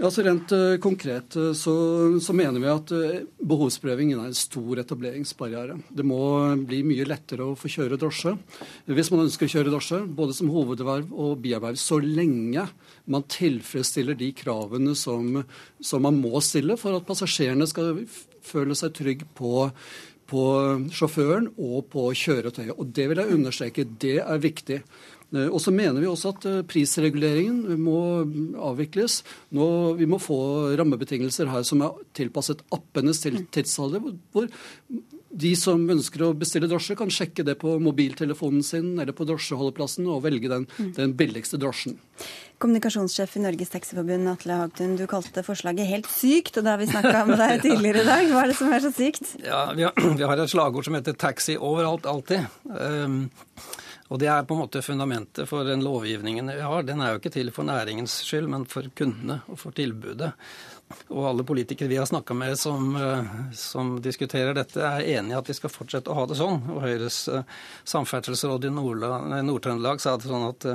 Ja, 0.00 0.08
Rent 0.08 0.52
uh, 0.56 0.78
konkret 0.80 1.36
uh, 1.36 1.50
så, 1.52 1.72
så, 2.24 2.32
mener 2.32 2.56
vi 2.56 2.70
at 2.72 2.88
behovsprøving 2.88 3.50
behovsprøvingen 3.50 4.22
er 4.22 4.30
en 4.30 4.38
stor 4.38 4.80
etableringsbarriere. 4.80 5.76
Det 5.92 6.06
må 6.08 6.20
bli 6.64 6.78
mye 6.88 7.04
lettere 7.04 7.44
å 7.44 7.56
få 7.58 7.68
kjøre 7.68 7.98
drosje 8.00 8.32
hvis 8.88 9.10
man 9.12 9.26
ønsker 9.26 9.44
å 9.44 9.52
kjøre 9.52 9.74
drosje, 9.74 10.00
både 10.16 10.36
som 10.38 10.48
hovedverv 10.54 11.12
og 11.12 11.42
bierverv, 11.44 11.76
så 11.76 12.00
lenge 12.00 12.64
man 13.04 13.26
tilfredsstiller 13.28 14.16
de 14.16 14.30
kravene 14.36 14.96
som, 14.96 15.42
som 15.84 16.06
man 16.08 16.16
må 16.22 16.40
stille 16.44 16.80
for 16.80 16.96
at 16.96 17.04
passasjerene 17.08 17.68
skal 17.68 18.00
føle 18.40 18.78
seg 18.78 18.96
trygg 18.96 19.28
på 19.36 19.68
på 20.30 20.42
sjåføren 20.94 21.48
og 21.58 21.88
på 21.90 22.10
kjøretøyet. 22.14 22.76
Og 22.76 22.92
Det 22.94 23.08
vil 23.10 23.18
jeg 23.18 23.34
understreke, 23.34 23.88
det 24.00 24.18
er 24.22 24.42
viktig. 24.42 24.82
Eh, 25.34 25.46
og 25.48 25.60
så 25.62 25.74
mener 25.74 26.02
vi 26.02 26.10
også 26.10 26.34
at 26.34 26.48
eh, 26.50 26.60
prisreguleringen 26.68 27.78
må 27.80 28.00
avvikles. 28.70 29.20
Nå, 29.56 29.68
vi 30.00 30.08
må 30.10 30.20
få 30.22 30.40
rammebetingelser 30.80 31.50
her 31.52 31.64
som 31.66 31.86
er 31.86 32.04
tilpasset 32.18 32.64
appenes 32.74 33.22
tidsalder, 33.22 34.12
hvor 34.34 34.50
de 35.30 35.50
som 35.54 35.82
ønsker 35.94 36.24
å 36.26 36.32
bestille 36.34 36.66
drosje, 36.70 36.96
kan 36.98 37.10
sjekke 37.12 37.44
det 37.46 37.54
på 37.60 37.76
mobiltelefonen 37.82 38.64
sin 38.66 38.96
eller 38.98 39.14
på 39.14 39.26
drosjeholdeplassen 39.28 40.08
og 40.10 40.24
velge 40.24 40.50
den, 40.50 40.66
mm. 40.66 40.92
den 40.96 41.12
billigste 41.18 41.60
drosjen. 41.60 41.98
Kommunikasjonssjef 42.60 43.38
i 43.38 43.44
Norges 43.44 43.70
Taxiforbund, 43.72 44.26
Atle 44.28 44.58
Hagtun, 44.58 44.96
du 44.98 45.06
kalte 45.08 45.44
forslaget 45.46 45.88
helt 45.88 46.10
sykt, 46.10 46.58
og 46.58 46.66
det 46.66 46.74
har 46.74 46.82
vi 46.82 46.90
snakka 46.90 47.22
med 47.30 47.38
deg 47.40 47.54
tidligere 47.68 48.02
i 48.02 48.08
dag. 48.10 48.32
Hva 48.32 48.42
er 48.42 48.52
det 48.52 48.58
som 48.58 48.74
er 48.74 48.82
så 48.84 48.90
sykt? 48.96 49.36
Ja, 49.44 49.62
Vi 49.76 49.86
har, 49.86 49.94
vi 50.18 50.26
har 50.26 50.42
et 50.42 50.52
slagord 50.52 50.88
som 50.88 50.98
heter 50.98 51.14
'taxi 51.14 51.56
overalt, 51.56 52.10
alltid'. 52.10 52.50
Um, 52.66 53.30
og 54.10 54.18
Det 54.18 54.26
er 54.26 54.42
på 54.42 54.56
en 54.56 54.64
måte 54.64 54.82
fundamentet 54.82 55.46
for 55.46 55.64
den 55.64 55.84
lovgivningen 55.86 56.50
vi 56.50 56.60
har. 56.66 56.82
Den 56.82 57.00
er 57.00 57.12
jo 57.12 57.20
ikke 57.20 57.30
til 57.30 57.52
for 57.54 57.62
næringens 57.62 58.16
skyld, 58.26 58.48
men 58.50 58.66
for 58.66 58.88
kundene 58.98 59.38
og 59.46 59.60
for 59.60 59.76
tilbudet. 59.76 60.32
Og 61.14 61.28
alle 61.28 61.44
politikere 61.46 61.86
vi 61.86 62.00
har 62.00 62.08
snakka 62.10 62.34
med 62.34 62.58
som, 62.58 62.96
eh, 62.98 63.28
som, 63.54 63.92
diskuterer 64.02 64.56
dette, 64.58 64.82
er 64.82 65.06
enig 65.14 65.30
i 65.30 65.38
at 65.38 65.46
vi 65.46 65.54
skal 65.54 65.70
fortsette 65.70 66.10
å 66.10 66.16
ha 66.18 66.24
det 66.26 66.40
sånn. 66.40 66.58
Og 66.74 66.82
Høyres 66.82 67.20
uh, 67.30 67.44
samferdselsråd 67.86 68.66
i 68.66 68.72
Nord-Trøndelag 68.74 70.02
sa 70.02 70.16
det 70.18 70.26
sånn 70.26 70.48
at 70.48 70.66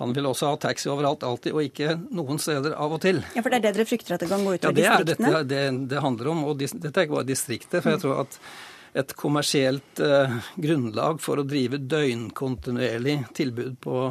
han 0.00 0.16
vil 0.16 0.26
også 0.32 0.50
ha 0.50 0.58
taxi 0.66 0.90
overalt 0.90 1.22
alltid, 1.22 1.54
og 1.54 1.68
ikke 1.68 1.94
noen 2.10 2.42
steder 2.42 2.74
av 2.74 2.98
og 2.98 3.02
til. 3.06 3.22
Ja, 3.36 3.46
For 3.46 3.54
det 3.54 3.60
er 3.60 3.68
det 3.68 3.74
dere 3.78 3.86
frykter 3.92 4.18
at 4.18 4.26
det 4.26 4.32
kan 4.32 4.42
gå 4.42 4.56
ut 4.56 4.66
over 4.66 4.82
ja, 4.82 4.98
det 4.98 5.12
distriktene? 5.12 5.30
Ja, 5.30 5.46
det 5.46 5.62
er 5.62 5.70
det 5.70 5.88
det 5.94 6.02
handler 6.02 6.34
om. 6.34 6.44
Og 6.50 6.58
dette 6.58 6.90
er 6.90 7.06
ikke 7.06 7.20
bare 7.20 7.30
distriktet. 7.30 7.78
for 7.78 7.94
jeg 7.94 8.02
tror 8.02 8.24
at 8.24 8.42
et 8.92 9.14
kommersielt 9.16 10.00
eh, 10.04 10.38
grunnlag 10.60 11.20
for 11.24 11.40
å 11.40 11.46
drive 11.48 11.80
døgnkontinuerlig 11.80 13.18
tilbud 13.36 13.78
på, 13.80 14.08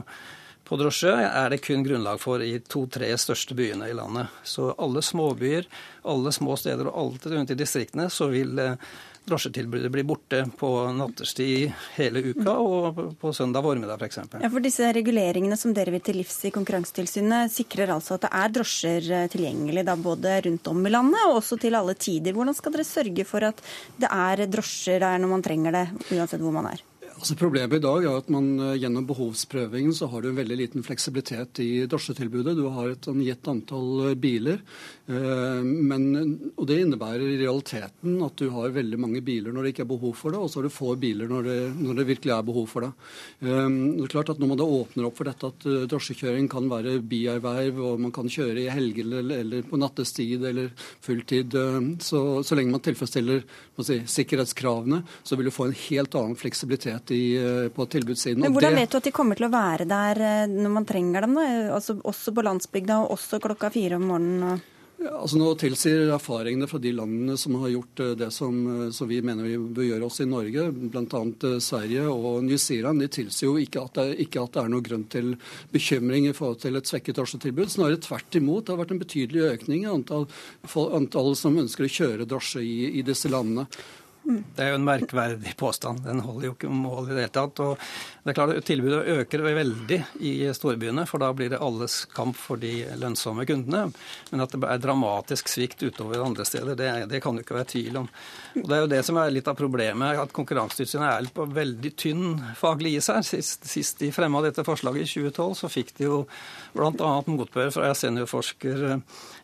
på 0.71 0.77
drosje 0.79 1.11
er 1.11 1.51
det 1.51 1.57
kun 1.65 1.81
grunnlag 1.83 2.19
for 2.21 2.39
i 2.39 2.53
to-tre 2.63 3.09
største 3.19 3.55
byene 3.59 3.89
i 3.91 3.95
landet. 3.97 4.31
Så 4.47 4.69
alle 4.79 5.01
småbyer, 5.03 5.65
alle 6.07 6.31
små 6.31 6.55
steder 6.55 6.87
og 6.87 6.99
alt 7.01 7.25
rundt 7.33 7.51
i 7.51 7.57
distriktene, 7.59 8.05
så 8.07 8.29
vil 8.31 8.55
eh, 8.63 8.93
drosjetilbudet 9.27 9.91
blir 9.91 10.05
borte 10.07 10.45
på 10.57 10.69
nattestid 10.95 11.73
hele 11.97 12.21
uka 12.31 12.53
og 12.55 13.01
på 13.19 13.33
søndag 13.35 13.65
formiddag 13.67 13.99
f.eks. 13.99 14.21
Ja, 14.39 14.47
for 14.47 14.63
disse 14.63 14.93
reguleringene 14.95 15.57
som 15.59 15.75
dere 15.75 15.91
vil 15.91 16.05
til 16.07 16.21
livs 16.21 16.37
i 16.47 16.53
Konkurransetilsynet, 16.55 17.51
sikrer 17.51 17.91
altså 17.91 18.15
at 18.15 18.29
det 18.29 18.31
er 18.39 18.53
drosjer 18.55 19.09
eh, 19.17 19.25
tilgjengelig 19.33 19.83
da 19.89 19.97
både 19.99 20.37
rundt 20.47 20.69
om 20.71 20.87
i 20.87 20.93
landet 20.93 21.25
og 21.25 21.41
også 21.41 21.59
til 21.65 21.75
alle 21.81 21.97
tider. 21.99 22.31
Hvordan 22.37 22.55
skal 22.55 22.77
dere 22.77 22.87
sørge 22.87 23.27
for 23.27 23.49
at 23.49 23.59
det 23.99 24.07
er 24.07 24.45
drosjer 24.47 25.03
der 25.03 25.19
når 25.19 25.33
man 25.35 25.45
trenger 25.49 25.77
det, 25.81 25.85
uansett 26.15 26.39
hvor 26.39 26.55
man 26.55 26.71
er? 26.71 26.85
Altså 27.21 27.35
Problemet 27.37 27.77
i 27.77 27.83
dag 27.83 28.05
er 28.07 28.15
at 28.17 28.29
man 28.33 28.47
eh, 28.57 28.79
gjennom 28.81 29.05
behovsprøvingen 29.05 29.93
så 29.93 30.07
har 30.09 30.23
du 30.23 30.31
en 30.31 30.39
veldig 30.39 30.55
liten 30.57 30.85
fleksibilitet 30.85 31.59
i 31.61 31.83
drosjetilbudet. 31.85 32.55
Du 32.57 32.63
har 32.73 32.95
et 32.95 33.09
gitt 33.21 33.49
antall 33.51 34.07
eh, 34.07 34.15
biler. 34.17 34.63
Eh, 35.05 35.59
men, 35.61 36.07
og 36.55 36.65
Det 36.65 36.79
innebærer 36.81 37.21
i 37.27 37.37
realiteten 37.43 38.15
at 38.25 38.41
du 38.41 38.47
har 38.55 38.73
veldig 38.73 38.97
mange 39.03 39.21
biler 39.21 39.53
når 39.53 39.67
det 39.67 39.73
ikke 39.75 39.83
er 39.85 39.91
behov 39.91 40.15
for 40.17 40.33
det, 40.33 40.39
og 40.41 40.49
så 40.49 40.59
har 40.59 40.65
du 40.65 40.73
få 40.73 40.95
biler 40.97 41.29
når 41.29 41.45
det, 41.45 41.59
når 41.77 41.99
det 41.99 42.07
virkelig 42.09 42.33
er 42.33 42.47
behov 42.47 42.65
for 42.71 42.87
det. 42.87 42.89
Det 43.43 43.53
er 43.53 44.13
klart 44.15 44.33
at 44.33 44.41
Når 44.41 44.49
man 44.49 44.57
da 44.57 44.65
åpner 44.65 45.05
opp 45.05 45.19
for 45.19 45.29
dette 45.29 45.51
at 45.53 45.69
drosjekjøring 45.91 46.49
kan 46.49 46.65
være 46.71 46.95
bierverv, 47.05 47.83
og 47.85 48.01
man 48.01 48.15
kan 48.15 48.31
kjøre 48.31 48.63
i 48.63 48.73
helger 48.73 49.13
eller 49.21 49.61
på 49.69 49.77
nattestid 49.77 50.41
eller 50.49 50.73
fulltid, 51.05 51.53
så, 52.01 52.41
så 52.41 52.57
lenge 52.57 52.73
man 52.73 52.81
tilfredsstiller 52.81 53.45
man 53.77 53.85
si, 53.85 53.99
sikkerhetskravene, 54.09 55.03
så 55.21 55.37
vil 55.37 55.51
du 55.51 55.53
få 55.53 55.69
en 55.69 55.79
helt 55.85 56.17
annen 56.17 56.39
fleksibilitet 56.39 57.10
i, 57.11 57.23
eh, 57.37 57.69
på 57.73 57.85
tilbudssiden. 57.85 58.41
Men 58.41 58.55
Hvordan 58.55 58.75
det... 58.75 58.83
vet 58.83 58.91
du 58.91 58.99
at 59.01 59.07
de 59.09 59.15
kommer 59.15 59.39
til 59.39 59.47
å 59.49 59.53
være 59.53 59.87
der 59.89 60.21
eh, 60.27 60.43
når 60.51 60.75
man 60.79 60.87
trenger 60.89 61.27
dem? 61.27 61.39
Altså, 61.41 61.97
også 62.01 62.33
på 62.35 62.45
landsbygda 62.47 63.01
og 63.03 63.15
også 63.17 63.41
klokka 63.43 63.71
fire 63.73 63.99
om 63.99 64.07
morgenen? 64.13 64.61
Ja, 65.01 65.15
altså 65.17 65.39
Nå 65.39 65.47
tilsier 65.57 66.11
erfaringene 66.13 66.67
fra 66.69 66.77
de 66.77 66.91
landene 66.93 67.33
som 67.39 67.55
har 67.63 67.71
gjort 67.73 68.01
eh, 68.03 68.11
det 68.19 68.27
som, 68.35 68.57
som 68.93 69.07
vi 69.09 69.17
mener 69.25 69.47
vi 69.47 69.55
bør 69.57 69.87
gjøre 69.87 70.05
oss 70.05 70.21
i 70.21 70.27
Norge, 70.29 70.67
bl.a. 70.93 71.21
Sverige 71.63 72.03
og 72.11 72.43
New 72.45 72.59
Zealand, 72.61 73.01
de 73.01 73.07
tilsier 73.09 73.49
jo 73.49 73.55
ikke 73.57 73.81
at, 73.81 73.97
det, 73.97 74.19
ikke 74.27 74.43
at, 74.43 74.53
det, 74.53 74.61
er 74.61 74.73
noe 74.75 74.85
grunn 74.85 75.07
til 75.09 75.31
bekymring 75.73 76.29
i 76.29 76.35
forhold 76.37 76.61
til 76.61 76.77
et 76.77 76.91
svekket 76.91 77.17
drosjetilbud. 77.17 77.71
Snarere 77.73 78.01
tvert 78.03 78.37
imot. 78.37 78.67
Det 78.67 78.75
har 78.75 78.81
vært 78.83 78.93
en 78.93 79.01
betydelig 79.01 79.47
økning 79.55 79.87
i 79.87 79.89
antall, 79.89 80.27
antall 80.99 81.33
som 81.39 81.57
ønsker 81.63 81.87
å 81.87 81.95
kjøre 81.97 82.29
drosje 82.29 82.61
i, 82.61 82.77
i 83.01 83.05
disse 83.07 83.31
landene. 83.31 83.65
Det 84.21 84.61
er 84.61 84.69
jo 84.71 84.77
en 84.77 84.85
merkverdig 84.85 85.55
påstand. 85.57 86.03
Den 86.05 86.21
holder 86.21 86.47
jo 86.47 86.53
ikke 86.53 86.69
mål 86.69 87.09
i 87.09 87.15
det 87.15 87.23
hele 87.23 87.33
tatt. 87.33 87.61
Og 87.63 87.79
det 88.21 88.31
er 88.31 88.37
klart 88.37 88.53
at 88.53 88.67
Tilbudet 88.67 88.99
øker 89.15 89.43
veldig 89.47 89.97
i 90.21 90.33
storbyene, 90.53 91.07
for 91.09 91.23
da 91.23 91.31
blir 91.33 91.49
det 91.51 91.61
alles 91.63 92.03
kamp 92.13 92.37
for 92.37 92.61
de 92.61 92.85
lønnsomme 93.01 93.47
kundene. 93.49 93.89
Men 94.29 94.45
at 94.45 94.53
det 94.53 94.61
er 94.69 94.83
dramatisk 94.83 95.49
svikt 95.49 95.81
utover 95.81 96.21
andre 96.21 96.45
steder, 96.45 96.77
det, 96.77 96.91
det 97.09 97.21
kan 97.23 97.35
det 97.35 97.45
ikke 97.47 97.57
være 97.57 97.71
tvil 97.73 97.97
om. 98.03 98.09
Og 98.61 98.67
Det 98.69 98.77
er 98.77 98.83
jo 98.83 98.91
det 98.93 99.01
som 99.07 99.17
er 99.17 99.33
litt 99.33 99.49
av 99.49 99.57
problemet, 99.57 100.21
at 100.21 100.35
Konkurransetilsynet 100.37 101.09
er 101.09 101.31
på 101.33 101.47
veldig 101.57 101.93
tynn 101.97 102.25
faglig 102.59 102.97
is 102.99 103.09
her. 103.11 103.25
Sist, 103.25 103.65
sist 103.69 103.99
de 104.03 104.11
fremma 104.13 104.43
dette 104.45 104.65
forslaget 104.67 105.07
i 105.07 105.11
2012, 105.25 105.57
så 105.63 105.71
fikk 105.71 105.95
de 105.97 106.07
jo 106.07 106.21
bl.a. 106.77 107.11
motbør 107.25 107.73
fra 107.73 107.91
seniorforsker 107.97 108.85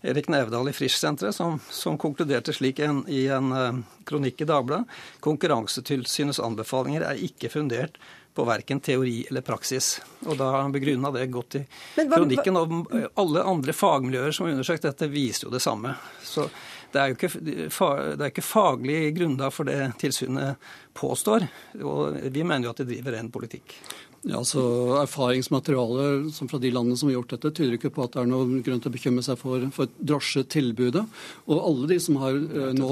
Erik 0.01 0.29
Nevdal 0.29 0.69
i 0.69 0.75
Frischsenteret, 0.75 1.35
som, 1.35 1.59
som, 1.69 1.97
konkluderte 1.97 2.53
slik 2.53 2.79
en, 2.79 3.01
i 3.09 3.25
en 3.33 3.51
uh, 3.51 3.81
kronikk 4.05 4.41
i 4.41 4.49
Dagbladet. 4.49 4.85
Konkurransetilsynets 5.25 6.39
anbefalinger 6.43 7.07
er 7.07 7.25
ikke 7.27 7.51
fundert 7.53 7.97
på 8.37 8.45
verken 8.45 8.79
teori 8.79 9.25
eller 9.29 9.41
praksis. 9.41 9.95
Og 10.29 10.37
da 10.37 10.61
begrunna 10.69 11.09
det 11.15 11.25
godt 11.33 11.57
i 11.57 11.63
kronikken. 11.97 12.59
Og 12.59 12.97
alle 13.17 13.45
andre 13.49 13.73
fagmiljøer 13.73 14.35
som 14.35 14.45
har 14.45 14.53
undersøkt 14.53 14.85
dette, 14.85 15.09
viser 15.09 15.47
jo 15.47 15.53
det 15.55 15.63
samme. 15.65 15.95
Så 16.21 16.45
det 16.93 17.01
er 17.01 17.09
jo 17.09 17.17
ikke, 17.17 17.31
det 17.41 18.21
er 18.21 18.29
ikke 18.29 18.45
faglig 18.45 18.99
grunnlag 19.17 19.55
for 19.55 19.67
det 19.67 19.79
tilsynet 20.03 20.69
påstår. 20.97 21.47
Og 21.81 22.21
vi 22.29 22.45
mener 22.45 22.69
jo 22.69 22.75
at 22.75 22.83
de 22.83 22.87
driver 22.91 23.17
ren 23.17 23.33
politikk. 23.33 23.73
Ja, 24.25 24.41
så 24.43 24.61
Erfaringsmaterialet 25.03 26.33
som 26.33 26.49
fra 26.49 26.57
de 26.59 26.71
landene 26.73 26.97
som 26.97 27.09
har 27.09 27.19
gjort 27.19 27.35
dette, 27.35 27.51
tyder 27.53 27.75
ikke 27.77 27.91
på 27.93 28.05
at 28.07 28.15
det 28.15 28.23
er 28.23 28.29
noen 28.31 28.63
grunn 28.65 28.81
til 28.81 28.89
å 28.89 28.95
bekymre 28.95 29.23
seg 29.25 29.37
for, 29.39 29.67
for 29.75 29.91
drosjetilbudet. 30.01 31.03
Og 31.45 31.61
alle 31.61 31.89
de, 31.91 31.99
som 32.01 32.17
har, 32.23 32.33
eh, 32.33 32.71
nå, 32.75 32.89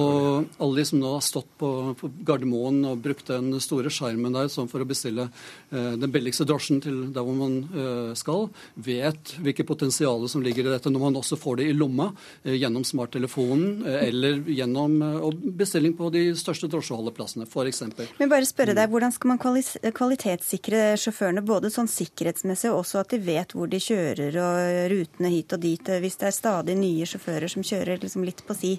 alle 0.61 0.79
de 0.79 0.85
som 0.85 1.01
nå 1.01 1.15
har 1.15 1.25
stått 1.25 1.49
på, 1.59 1.69
på 1.97 2.11
Gardermoen 2.27 2.83
og 2.91 3.01
brukt 3.03 3.31
den 3.31 3.57
store 3.63 3.89
skjermen 3.93 4.37
der 4.37 4.51
for 4.53 4.83
å 4.83 4.87
bestille 4.87 5.27
eh, 5.71 5.95
den 5.97 6.13
billigste 6.13 6.45
drosjen 6.47 6.83
til 6.85 7.01
der 7.15 7.25
hvor 7.25 7.37
man 7.39 7.57
eh, 7.73 8.13
skal, 8.19 8.47
vet 8.75 9.33
hvilket 9.41 9.67
potensial 9.67 10.27
som 10.31 10.45
ligger 10.45 10.69
i 10.69 10.75
dette 10.75 10.93
når 10.93 11.07
man 11.07 11.19
også 11.23 11.39
får 11.41 11.59
det 11.59 11.69
i 11.71 11.75
lomma 11.75 12.11
eh, 12.43 12.53
gjennom 12.53 12.85
smarttelefonen 12.85 13.81
eh, 13.89 13.99
eller 14.11 14.45
gjennom 14.45 15.01
eh, 15.01 15.27
bestilling 15.57 15.97
på 15.97 16.13
de 16.13 16.27
største 16.37 16.69
drosjeholdeplassene, 16.69 17.49
f.eks. 17.49 17.83
Men 18.21 18.31
bare 18.31 18.45
spørre 18.47 18.77
deg, 18.77 18.93
Hvordan 18.93 19.11
skal 19.15 19.33
man 19.33 19.41
kvalitetssikre 19.41 20.93
sjåfører? 21.01 21.14
Sjåførene 21.15 21.45
både 21.47 21.69
sånn 21.71 21.87
sikkerhetsmessig 21.87 22.73
og 22.73 22.81
også 22.81 22.99
at 22.99 23.13
de 23.13 23.21
vet 23.23 23.53
hvor 23.55 23.69
de 23.71 23.79
kjører 23.79 24.35
og 24.35 24.57
rutene 24.91 25.31
hit 25.31 25.53
og 25.55 25.61
dit, 25.63 25.91
hvis 26.03 26.19
det 26.19 26.27
er 26.27 26.35
stadig 26.35 26.75
nye 26.75 27.07
sjåfører 27.07 27.47
som 27.47 27.63
kjører 27.63 28.01
liksom 28.03 28.25
litt 28.27 28.43
på 28.43 28.57
si? 28.57 28.73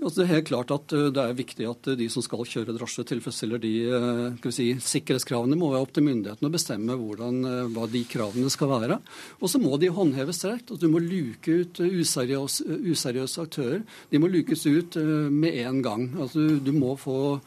Altså, 0.00 0.20
det 0.20 0.24
er 0.24 0.32
helt 0.34 0.48
klart 0.48 0.72
at 0.72 0.94
uh, 0.96 1.08
det 1.12 1.22
er 1.22 1.36
viktig 1.36 1.66
at 1.68 1.88
uh, 1.90 1.96
de 1.98 2.06
som 2.12 2.24
skal 2.24 2.46
kjøre 2.48 2.74
drosje, 2.76 3.04
tilfredsstiller 3.08 3.60
de 3.60 3.72
uh, 3.92 4.50
si, 4.52 4.72
sikkerhetskravene. 4.80 5.58
må 5.60 5.70
være 5.74 5.84
opp 5.84 5.92
til 5.96 6.06
myndighetene 6.06 6.48
å 6.48 6.54
bestemme 6.54 6.96
hvordan, 6.96 7.40
hva 7.74 7.86
de 7.90 8.02
kravene 8.08 8.52
skal 8.52 8.70
være. 8.72 9.00
Og 9.40 9.52
så 9.52 9.60
må 9.60 9.76
de 9.80 9.90
håndheves 9.92 10.40
strekt. 10.40 10.72
Du 10.80 10.88
må 10.92 11.02
luke 11.04 11.60
ut 11.62 11.80
useriøse, 11.84 12.64
useriøse 12.90 13.44
aktører. 13.44 13.82
De 14.10 14.20
må 14.22 14.30
lukes 14.30 14.64
ut 14.66 14.96
med 15.30 15.58
en 15.64 15.80
gang. 15.84 16.06
Altså, 16.20 16.46
du 16.60 16.70
må 16.76 16.94
få 17.00 17.38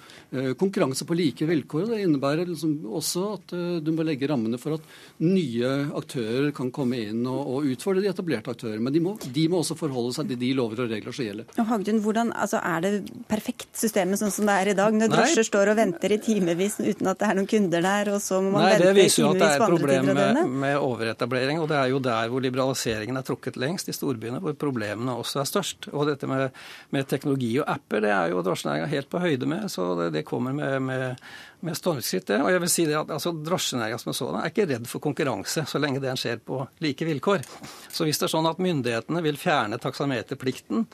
konkurranse 0.59 1.05
på 1.07 1.17
like 1.17 1.47
vilkår. 1.47 1.87
Det 1.89 2.01
innebærer 2.03 2.49
liksom 2.49 2.75
også 2.99 3.25
at 3.37 3.55
du 3.85 3.91
må 3.95 4.05
legge 4.05 4.29
rammene 4.29 4.59
for 4.61 4.77
at 4.77 4.87
nye 5.23 5.71
aktører 5.97 6.51
kan 6.55 6.71
komme 6.73 6.99
inn 7.01 7.23
og, 7.29 7.41
og 7.55 7.69
utfordre 7.73 8.03
de 8.03 8.11
etablerte 8.11 8.53
aktørene. 8.53 8.83
Men 8.83 8.95
de 8.95 9.01
må, 9.03 9.15
de 9.23 9.45
må, 9.49 9.61
også 9.61 9.77
forholde 9.79 10.15
seg 10.17 10.31
til 10.31 10.41
de 10.41 10.53
lover 10.57 10.83
og 10.85 10.93
regler 10.93 11.15
som 11.15 11.27
gjelder. 11.27 11.49
Og 11.57 11.69
Hagdun, 11.69 12.01
hvordan, 12.03 12.33
altså, 12.43 12.59
Er 12.63 12.83
det 12.83 12.91
perfekt 13.29 13.69
systemet 13.79 14.21
sånn 14.21 14.33
som 14.33 14.49
det 14.49 14.55
er 14.61 14.71
i 14.73 14.75
dag, 14.77 14.95
når 14.97 15.11
drosjer 15.13 15.47
står 15.47 15.73
og 15.73 15.79
venter 15.79 16.15
i 16.15 16.19
timevis 16.23 16.77
uten 16.81 17.09
at 17.11 17.21
det 17.21 17.29
er 17.29 17.39
noen 17.39 17.49
kunder 17.49 17.85
der, 17.85 18.11
og 18.15 18.19
så 18.23 18.41
må 18.43 18.53
man 18.55 18.67
Nei, 18.67 18.73
vente 18.75 19.05
i 19.05 19.07
timevis 19.09 19.17
på 19.17 19.23
andre 19.23 19.23
tider 19.23 19.23
av 19.23 19.23
døgnet? 19.23 19.23
Det 19.23 19.23
viser 19.23 19.23
jo 19.23 19.29
at 19.29 19.39
det 19.39 19.49
er 19.49 19.55
et 19.55 19.73
problem 19.73 20.09
med, 20.09 20.57
med 20.65 20.77
overetablering, 20.89 21.63
og 21.63 21.71
det 21.71 21.79
er 21.79 21.93
jo 21.93 22.01
der 22.09 22.33
hvor 22.33 22.45
liberaliseringen 22.47 23.21
er 23.21 23.27
trukket 23.27 23.59
lengst, 23.63 23.89
i 23.89 23.95
storbyene, 23.95 24.41
hvor 24.43 24.57
problemene 24.59 25.17
også 25.23 25.41
er 25.43 25.49
størst. 25.49 25.89
Og 25.93 26.07
dette 26.11 26.29
med, 26.29 26.49
med 26.95 27.09
teknologi 27.09 27.55
og 27.61 27.69
apper, 27.77 28.03
det 28.05 28.13
er 28.13 28.33
jo 28.33 28.43
drosjenæringa 28.45 28.91
helt 28.93 29.11
på 29.11 29.23
høyde 29.23 29.49
med, 29.49 29.65
så 29.71 29.93
det, 29.99 30.11
det 30.17 30.27
kommer 30.27 30.55
med, 30.55 30.79
med 30.83 31.25
med 31.63 31.77
stormskritt. 31.77 32.29
Og 32.35 32.49
jeg 32.51 32.61
vil 32.63 32.71
si 32.71 32.85
det 32.89 32.97
at 32.99 33.11
altså, 33.13 33.31
Drosjenæringa 33.31 33.99
som 34.01 34.15
sådan 34.15 34.41
er 34.41 34.51
ikke 34.51 34.67
redd 34.69 34.87
for 34.89 35.03
konkurranse, 35.03 35.65
så 35.69 35.81
lenge 35.81 36.01
den 36.03 36.19
skjer 36.19 36.41
på 36.43 36.59
like 36.83 37.07
vilkår. 37.07 37.45
Så 37.93 38.07
hvis 38.07 38.19
det 38.19 38.27
er 38.27 38.33
sånn 38.35 38.49
at 38.49 38.61
myndighetene 38.63 39.23
vil 39.25 39.39
fjerne 39.39 39.79
taksameterplikten, 39.81 40.85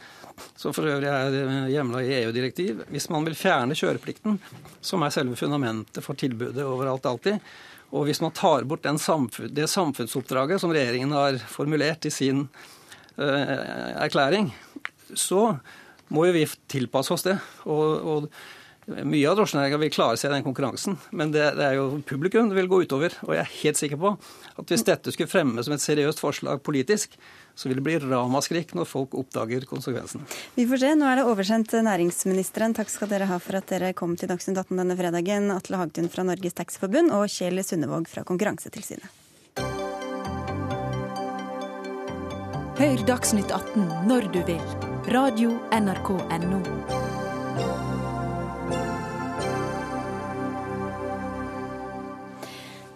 som 0.59 0.75
for 0.75 0.87
øvrig 0.87 1.09
er 1.09 1.65
hjemla 1.67 1.99
i 1.99 2.13
EU-direktiv 2.21 2.85
Hvis 2.87 3.09
man 3.11 3.25
vil 3.27 3.35
fjerne 3.35 3.75
kjøreplikten, 3.75 4.37
som 4.79 5.03
er 5.03 5.11
selve 5.11 5.35
fundamentet 5.35 6.05
for 6.05 6.15
tilbudet 6.19 6.63
overalt 6.63 7.09
alltid, 7.09 7.41
og 7.89 8.05
hvis 8.05 8.21
man 8.21 8.35
tar 8.37 8.67
bort 8.69 8.85
samfunn, 9.01 9.49
det 9.51 9.65
samfunnsoppdraget 9.67 10.61
som 10.61 10.71
regjeringen 10.71 11.11
har 11.11 11.39
formulert 11.49 12.05
i 12.05 12.13
sin 12.13 12.45
uh, 13.17 13.97
erklæring, 13.97 14.51
så 15.17 15.57
må 16.13 16.27
jo 16.27 16.35
vi 16.37 16.45
tilpasse 16.69 17.13
oss 17.13 17.25
det. 17.25 17.35
Og, 17.65 18.05
og 18.05 18.29
mye 18.89 19.27
av 19.29 19.37
drosjenæringa 19.39 19.79
vil 19.81 19.91
klare 19.93 20.17
seg 20.19 20.31
i 20.31 20.35
den 20.37 20.45
konkurransen, 20.45 20.97
men 21.15 21.33
det, 21.33 21.43
det, 21.57 21.65
er 21.65 21.77
jo 21.77 21.99
publikum 22.07 22.49
det 22.49 22.57
vil 22.57 22.69
gå 22.71 22.81
utover. 22.85 23.15
Og 23.27 23.35
jeg 23.35 23.43
er 23.43 23.53
helt 23.59 23.79
sikker 23.81 23.99
på 24.01 24.13
at 24.59 24.73
hvis 24.73 24.85
dette 24.87 25.13
skulle 25.13 25.31
fremme 25.31 25.63
som 25.65 25.75
et 25.75 25.83
seriøst 25.83 26.21
forslag 26.23 26.63
politisk, 26.65 27.15
så 27.59 27.67
vil 27.67 27.79
det 27.79 27.85
bli 27.85 27.97
ramaskrik 28.01 28.71
når 28.77 28.87
folk 28.87 29.15
oppdager 29.19 29.65
konsekvensene. 29.69 30.23
Vi 30.55 30.67
får 30.69 30.83
se. 30.83 30.93
Nå 30.99 31.09
er 31.09 31.19
det 31.19 31.27
oversendt 31.27 31.75
næringsministeren. 31.85 32.75
Takk 32.77 32.91
skal 32.93 33.11
dere 33.11 33.27
ha 33.29 33.39
for 33.43 33.59
at 33.59 33.67
dere 33.71 33.91
kom 33.97 34.15
til 34.19 34.31
Dagsnytt 34.31 34.61
18 34.61 34.79
denne 34.79 34.97
fredagen. 34.99 35.51
Atle 35.55 35.81
Hagtun 35.81 36.11
fra 36.11 36.25
Norges 36.27 36.55
Taxiforbund 36.59 37.11
og 37.15 37.27
Kjell 37.31 37.59
Sundevåg 37.65 38.07
fra 38.11 38.23
Konkurransetilsynet. 38.27 39.11
Hør 42.79 43.01
Dagsnytt 43.03 43.51
18 43.51 44.07
når 44.07 44.31
du 44.31 44.39
vil. 44.47 44.63
Radio 45.11 45.57
NRK 45.75 46.15
Radio.nrk.no. 46.15 47.08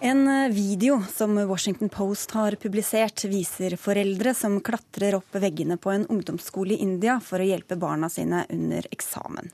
En 0.04 0.28
eh, 0.28 0.52
video 0.52 1.04
som 1.14 1.48
Washington 1.48 1.90
Post 1.90 2.32
har 2.32 2.56
publisert, 2.56 3.24
viser 3.24 3.78
foreldre 3.80 4.34
som 4.36 4.58
klatrer 4.60 5.16
opp 5.16 5.38
veggene 5.40 5.78
på 5.80 5.94
en 5.94 6.04
ungdomsskole 6.12 6.76
i 6.76 6.82
India 6.84 7.16
for 7.24 7.40
å 7.40 7.46
hjelpe 7.48 7.78
barna 7.80 8.10
sine 8.12 8.42
under 8.52 8.84
eksamen. 8.92 9.48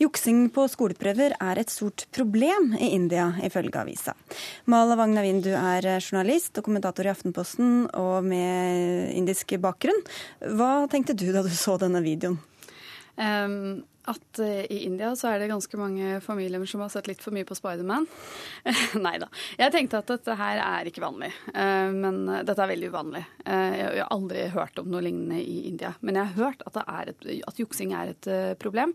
Juksing 0.00 0.46
på 0.56 0.64
skoleprøver 0.72 1.36
er 1.36 1.60
et 1.60 1.68
stort 1.68 2.06
problem 2.16 2.72
i 2.80 2.94
India, 2.96 3.28
ifølge 3.44 3.82
avisa. 3.82 4.16
Mala 4.64 4.96
Wagnavind, 4.96 5.44
du 5.44 5.52
er 5.52 5.90
journalist 5.98 6.56
og 6.56 6.70
kommentator 6.70 7.04
i 7.04 7.12
Aftenposten 7.12 7.90
og 7.92 8.24
med 8.24 9.12
indisk 9.20 9.52
bakgrunn. 9.60 10.00
Hva 10.40 10.86
tenkte 10.88 11.12
du 11.12 11.28
da 11.28 11.44
du 11.44 11.52
så 11.52 11.76
denne 11.76 12.00
videoen? 12.00 12.40
Um, 13.20 13.82
at 14.08 14.40
uh, 14.40 14.64
i 14.72 14.84
India 14.86 15.12
så 15.16 15.28
er 15.30 15.42
det 15.42 15.50
ganske 15.50 15.78
mange 15.80 16.20
familier 16.24 16.62
som 16.66 16.82
har 16.84 16.90
sett 16.92 17.08
litt 17.10 17.22
for 17.22 17.34
mye 17.36 17.46
på 17.48 17.56
Spiderman. 17.58 18.06
Nei 19.06 19.16
da. 19.20 19.28
Jeg 19.60 19.74
tenkte 19.74 20.00
at 20.00 20.10
dette 20.10 20.36
her 20.38 20.60
er 20.64 20.88
ikke 20.88 21.04
vanlig, 21.04 21.30
uh, 21.52 21.90
men 21.92 22.22
dette 22.46 22.56
er 22.56 22.72
veldig 22.72 22.90
uvanlig. 22.92 23.24
jeg, 23.44 24.00
har 24.00 24.08
aldri 24.10 24.46
hørt 24.54 24.78
om 24.80 24.90
noe 24.92 25.02
lignende 25.04 25.40
i 25.42 25.66
India. 25.68 25.92
Men 26.00 26.18
jeg 26.18 26.30
har 26.30 26.46
hørt 26.46 26.64
at, 26.68 26.78
et, 27.12 27.28
at 27.46 27.60
juksing 27.60 27.94
er 27.96 28.12
et 28.14 28.28
problem, 28.60 28.92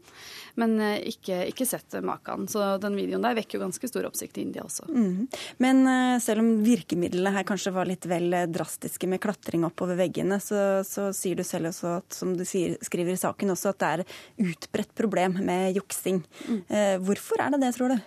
men 0.59 0.77
ikke, 0.81 1.43
ikke, 1.51 1.67
sett 1.67 1.95
maken. 2.05 2.47
Så 2.51 2.75
den 2.81 2.97
videoen 2.97 3.23
der 3.25 3.37
vekker 3.37 3.57
jo 3.57 3.65
ganske 3.65 3.89
stor 3.89 4.07
oppsikt 4.07 4.39
i 4.39 4.45
India 4.45 4.63
også. 4.65 4.87
Mm. 4.89 5.27
Men 5.63 5.83
selv 6.23 6.43
om 6.43 6.51
virkemidlene 6.65 7.33
her 7.35 7.47
kanskje 7.47 7.73
var 7.75 7.89
litt 7.89 8.07
vel 8.09 8.33
drastiske 8.53 9.09
med 9.09 9.21
klatring 9.23 9.65
oppover 9.67 9.99
veggene, 9.99 10.39
så, 10.43 10.83
så 10.87 11.09
sier 11.15 11.39
du 11.39 11.45
selv 11.47 11.71
også 11.71 11.95
at, 11.99 12.15
som 12.15 12.35
du 12.37 12.45
sier, 12.47 12.77
skriver 12.85 13.15
i 13.15 13.19
saken 13.19 13.53
også, 13.55 13.73
at 13.73 13.81
det 13.81 13.91
er 13.91 14.51
utbredt 14.51 14.94
problem 14.95 15.37
med 15.45 15.75
juksing. 15.77 16.21
Mm. 16.47 16.61
Hvorfor 17.05 17.41
er 17.43 17.53
det 17.53 17.61
det, 17.65 17.73
tror 17.75 17.95
du? 17.95 17.99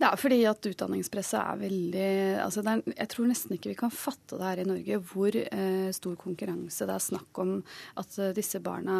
Det 0.00 0.08
er 0.08 0.16
fordi 0.16 0.38
at 0.48 0.64
utdanningspresset 0.64 1.38
er 1.40 1.58
veldig 1.60 2.10
altså 2.40 2.62
er, 2.64 2.80
Jeg 2.88 3.08
tror 3.12 3.26
nesten 3.28 3.52
ikke 3.56 3.72
vi 3.74 3.78
kan 3.82 3.92
fatte 3.92 4.38
det 4.40 4.46
her 4.46 4.62
i 4.62 4.68
Norge 4.68 5.00
hvor 5.10 5.36
eh, 5.36 5.90
stor 5.92 6.14
konkurranse 6.20 6.86
det 6.88 6.94
er 6.94 7.04
snakk 7.04 7.40
om 7.42 7.58
at 8.00 8.16
eh, 8.16 8.30
disse 8.36 8.62
barna 8.64 8.96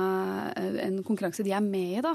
eh, 0.53 0.77
En 0.85 0.99
konkurranse 1.07 1.45
de 1.47 1.55
er 1.57 1.65
med 1.65 1.95
i, 1.97 2.03
da. 2.05 2.13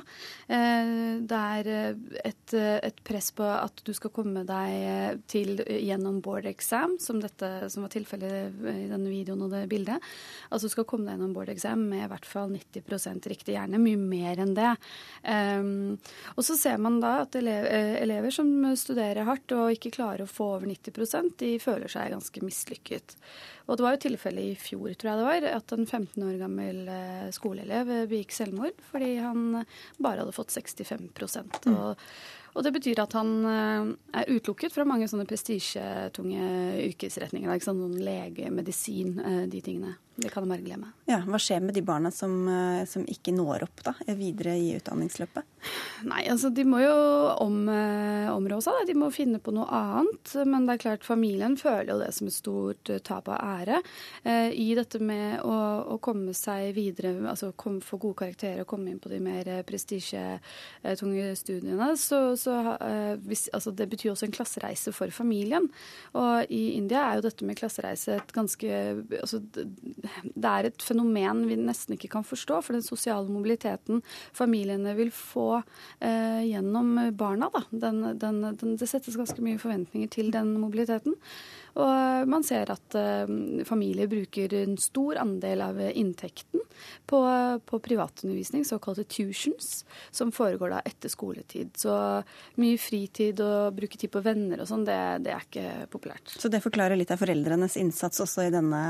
Eh, 0.53 0.91
det 1.25 1.39
er 1.39 1.69
eh, 1.71 2.03
et, 2.29 2.53
eh, 2.53 2.77
et, 2.86 3.01
press 3.05 3.31
på 3.33 3.45
at 3.45 3.81
du 3.86 3.91
skal 3.97 4.13
komme 4.13 4.43
deg 4.45 5.19
til 5.29 5.59
gjennom 5.65 6.21
board 6.25 6.45
exam, 6.49 6.95
som 7.01 7.19
dette 7.21 7.69
som 7.73 7.86
var 7.86 7.93
tilfellet 7.93 8.53
i 8.69 8.88
denne 8.89 9.09
videoen 9.09 9.43
og 9.45 9.53
det 9.53 9.65
bildet. 9.71 10.01
Altså 10.49 10.69
du 10.69 10.75
skal 10.75 10.88
komme 10.89 11.09
deg 11.09 11.17
gjennom 11.17 11.33
board 11.36 11.51
exam 11.53 11.88
med 11.89 12.05
i 12.05 12.09
hvert 12.11 12.29
fall 12.29 12.53
90% 12.53 13.29
riktig, 13.33 13.57
gjerne 13.57 13.81
mye 13.81 13.99
mer 13.99 14.41
enn 14.45 14.55
det. 14.57 14.71
og 16.36 16.41
så 16.45 16.57
ser 16.57 16.81
man 16.81 16.99
da 17.03 17.17
at 17.23 17.36
elever, 17.38 17.97
elever 18.01 18.33
som 18.33 18.74
studerer 18.80 19.28
hardt 19.28 19.51
og 19.55 19.73
ikke 19.73 19.93
klarer 19.97 20.26
å 20.26 20.30
få 20.30 20.51
over 20.57 20.69
90% 20.69 21.36
de 21.41 21.51
føler 21.61 21.91
seg 21.91 22.13
ganske 22.13 22.45
mislykket. 22.45 23.17
Og 23.65 23.78
det 23.78 23.86
var 23.86 23.95
jo 23.95 24.03
tilfellet 24.05 24.53
i 24.53 24.55
fjor, 24.59 24.93
tror 24.93 25.11
jeg 25.11 25.21
det 25.21 25.28
var, 25.28 25.49
at 25.57 25.76
en 25.76 25.86
15 25.86 26.26
år 26.28 26.39
gammel 26.41 26.82
eh, 26.91 27.28
skoleelev 27.36 27.93
begikk 28.11 28.36
selvmord 28.36 28.82
fordi 28.91 29.15
han 29.23 29.61
bare 29.97 30.23
hadde 30.23 30.36
fått 30.36 30.53
65 30.55 31.09
mm. 31.15 31.76
og 31.76 32.01
og 32.55 32.63
det 32.63 32.71
betyr 32.71 33.01
at 33.03 33.13
han 33.17 33.32
eh, 33.51 33.89
er 34.21 34.30
utelukket 34.32 34.71
fra 34.71 34.86
mange 34.88 35.09
sånne 35.11 35.28
prestisjetunge 35.28 36.45
yrkesretninger. 36.86 37.51
Ikke 37.51 37.67
sånn 37.67 37.97
lege, 37.99 38.47
medisin, 38.53 39.17
eh, 39.19 39.41
de 39.51 39.59
tingene. 39.63 39.97
Det 40.16 40.32
kan 40.32 40.45
de 40.45 40.49
bare 40.49 40.63
glemme. 40.63 40.91
Ja, 41.09 41.20
Hva 41.28 41.39
skjer 41.41 41.63
med 41.63 41.76
de 41.76 41.84
barna 41.86 42.11
som, 42.11 42.47
eh, 42.47 42.86
som, 42.88 43.03
ikke 43.03 43.34
når 43.36 43.66
opp 43.68 43.84
da, 43.84 43.95
videre 44.16 44.55
i 44.57 44.72
utdanningsløpet? 44.78 45.43
Nei, 46.07 46.24
altså 46.32 46.51
De 46.53 46.63
må 46.68 46.80
jo 46.84 46.95
om, 47.41 47.68
områ 48.32 48.61
seg. 48.63 48.86
De 48.88 48.95
må 48.97 49.09
finne 49.13 49.41
på 49.43 49.53
noe 49.55 49.66
annet. 49.74 50.36
Men 50.45 50.68
det 50.68 50.76
er 50.76 50.84
klart 50.86 51.07
familien 51.07 51.57
føler 51.59 51.91
jo 51.93 51.99
det 51.99 52.11
som 52.16 52.30
et 52.30 52.36
stort 52.38 52.91
tap 53.07 53.28
av 53.34 53.41
ære. 53.41 53.82
I 54.53 54.68
dette 54.78 55.01
med 55.01 55.41
å, 55.43 55.55
å 55.95 55.97
komme 56.03 56.36
seg 56.38 56.72
videre, 56.78 57.16
altså 57.28 57.51
kom, 57.57 57.80
få 57.84 57.99
gode 58.01 58.20
karakterer 58.22 58.63
og 58.63 58.70
komme 58.70 58.91
inn 58.91 59.01
på 59.01 59.11
de 59.11 59.20
mer 59.24 59.49
prestisjetunge 59.68 61.26
studiene, 61.39 61.91
så, 61.97 62.20
så 62.39 62.55
eh, 62.76 63.16
hvis, 63.26 63.47
altså 63.53 63.74
det 63.76 63.88
betyr 63.91 64.13
også 64.13 64.28
en 64.28 64.36
klassereise 64.36 64.93
for 64.95 65.11
familien. 65.13 65.68
Og 66.18 66.51
i 66.53 66.63
India 66.78 67.05
er 67.05 67.20
jo 67.20 67.28
dette 67.28 67.47
med 67.47 67.57
klassereise 67.59 68.20
et 68.20 68.36
ganske 68.36 68.72
altså 69.22 69.41
Det 70.24 70.51
er 70.51 70.70
et 70.70 70.86
fenomen 70.86 71.43
vi 71.49 71.58
nesten 71.60 71.95
ikke 71.95 72.12
kan 72.18 72.26
forstå. 72.28 72.62
For 72.66 72.78
den 72.78 72.86
sosiale 72.86 73.32
mobiliteten 73.32 74.03
familiene 74.36 74.95
vil 74.97 75.12
få 75.16 75.49
eh, 75.58 76.41
gjennom 76.47 76.95
barna, 77.18 77.51
da. 77.53 77.66
Den, 77.72 78.01
den, 78.22 78.41
den, 78.60 78.76
det 78.80 78.89
settes 78.89 79.18
ganske 79.20 79.43
mye 79.45 79.62
forventninger 79.62 80.12
til 80.16 80.34
den 80.36 80.56
mobiliteten. 80.62 81.18
Og 81.76 82.30
man 82.32 82.45
ser 82.47 82.71
at 82.71 82.95
uh, 82.95 83.28
familier 83.67 84.07
bruker 84.11 84.53
en 84.61 84.78
stor 84.80 85.19
andel 85.21 85.63
av 85.65 85.82
inntekten 85.91 86.63
på, 87.05 87.19
på 87.65 87.80
privatundervisning, 87.80 88.65
såkalte 88.65 89.03
tuitions, 89.03 89.86
som 90.11 90.32
foregår 90.32 90.73
da 90.76 90.82
etter 90.86 91.11
skoletid. 91.11 91.71
Så 91.78 91.93
mye 92.61 92.80
fritid 92.82 93.41
og 93.43 93.76
bruke 93.78 93.99
tid 93.99 94.11
på 94.13 94.21
venner 94.26 94.63
og 94.63 94.69
sånn, 94.69 94.86
det, 94.88 94.97
det, 95.26 95.34
er 95.36 95.45
ikke 95.45 95.89
populært. 95.93 96.36
Så 96.36 96.49
det 96.51 96.63
forklarer 96.63 96.97
litt 96.99 97.13
av 97.13 97.21
foreldrenes 97.21 97.78
innsats 97.82 98.23
også 98.23 98.47
i 98.47 98.53
denne 98.53 98.82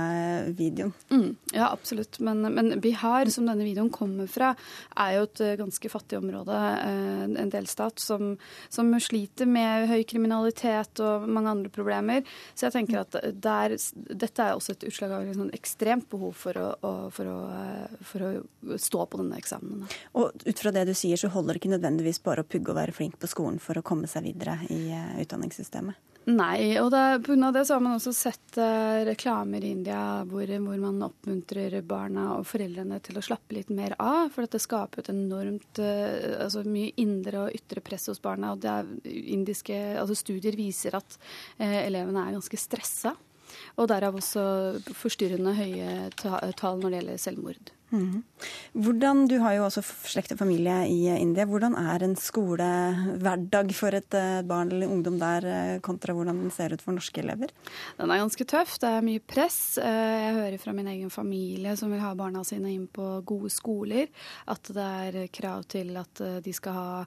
videoen? 0.55 0.93
Mm, 1.11 1.35
ja, 1.53 1.69
absolutt. 1.71 2.19
Men, 2.23 2.45
men, 2.55 2.73
Bihar, 2.83 3.29
som 3.33 3.47
denne 3.49 3.67
videoen 3.67 3.91
kommer 3.93 4.29
fra, 4.31 4.53
er 5.05 5.17
jo 5.17 5.27
et 5.27 5.43
eh, 5.43 5.57
ganske 5.59 5.91
fattig 5.91 6.19
område, 6.19 6.55
eh, 6.55 7.25
en 7.43 7.53
delstat, 7.53 7.99
som, 8.01 8.35
som, 8.69 8.93
sliter 9.05 9.49
med 9.49 9.89
høy 9.89 10.05
kriminalitet 10.07 11.01
og 11.03 11.25
mange 11.27 11.51
andre 11.51 11.71
problemer. 11.73 12.23
Så 12.55 12.67
jeg 12.67 12.74
tenker 12.75 13.01
at 13.01 13.17
der, 13.41 13.75
dette 14.23 14.45
er 14.45 14.55
også 14.55 14.75
et 14.75 14.85
utslag 14.89 15.13
av 15.15 15.29
sånn 15.35 15.53
ekstremt 15.55 16.07
behov 16.11 16.35
for 16.37 16.59
å, 16.59 16.67
for, 17.15 17.31
å, 17.31 17.37
for 18.05 18.27
å, 18.27 18.31
stå 18.81 19.05
på 19.09 19.21
denne 19.21 19.39
eksamen. 19.41 19.85
Og 20.19 20.45
ut 20.45 20.61
fra 20.61 20.73
det 20.75 20.87
du 20.89 20.95
sier, 20.97 21.19
så 21.19 21.31
holder 21.33 21.55
det 21.55 21.63
ikke 21.63 21.75
nødvendigvis 21.75 22.21
bare 22.25 22.43
å 22.43 22.49
pugge 22.49 22.73
og 22.73 22.79
være 22.79 22.95
flink 22.95 23.19
på 23.21 23.31
skolen 23.31 23.61
for 23.63 23.79
å 23.79 23.85
komme 23.85 24.09
seg 24.11 24.27
videre 24.27 24.59
i 24.73 24.81
eh, 24.93 25.15
utdanningssystemet? 25.25 26.14
Nei, 26.25 26.73
og 26.81 26.89
pga. 27.21 27.51
det 27.53 27.61
så 27.67 27.75
har 27.75 27.81
man 27.85 27.99
også 27.99 28.11
sett 28.15 28.57
uh, 28.57 29.03
reklamer 29.05 29.61
i 29.61 29.69
India 29.75 30.23
hvor, 30.25 30.49
hvor, 30.49 30.79
man 30.81 31.03
oppmuntrer 31.05 31.75
barna 31.85 32.31
og 32.39 32.47
foreldrene 32.49 32.97
til 33.05 33.19
å 33.19 33.23
slappe 33.25 33.53
litt 33.53 33.69
mer 33.69 33.93
av. 34.01 34.31
For 34.33 34.49
det 34.49 34.63
skaper 34.63 35.03
et 35.03 35.11
enormt 35.13 35.81
uh, 35.83 36.41
altså 36.47 36.65
mye 36.65 36.95
indre 37.01 37.45
og 37.45 37.59
ytre 37.59 37.83
press 37.85 38.09
hos 38.09 38.23
barna. 38.23 38.55
og 38.55 38.65
er, 38.65 38.89
indiske, 39.05 39.77
altså 40.01 40.17
Studier 40.17 40.57
viser 40.57 40.97
at 40.97 41.19
uh, 41.61 41.79
elevene 41.83 42.25
er 42.25 42.39
ganske 42.39 42.57
stressa. 42.57 43.13
Og 43.77 43.85
derav 43.91 44.17
også 44.17 44.41
forstyrrende 44.97 45.53
høye 45.53 46.09
tall 46.17 46.81
når 46.81 46.89
det 46.89 46.97
gjelder 46.97 47.21
selvmord. 47.21 47.75
Mm. 47.95 48.23
Hvordan, 48.75 49.27
Du 49.27 49.37
har 49.39 49.53
jo 49.55 49.63
også 49.63 49.81
slekt 50.09 50.33
og 50.35 50.39
familie 50.41 50.75
i 50.91 51.07
India. 51.15 51.45
Hvordan 51.47 51.77
er 51.79 52.03
en 52.03 52.15
skolehverdag 52.19 53.71
for 53.73 53.95
et 53.95 54.17
eh, 54.17 54.41
barn 54.43 54.71
eller 54.73 54.91
ungdom 54.91 55.15
der, 55.19 55.45
eh, 55.47 55.79
kontra 55.79 56.13
hvordan 56.13 56.41
den 56.43 56.51
ser 56.51 56.73
ut 56.73 56.83
for 56.83 56.91
norske 56.91 57.21
elever? 57.23 57.53
Den 57.97 58.11
er 58.11 58.19
ganske 58.19 58.45
tøff. 58.45 58.75
Det 58.81 58.89
er 58.89 59.05
mye 59.05 59.21
press. 59.23 59.77
Eh, 59.79 60.15
jeg 60.25 60.35
hører 60.35 60.59
fra 60.59 60.73
min 60.75 60.89
egen 60.91 61.09
familie 61.09 61.77
som 61.79 61.93
vil 61.93 62.03
ha 62.03 62.11
barna 62.19 62.43
sine 62.43 62.73
inn 62.73 62.89
på 62.91 63.23
gode 63.25 63.49
skoler, 63.53 64.11
at 64.51 64.67
det 64.75 64.89
er 65.07 65.31
krav 65.31 65.63
til 65.71 65.95
at 65.95 66.21
de 66.43 66.53
skal 66.53 66.75
ha 66.75 67.05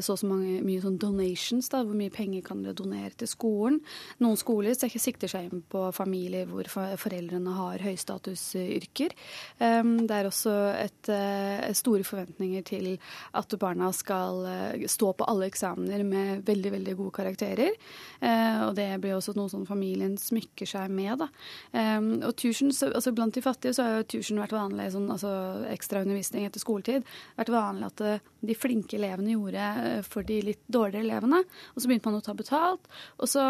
så 0.00 0.16
og 0.16 0.20
så 0.20 0.28
mange, 0.28 0.60
mye 0.64 0.80
sånn 0.80 0.98
donations, 1.00 1.68
da, 1.72 1.82
hvor 1.84 1.96
mye 1.96 2.12
penger 2.12 2.44
kan 2.44 2.62
dere 2.64 2.76
donere 2.76 3.12
til 3.16 3.28
skolen. 3.28 3.80
Noen 4.24 4.38
skoler 4.40 4.76
sikter 4.76 5.30
seg 5.30 5.48
inn 5.48 5.64
på 5.68 5.82
familier 5.96 6.48
hvor 6.48 6.68
foreldrene 6.68 7.56
har 7.56 7.84
høystatusyrker. 7.84 9.12
Det 9.58 10.16
er 10.16 10.25
også 10.28 10.54
et, 10.76 11.08
eh, 11.12 11.72
store 11.76 12.04
forventninger 12.06 12.64
til 12.66 12.88
at 13.34 13.56
barna 13.60 13.92
skal 13.92 14.44
eh, 14.46 14.86
stå 14.86 15.12
på 15.16 15.28
alle 15.28 15.48
eksamener 15.50 16.04
med 16.04 16.44
veldig 16.46 16.72
veldig 16.74 16.96
gode 16.96 17.14
karakterer. 17.18 17.72
Eh, 18.20 18.60
og 18.66 18.74
det 18.78 18.88
blir 19.00 19.16
også 19.16 19.36
noe 19.36 19.48
som 19.52 19.66
familien 19.68 20.16
smykker 20.20 20.68
seg 20.68 20.90
med. 20.90 21.22
Da. 21.22 21.28
Og 22.26 22.34
tusen, 22.36 22.70
altså 22.70 23.14
Blant 23.16 23.34
de 23.34 23.42
fattige 23.44 23.74
så 23.76 23.86
har 23.86 23.96
jo 24.00 24.10
tusen 24.16 24.40
vært 24.40 24.54
vanlig, 24.56 24.90
sånn, 24.92 25.08
altså 25.12 25.30
ekstra 25.70 26.02
undervisning 26.04 26.44
etter 26.46 26.60
skoletid. 26.60 27.06
vært 27.38 27.54
vanlig 27.54 27.90
at 27.90 28.22
de 28.46 28.54
flinke 28.54 28.98
elevene 28.98 29.32
gjorde 29.32 30.04
for 30.04 30.26
de 30.26 30.42
litt 30.50 30.62
dårligere 30.68 31.06
elevene. 31.06 31.42
Og 31.74 31.82
så 31.82 31.88
begynte 31.88 32.10
man 32.10 32.20
å 32.20 32.24
ta 32.24 32.34
betalt. 32.36 32.86
og 33.18 33.28
så 33.28 33.46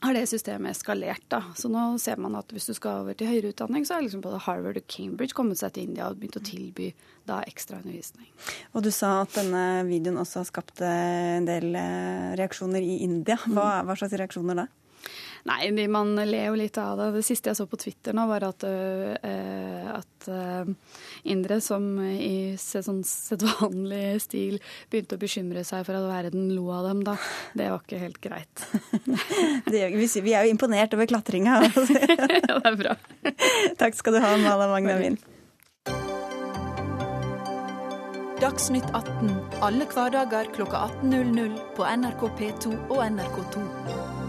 har 0.00 0.16
det 0.16 0.26
systemet 0.30 0.76
eskalert. 0.76 1.24
da. 1.28 1.42
Så 1.56 1.68
nå 1.68 1.98
ser 2.00 2.20
man 2.20 2.36
at 2.38 2.50
hvis 2.54 2.70
du 2.70 2.74
skal 2.76 3.02
over 3.02 3.16
til 3.16 3.28
høyere 3.28 3.52
utdanning, 3.52 3.84
så 3.84 3.96
har 3.96 4.04
liksom 4.04 4.22
både 4.24 4.40
Harvard 4.46 4.80
og 4.80 4.86
Cambridge 4.88 5.36
kommet 5.36 5.60
seg 5.60 5.74
til 5.74 5.88
India 5.88 6.08
og 6.08 6.20
begynt 6.20 6.40
å 6.40 6.44
tilby 6.44 6.90
da 7.28 7.42
ekstraundervisning. 7.48 8.30
Og 8.72 8.84
du 8.86 8.90
sa 8.94 9.20
at 9.24 9.36
denne 9.36 9.84
videoen 9.88 10.20
også 10.22 10.42
har 10.42 10.48
skapt 10.48 10.80
eh, 10.84 11.36
en 11.36 11.48
del 11.48 11.74
eh, 11.76 12.32
reaksjoner 12.40 12.84
i 12.84 13.00
India. 13.04 13.36
Hva, 13.50 13.82
hva 13.84 13.98
slags 13.98 14.16
reaksjoner 14.16 14.62
da? 14.62 14.68
Nei, 15.48 15.86
man 15.88 16.12
ler 16.18 16.50
jo 16.50 16.58
litt 16.58 16.76
av 16.80 16.98
det. 17.00 17.06
Det 17.16 17.24
siste 17.24 17.50
jeg 17.50 17.58
så 17.58 17.66
på 17.70 17.78
Twitter 17.80 18.16
nå, 18.16 18.26
var 18.28 18.44
at, 18.50 18.66
uh, 18.66 19.94
at 19.96 20.28
uh, 20.28 20.68
indre, 21.32 21.60
som 21.64 21.86
i 22.04 22.58
sånn 22.60 23.00
sedvanlig 23.06 24.20
stil 24.26 24.58
begynte 24.92 25.16
å 25.16 25.22
bekymre 25.22 25.64
seg 25.66 25.86
for 25.88 25.96
at 25.96 26.08
verden 26.10 26.50
lo 26.52 26.68
av 26.76 26.90
dem, 26.90 27.02
da. 27.08 27.16
Det 27.56 27.70
var 27.72 27.84
ikke 27.84 28.04
helt 28.04 28.20
greit. 28.24 28.66
det, 29.72 29.86
vi 29.96 30.36
er 30.36 30.46
jo 30.46 30.54
imponert 30.54 30.94
over 30.96 31.08
klatringa. 31.10 31.60
ja, 31.64 32.30
det 32.30 32.60
er 32.60 32.80
bra. 32.84 32.96
Takk 33.80 33.96
skal 33.96 34.18
du 34.18 34.24
ha, 34.24 34.36
Mala 34.44 34.68
Magnamin. 34.72 35.20
Dagsnytt 38.40 38.86
18 38.96 39.34
alle 39.60 39.84
hverdager 39.84 40.48
klokka 40.54 40.86
18.00 41.02 41.58
på 41.76 41.84
NRK 41.84 42.24
P2 42.40 42.72
og 42.88 43.04
NRK2. 43.04 44.19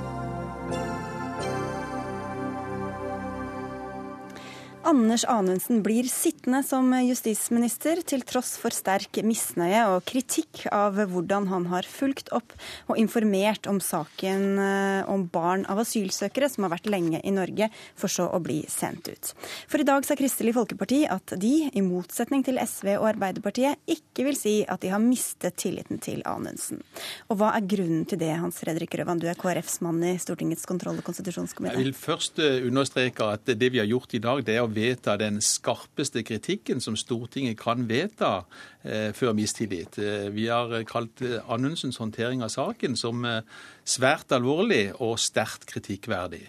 Anders 4.91 5.23
Anundsen 5.23 5.79
blir 5.85 6.03
sittende 6.11 6.59
som 6.67 6.89
justisminister, 7.05 8.01
til 8.03 8.25
tross 8.27 8.57
for 8.59 8.75
sterk 8.75 9.21
misnøye 9.23 9.85
og 9.93 10.01
kritikk 10.09 10.65
av 10.67 10.97
hvordan 11.13 11.45
han 11.47 11.69
har 11.71 11.87
fulgt 11.87 12.27
opp 12.35 12.51
og 12.91 12.99
informert 12.99 13.69
om 13.71 13.79
saken 13.79 14.59
eh, 14.59 15.07
om 15.07 15.23
barn 15.31 15.63
av 15.71 15.79
asylsøkere 15.85 16.49
som 16.51 16.67
har 16.67 16.73
vært 16.73 16.89
lenge 16.91 17.21
i 17.23 17.31
Norge, 17.31 17.69
for 17.95 18.11
så 18.11 18.25
å 18.35 18.41
bli 18.43 18.57
sendt 18.67 19.07
ut. 19.07 19.31
For 19.71 19.79
i 19.79 19.85
dag 19.87 20.03
sa 20.03 20.17
Kristelig 20.19 20.57
Folkeparti 20.57 21.05
at 21.07 21.37
de, 21.39 21.53
i 21.71 21.85
motsetning 21.85 22.43
til 22.43 22.59
SV 22.59 22.91
og 22.97 23.07
Arbeiderpartiet, 23.13 23.79
ikke 23.87 24.27
vil 24.27 24.35
si 24.35 24.57
at 24.67 24.83
de 24.83 24.91
har 24.91 24.99
mistet 24.99 25.55
tilliten 25.63 26.03
til 26.03 26.19
Anundsen. 26.27 26.83
Og 27.31 27.39
hva 27.39 27.53
er 27.55 27.63
grunnen 27.77 28.03
til 28.11 28.19
det, 28.19 28.33
Hans 28.43 28.59
Fredrik 28.59 28.99
Røvan, 28.99 29.23
du 29.23 29.29
er 29.31 29.39
KrFs 29.39 29.79
mann 29.87 30.03
i 30.03 30.17
Stortingets 30.19 30.67
kontroll- 30.67 30.99
og 30.99 31.07
konstitusjonskomité? 31.07 31.79
Jeg 31.79 31.87
vil 31.87 31.97
først 32.03 32.43
eh, 32.43 32.59
understreke 32.67 33.31
at 33.37 33.55
det 33.55 33.71
vi 33.71 33.79
har 33.79 33.87
gjort 33.87 34.19
i 34.19 34.23
dag, 34.27 34.43
det 34.43 34.59
er 34.59 34.67
å 34.67 34.71
vedta 34.81 35.15
den 35.21 35.39
skarpeste 35.45 36.25
kritikken 36.25 36.81
som 36.81 36.97
Stortinget 36.97 37.59
kan 37.61 37.87
vedta 37.89 38.47
eh, 38.83 39.11
før 39.13 39.35
mistillit. 39.37 39.99
Eh, 40.01 40.29
vi 40.33 40.49
har 40.49 40.73
kalt 40.89 41.21
eh, 41.25 41.39
Anundsens 41.45 42.01
håndtering 42.01 42.41
av 42.41 42.53
saken 42.53 42.97
som 42.99 43.25
eh, 43.25 43.43
svært 43.85 44.33
alvorlig 44.33 44.89
og 44.99 45.19
sterkt 45.21 45.69
kritikkverdig. 45.69 46.47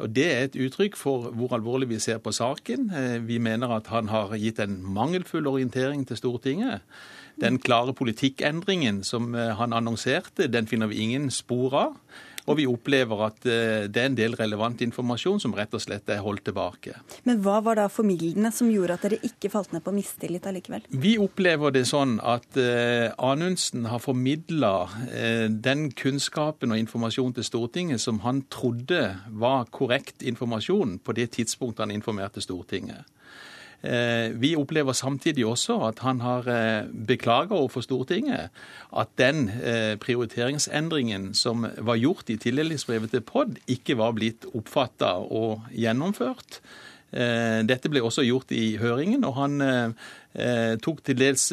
Og 0.00 0.10
Det 0.16 0.26
er 0.32 0.46
et 0.46 0.56
uttrykk 0.56 0.96
for 0.96 1.28
hvor 1.36 1.52
alvorlig 1.52 1.90
vi 1.90 1.98
ser 2.00 2.18
på 2.24 2.32
saken. 2.32 2.90
Eh, 2.90 3.18
vi 3.26 3.38
mener 3.38 3.68
at 3.76 3.92
han 3.92 4.08
har 4.08 4.32
gitt 4.36 4.60
en 4.60 4.80
mangelfull 4.80 5.46
orientering 5.46 6.06
til 6.08 6.16
Stortinget. 6.16 6.80
Den 7.40 7.58
klare 7.58 7.92
politikkendringen 7.94 9.04
som 9.04 9.34
eh, 9.34 9.52
han 9.56 9.72
annonserte, 9.72 10.48
den 10.48 10.66
finner 10.66 10.86
vi 10.86 11.04
ingen 11.04 11.30
spor 11.30 11.76
av. 11.76 11.96
Og 12.50 12.58
vi 12.58 12.66
opplever 12.66 13.22
at 13.28 13.46
eh, 13.46 13.86
det 13.86 14.02
er 14.02 14.08
en 14.10 14.18
del 14.18 14.34
relevant 14.38 14.82
informasjon 14.82 15.40
som 15.42 15.54
rett 15.56 15.74
og 15.76 15.82
slett 15.82 16.10
er 16.10 16.22
holdt 16.24 16.48
tilbake. 16.48 16.96
Men 17.28 17.42
hva 17.44 17.60
var 17.64 17.78
da 17.78 17.86
formildende 17.92 18.50
som 18.54 18.70
gjorde 18.72 18.96
at 18.96 19.06
dere 19.06 19.20
ikke 19.26 19.52
falt 19.52 19.74
ned 19.74 19.84
på 19.86 19.94
mistillit 19.94 20.48
allikevel? 20.50 20.88
Vi 20.90 21.14
opplever 21.22 21.74
det 21.74 21.84
sånn 21.90 22.18
at 22.18 22.58
uh, 22.58 23.12
Anundsen 23.30 23.86
har 23.90 24.02
formidla 24.02 24.72
uh, 24.90 25.46
den 25.50 25.88
kunnskapen 25.94 26.74
og 26.74 26.82
informasjon 26.82 27.36
til 27.38 27.46
Stortinget 27.46 28.02
som 28.02 28.22
han 28.26 28.42
trodde 28.52 29.04
var 29.30 29.70
korrekt 29.70 30.24
informasjon 30.26 30.98
på 31.04 31.16
det 31.16 31.30
tidspunktet 31.38 31.86
han 31.86 31.94
informerte 31.94 32.42
Stortinget. 32.42 33.06
Eh, 33.82 34.28
vi 34.36 34.52
opplever 34.60 34.92
samtidig 34.92 35.46
også 35.48 35.78
at 35.86 36.02
han 36.04 36.20
har 36.20 36.42
beklaget 36.44 37.06
beklaga 37.10 37.54
overfor 37.54 37.80
Stortinget 37.80 38.50
at 38.96 39.08
den 39.18 39.48
eh, 39.48 39.96
prioriteringsendringen 39.96 41.34
som 41.34 41.66
var 41.78 41.96
gjort 41.96 42.30
i 42.30 42.36
tildelingsbrevet 42.36 43.10
til 43.10 43.24
POD, 43.24 43.56
ikke 43.68 43.96
var 43.96 44.12
blitt 44.12 44.44
oppfatta 44.54 45.16
og 45.24 45.66
gjennomført. 45.72 46.60
Dette 47.10 47.90
ble 47.90 48.04
også 48.06 48.22
gjort 48.22 48.52
i 48.54 48.76
høringen, 48.78 49.24
og 49.26 49.34
han 49.34 49.94
tok 50.78 51.00
til 51.02 51.18
dels 51.18 51.48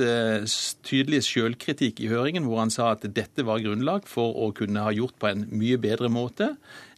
tydelig 0.85 1.23
sjølkritikk 1.25 2.03
i 2.05 2.11
høringen, 2.11 2.45
hvor 2.45 2.61
han 2.61 2.69
sa 2.69 2.91
at 2.93 3.07
dette 3.09 3.41
var 3.41 3.63
grunnlag 3.65 4.05
for 4.05 4.37
å 4.37 4.51
kunne 4.53 4.85
ha 4.85 4.93
gjort 4.93 5.17
på 5.17 5.31
en 5.31 5.47
mye 5.49 5.81
bedre 5.81 6.13
måte. 6.13 6.51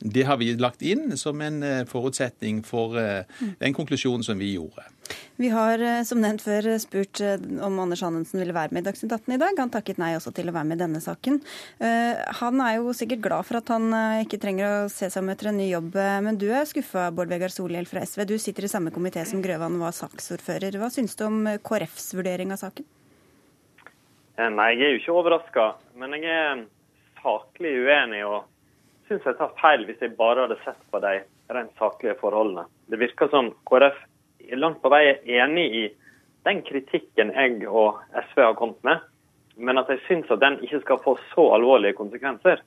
Det 0.03 0.27
har 0.27 0.41
vi 0.43 0.51
lagt 0.59 0.83
inn 0.83 1.15
som 1.15 1.39
en 1.39 1.63
forutsetning 1.87 2.59
for 2.67 2.99
den 2.99 3.79
konklusjonen 3.79 4.27
som 4.27 4.43
vi 4.43 4.57
gjorde. 4.57 4.89
Vi 5.39 5.49
har 5.53 5.79
eh, 5.79 6.01
som 6.03 6.19
nevnt 6.19 6.41
før 6.43 6.65
spurt 6.83 7.21
eh, 7.23 7.39
om 7.63 7.77
Anders 7.79 8.01
Anundsen 8.03 8.41
ville 8.41 8.55
være 8.55 8.75
med 8.75 8.83
i 8.83 8.87
Dagsnytt 8.89 9.13
18 9.15 9.35
i 9.35 9.39
dag. 9.39 9.61
Han 9.61 9.71
takket 9.71 10.01
nei 10.01 10.11
også 10.17 10.33
til 10.35 10.51
å 10.51 10.55
være 10.55 10.67
med 10.67 10.79
i 10.79 10.83
denne 10.83 10.99
saken. 11.03 11.37
Eh, 11.79 12.19
han 12.41 12.63
er 12.65 12.73
jo 12.77 12.91
sikkert 12.97 13.23
glad 13.23 13.47
for 13.47 13.61
at 13.61 13.71
han 13.71 13.87
ikke 14.25 14.41
trenger 14.43 14.67
å 14.67 14.91
se 14.91 15.07
seg 15.07 15.23
om 15.23 15.31
etter 15.31 15.53
en 15.53 15.59
ny 15.61 15.69
jobb, 15.69 15.95
men 16.25 16.39
du 16.41 16.49
er 16.51 16.67
skuffa, 16.67 17.07
Bård 17.15 17.31
Vegar 17.31 17.53
Solhjell 17.53 17.87
fra 17.87 18.03
SV. 18.03 18.25
Du 18.27 18.35
sitter 18.41 18.67
i 18.67 18.71
samme 18.71 18.91
komité 18.91 19.23
som 19.27 19.39
Grøvan 19.43 19.79
var 19.79 19.95
saksordfører. 19.95 20.75
Hva 20.81 20.91
syns 20.91 21.15
du 21.15 21.23
om 21.29 21.47
KrFs 21.63 22.11
vurdering 22.19 22.51
av 22.51 22.59
saken? 22.59 22.87
Nei, 24.39 24.69
jeg 24.75 24.85
er 24.85 24.93
jo 24.93 25.01
ikke 25.01 25.17
overraska, 25.19 25.65
men 25.99 26.15
jeg 26.15 26.27
er 26.31 26.67
saklig 27.23 27.73
uenig 27.85 28.21
og 28.27 28.43
syns 29.07 29.25
jeg 29.27 29.39
tar 29.39 29.55
feil 29.59 29.87
hvis 29.87 30.03
jeg 30.03 30.15
bare 30.19 30.45
hadde 30.45 30.59
sett 30.63 30.79
på 30.91 31.01
de 31.03 31.17
rent 31.55 31.73
saklige 31.81 32.19
forholdene. 32.19 32.67
Det 32.91 32.99
virker 33.01 33.31
som 33.31 33.51
KrF 33.67 33.97
langt 34.57 34.81
på 34.81 34.91
vei 34.91 35.03
enig 35.29 35.65
i 35.75 35.85
den 36.47 36.61
kritikken 36.65 37.33
jeg 37.35 37.67
og 37.67 37.99
SV 38.31 38.41
har 38.41 38.57
kommet 38.57 38.83
med, 38.87 39.01
men 39.59 39.81
at 39.81 39.89
jeg 39.91 40.01
syns 40.07 40.31
at 40.31 40.41
den 40.41 40.57
ikke 40.63 40.81
skal 40.85 41.01
få 41.03 41.17
så 41.33 41.49
alvorlige 41.57 41.97
konsekvenser. 41.97 42.61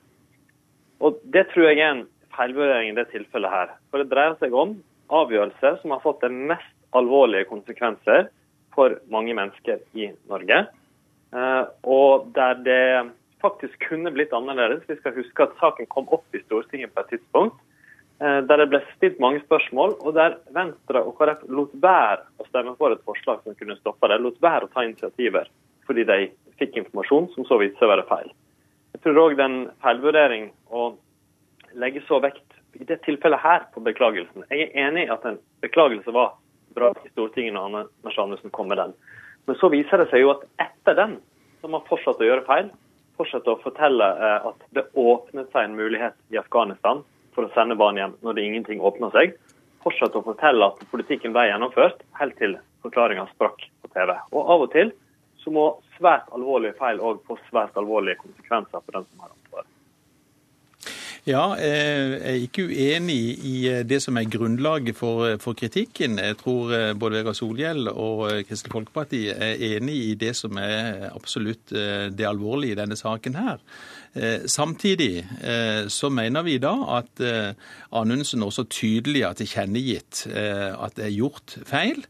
Og 1.03 1.19
Det 1.23 1.47
tror 1.51 1.69
jeg 1.69 1.79
er 1.79 1.91
en 1.91 2.05
feilvurdering 2.37 2.91
i 2.91 2.95
det 2.95 3.09
tilfellet 3.11 3.51
her. 3.51 3.73
For 3.89 4.01
det 4.01 4.11
dreier 4.13 4.37
seg 4.39 4.53
om 4.53 4.77
avgjørelser 5.13 5.81
som 5.81 5.91
har 5.91 6.03
fått 6.05 6.21
de 6.23 6.29
mest 6.31 6.71
alvorlige 6.93 7.49
konsekvenser 7.49 8.29
for 8.73 8.95
mange 9.11 9.33
mennesker 9.33 9.81
i 9.97 10.11
Norge. 10.29 10.63
Eh, 11.33 11.63
og 11.83 12.29
der 12.37 12.61
det 12.65 13.11
faktisk 13.41 13.89
kunne 13.89 14.13
blitt 14.13 14.33
annerledes. 14.33 14.85
Vi 14.87 14.97
skal 15.01 15.17
huske 15.17 15.43
at 15.45 15.57
saken 15.59 15.89
kom 15.91 16.07
opp 16.15 16.25
i 16.33 16.41
Stortinget 16.45 16.93
på 16.93 17.03
et 17.03 17.15
tidspunkt 17.17 17.59
der 18.23 18.61
det 18.61 18.69
ble 18.71 18.79
stilt 18.93 19.17
mange 19.19 19.41
spørsmål, 19.43 19.97
og 19.99 20.15
der 20.15 20.37
Venstre 20.55 21.01
og 21.03 21.17
KrF 21.17 21.41
lot 21.51 21.73
være 21.83 22.21
å 22.39 22.47
stemme 22.47 22.75
for 22.79 22.95
et 22.95 23.03
forslag 23.03 23.41
som 23.43 23.57
kunne 23.59 23.75
stoppe 23.81 24.07
det. 24.07 24.21
Lot 24.23 24.39
være 24.43 24.69
å 24.69 24.71
ta 24.71 24.85
initiativer 24.85 25.49
fordi 25.87 26.05
de 26.07 26.19
fikk 26.61 26.77
informasjon 26.79 27.27
som 27.33 27.47
så 27.49 27.57
viste 27.59 27.81
seg 27.81 27.89
å 27.89 27.93
være 27.95 28.07
feil. 28.07 28.29
Jeg 28.93 29.03
tror 29.03 29.19
òg 29.25 29.35
den 29.39 29.57
feilvurdering 29.83 30.51
å 30.71 30.93
legge 31.79 32.03
så 32.07 32.21
vekt 32.23 32.45
i 32.79 32.85
det 32.87 33.01
tilfellet 33.05 33.41
her 33.41 33.65
på 33.73 33.83
beklagelsen. 33.85 34.45
Jeg 34.49 34.69
er 34.69 34.87
enig 34.87 35.07
i 35.07 35.11
at 35.13 35.25
en 35.27 35.39
beklagelse 35.65 36.13
var 36.13 36.35
bra 36.77 36.91
i 37.03 37.11
Stortinget 37.11 37.57
når 37.57 37.83
Anders 37.83 38.19
Anundsen 38.21 38.53
kom 38.53 38.69
med 38.71 38.79
den. 38.81 38.93
Men 39.49 39.59
så 39.59 39.69
viser 39.73 39.99
det 39.99 40.09
seg 40.11 40.23
jo 40.23 40.33
at 40.33 40.45
etter 40.61 40.97
den 40.97 41.17
så 41.59 41.67
har 41.67 41.75
man 41.75 41.87
fortsatt 41.89 42.21
å 42.21 42.27
gjøre 42.27 42.45
feil. 42.47 42.69
Fortsatt 43.19 43.49
å 43.49 43.59
fortelle 43.61 44.05
eh, 44.13 44.47
at 44.49 44.63
det 44.77 44.87
åpnet 44.97 45.51
seg 45.53 45.67
en 45.67 45.77
mulighet 45.77 46.15
i 46.33 46.39
Afghanistan 46.41 47.03
for 47.35 47.47
å 47.47 47.53
sende 47.55 47.77
barn 47.79 47.99
hjem 47.99 48.15
når 48.25 48.37
det 48.37 48.47
ingenting 48.47 48.83
åpna 48.83 49.09
seg. 49.15 49.35
Fortsatt 49.83 50.15
å 50.15 50.23
fortelle 50.25 50.69
at 50.69 50.83
politikken 50.91 51.35
ble 51.35 51.47
gjennomført, 51.49 52.03
helt 52.19 52.37
til 52.39 52.57
forklaringa 52.85 53.27
sprakk 53.33 53.65
på 53.83 53.91
TV. 53.95 54.15
Og 54.31 54.51
av 54.55 54.65
og 54.67 54.71
til 54.75 54.93
så 55.43 55.51
må 55.51 55.69
svært 55.97 56.29
alvorlige 56.35 56.77
feil 56.79 57.01
òg 57.03 57.23
få 57.27 57.37
svært 57.49 57.75
alvorlige 57.79 58.21
konsekvenser 58.23 58.79
for 58.79 58.95
den 58.95 59.07
som 59.09 59.25
har 59.25 59.31
ansvaret. 59.33 59.42
Ja, 61.23 61.53
jeg 61.55 62.15
er 62.19 62.41
ikke 62.43 62.65
uenig 62.67 63.37
i 63.47 63.59
det 63.87 64.01
som 64.03 64.17
er 64.19 64.27
grunnlaget 64.27 64.97
for, 64.97 65.37
for 65.39 65.55
kritikken. 65.55 66.17
Jeg 66.19 66.35
tror 66.41 66.73
eh, 66.75 66.89
både 66.99 67.21
Vegard 67.21 67.37
Solhjell 67.39 67.87
og 67.87 68.25
eh, 68.27 68.41
Kristelig 68.43 68.73
Folkeparti 68.73 69.21
er 69.31 69.63
enig 69.69 69.95
i 70.09 70.17
det 70.19 70.33
som 70.35 70.59
er 70.59 71.05
absolutt 71.13 71.71
eh, 71.71 72.09
det 72.11 72.27
alvorlige 72.27 72.75
i 72.75 72.79
denne 72.81 72.99
saken 72.99 73.39
her. 73.39 73.63
Samtidig 74.45 75.23
så 75.89 76.09
mener 76.13 76.43
vi 76.45 76.59
da 76.61 76.75
at 76.99 77.17
Anundsen 77.97 78.43
også 78.45 78.67
tydelig 78.69 79.23
har 79.25 79.33
tilkjennegitt 79.39 80.27
at 80.29 80.93
det 80.99 81.07
er 81.07 81.15
gjort 81.15 81.55
feil. 81.65 82.03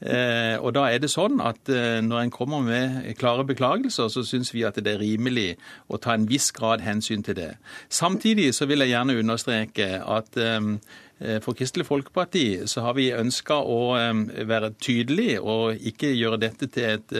Eh, 0.00 0.56
og 0.56 0.72
da 0.72 0.86
er 0.88 1.02
det 1.02 1.10
sånn 1.12 1.42
at 1.44 1.68
eh, 1.68 1.98
Når 2.00 2.22
en 2.22 2.32
kommer 2.32 2.62
med 2.64 3.02
klare 3.20 3.44
beklagelser, 3.44 4.08
så 4.08 4.24
syns 4.24 4.54
vi 4.54 4.64
at 4.64 4.80
det 4.80 4.94
er 4.94 5.02
rimelig 5.02 5.58
å 5.92 6.00
ta 6.00 6.14
en 6.16 6.24
viss 6.28 6.48
grad 6.56 6.80
hensyn 6.80 7.24
til 7.26 7.36
det. 7.36 7.52
Samtidig 7.92 8.54
så 8.56 8.68
vil 8.70 8.80
jeg 8.80 8.94
gjerne 8.94 9.18
understreke 9.20 9.92
at 10.00 10.40
eh, 10.40 10.60
for 11.44 11.52
Kristelig 11.52 11.84
Folkeparti 11.84 12.64
så 12.64 12.80
har 12.86 12.94
vi 12.96 13.10
ønska 13.12 13.58
å 13.60 13.92
være 14.48 14.70
tydelig 14.80 15.34
og 15.36 15.76
ikke 15.76 16.14
gjøre 16.16 16.38
dette 16.40 16.70
til 16.72 16.94
et 16.94 17.12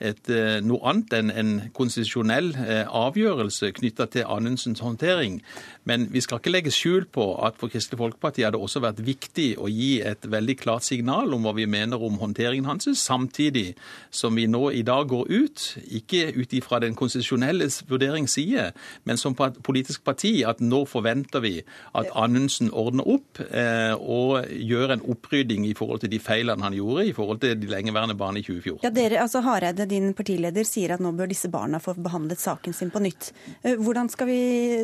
et, 0.00 0.28
eh, 0.30 0.60
noe 0.64 0.80
annet 0.88 1.12
enn 1.18 1.30
en 1.30 1.52
konstitusjonell 1.76 2.52
eh, 2.58 2.84
avgjørelse 2.88 3.72
knytta 3.76 4.06
til 4.10 4.26
Anundsens 4.28 4.82
håndtering. 4.84 5.40
Men 5.84 6.08
vi 6.12 6.22
skal 6.24 6.40
ikke 6.40 6.52
legge 6.52 6.72
skjul 6.74 7.06
på 7.12 7.26
at 7.44 7.58
for 7.60 7.72
Kristelig 7.72 8.00
Folkeparti 8.00 8.44
har 8.44 8.54
det 8.54 8.60
også 8.60 8.82
vært 8.84 9.02
viktig 9.04 9.54
å 9.60 9.68
gi 9.70 10.00
et 10.04 10.24
veldig 10.30 10.56
klart 10.60 10.86
signal 10.86 11.34
om 11.36 11.44
hva 11.44 11.54
vi 11.56 11.66
mener 11.70 12.00
om 12.02 12.18
håndteringen 12.20 12.68
hans, 12.68 12.88
samtidig 12.98 13.74
som 14.10 14.34
vi 14.36 14.46
nå 14.50 14.70
i 14.74 14.82
dag 14.86 15.08
går 15.08 15.30
ut, 15.30 15.66
ikke 15.84 16.32
ut 16.36 16.56
ifra 16.56 16.80
den 16.82 16.96
konstitusjonelle 16.98 17.68
vurderingsside, 17.88 18.70
men 19.04 19.20
som 19.20 19.36
politisk 19.36 20.04
parti, 20.04 20.42
at 20.46 20.60
nå 20.64 20.84
forventer 20.88 21.44
vi 21.44 21.54
at 21.94 22.10
Anundsen 22.18 22.70
ordner 22.72 23.06
opp 23.16 23.40
eh, 23.44 23.94
og 23.94 24.48
gjør 24.48 24.96
en 24.96 25.04
opprydding 25.14 25.66
i 25.68 25.74
forhold 25.76 26.04
til 26.04 26.12
de 26.12 26.20
feilene 26.22 26.64
han 26.64 26.76
gjorde 26.76 27.06
i 27.08 27.14
forhold 27.16 27.42
til 27.44 27.56
de 27.60 27.70
lengeværende 27.70 28.16
barna 28.18 28.40
i 28.40 28.46
2014. 28.46 28.80
Ja, 28.84 28.92
dere, 28.94 29.20
altså 29.24 29.42
Hareide, 29.44 29.83
din 29.90 30.12
partileder 30.16 30.66
sier 30.68 30.94
at 30.94 31.02
nå 31.02 31.12
bør 31.16 31.30
disse 31.30 31.50
barna 31.52 31.80
få 31.82 31.94
behandlet 31.98 32.40
saken 32.40 32.74
sin 32.76 32.92
på 32.94 33.02
nytt. 33.04 33.30
Eh, 33.62 33.76
hvordan 33.80 34.10
skal 34.12 34.28
vi 34.28 34.38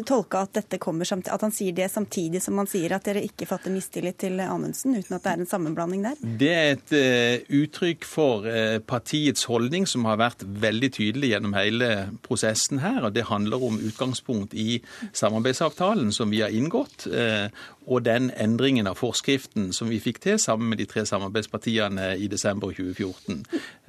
tolke 0.07 0.42
at 0.44 0.55
dette 0.61 0.80
kommer 0.82 1.09
at 1.11 1.42
han 1.42 1.55
sier 1.55 1.74
det 1.76 1.88
samtidig 1.90 2.42
som 2.42 2.59
han 2.61 2.68
sier 2.70 2.94
at 2.94 3.07
dere 3.07 3.22
ikke 3.24 3.48
fatter 3.48 3.72
mistillit 3.74 4.18
til 4.20 4.40
Amundsen, 4.44 4.94
uten 4.96 5.16
at 5.16 5.24
det 5.24 5.32
er 5.32 5.42
en 5.42 5.51
sammenblanding 5.51 6.05
der? 6.07 6.20
Det 6.40 6.51
er 6.55 6.70
et 6.74 6.94
uh, 6.94 7.57
uttrykk 7.62 8.07
for 8.09 8.46
uh, 8.46 8.78
partiets 8.84 9.46
holdning 9.51 9.88
som 9.90 10.07
har 10.09 10.20
vært 10.20 10.44
veldig 10.44 10.92
tydelig 10.96 11.32
gjennom 11.34 11.57
hele 11.59 11.90
prosessen 12.26 12.82
her. 12.84 13.03
og 13.05 13.14
Det 13.16 13.26
handler 13.30 13.64
om 13.70 13.80
utgangspunkt 13.80 14.55
i 14.55 14.80
samarbeidsavtalen 15.12 16.12
som 16.14 16.30
vi 16.32 16.42
har 16.44 16.55
inngått. 16.55 17.09
Uh, 17.11 17.48
og 17.87 18.05
den 18.05 18.31
endringen 18.37 18.89
av 18.91 18.99
forskriften 19.01 19.70
som 19.76 19.89
vi 19.91 20.01
fikk 20.03 20.20
til 20.24 20.39
sammen 20.41 20.72
med 20.72 20.81
de 20.83 20.89
tre 20.91 21.07
samarbeidspartiene 21.09 22.12
i 22.20 22.28
desember 22.31 22.74
2014. 22.76 23.45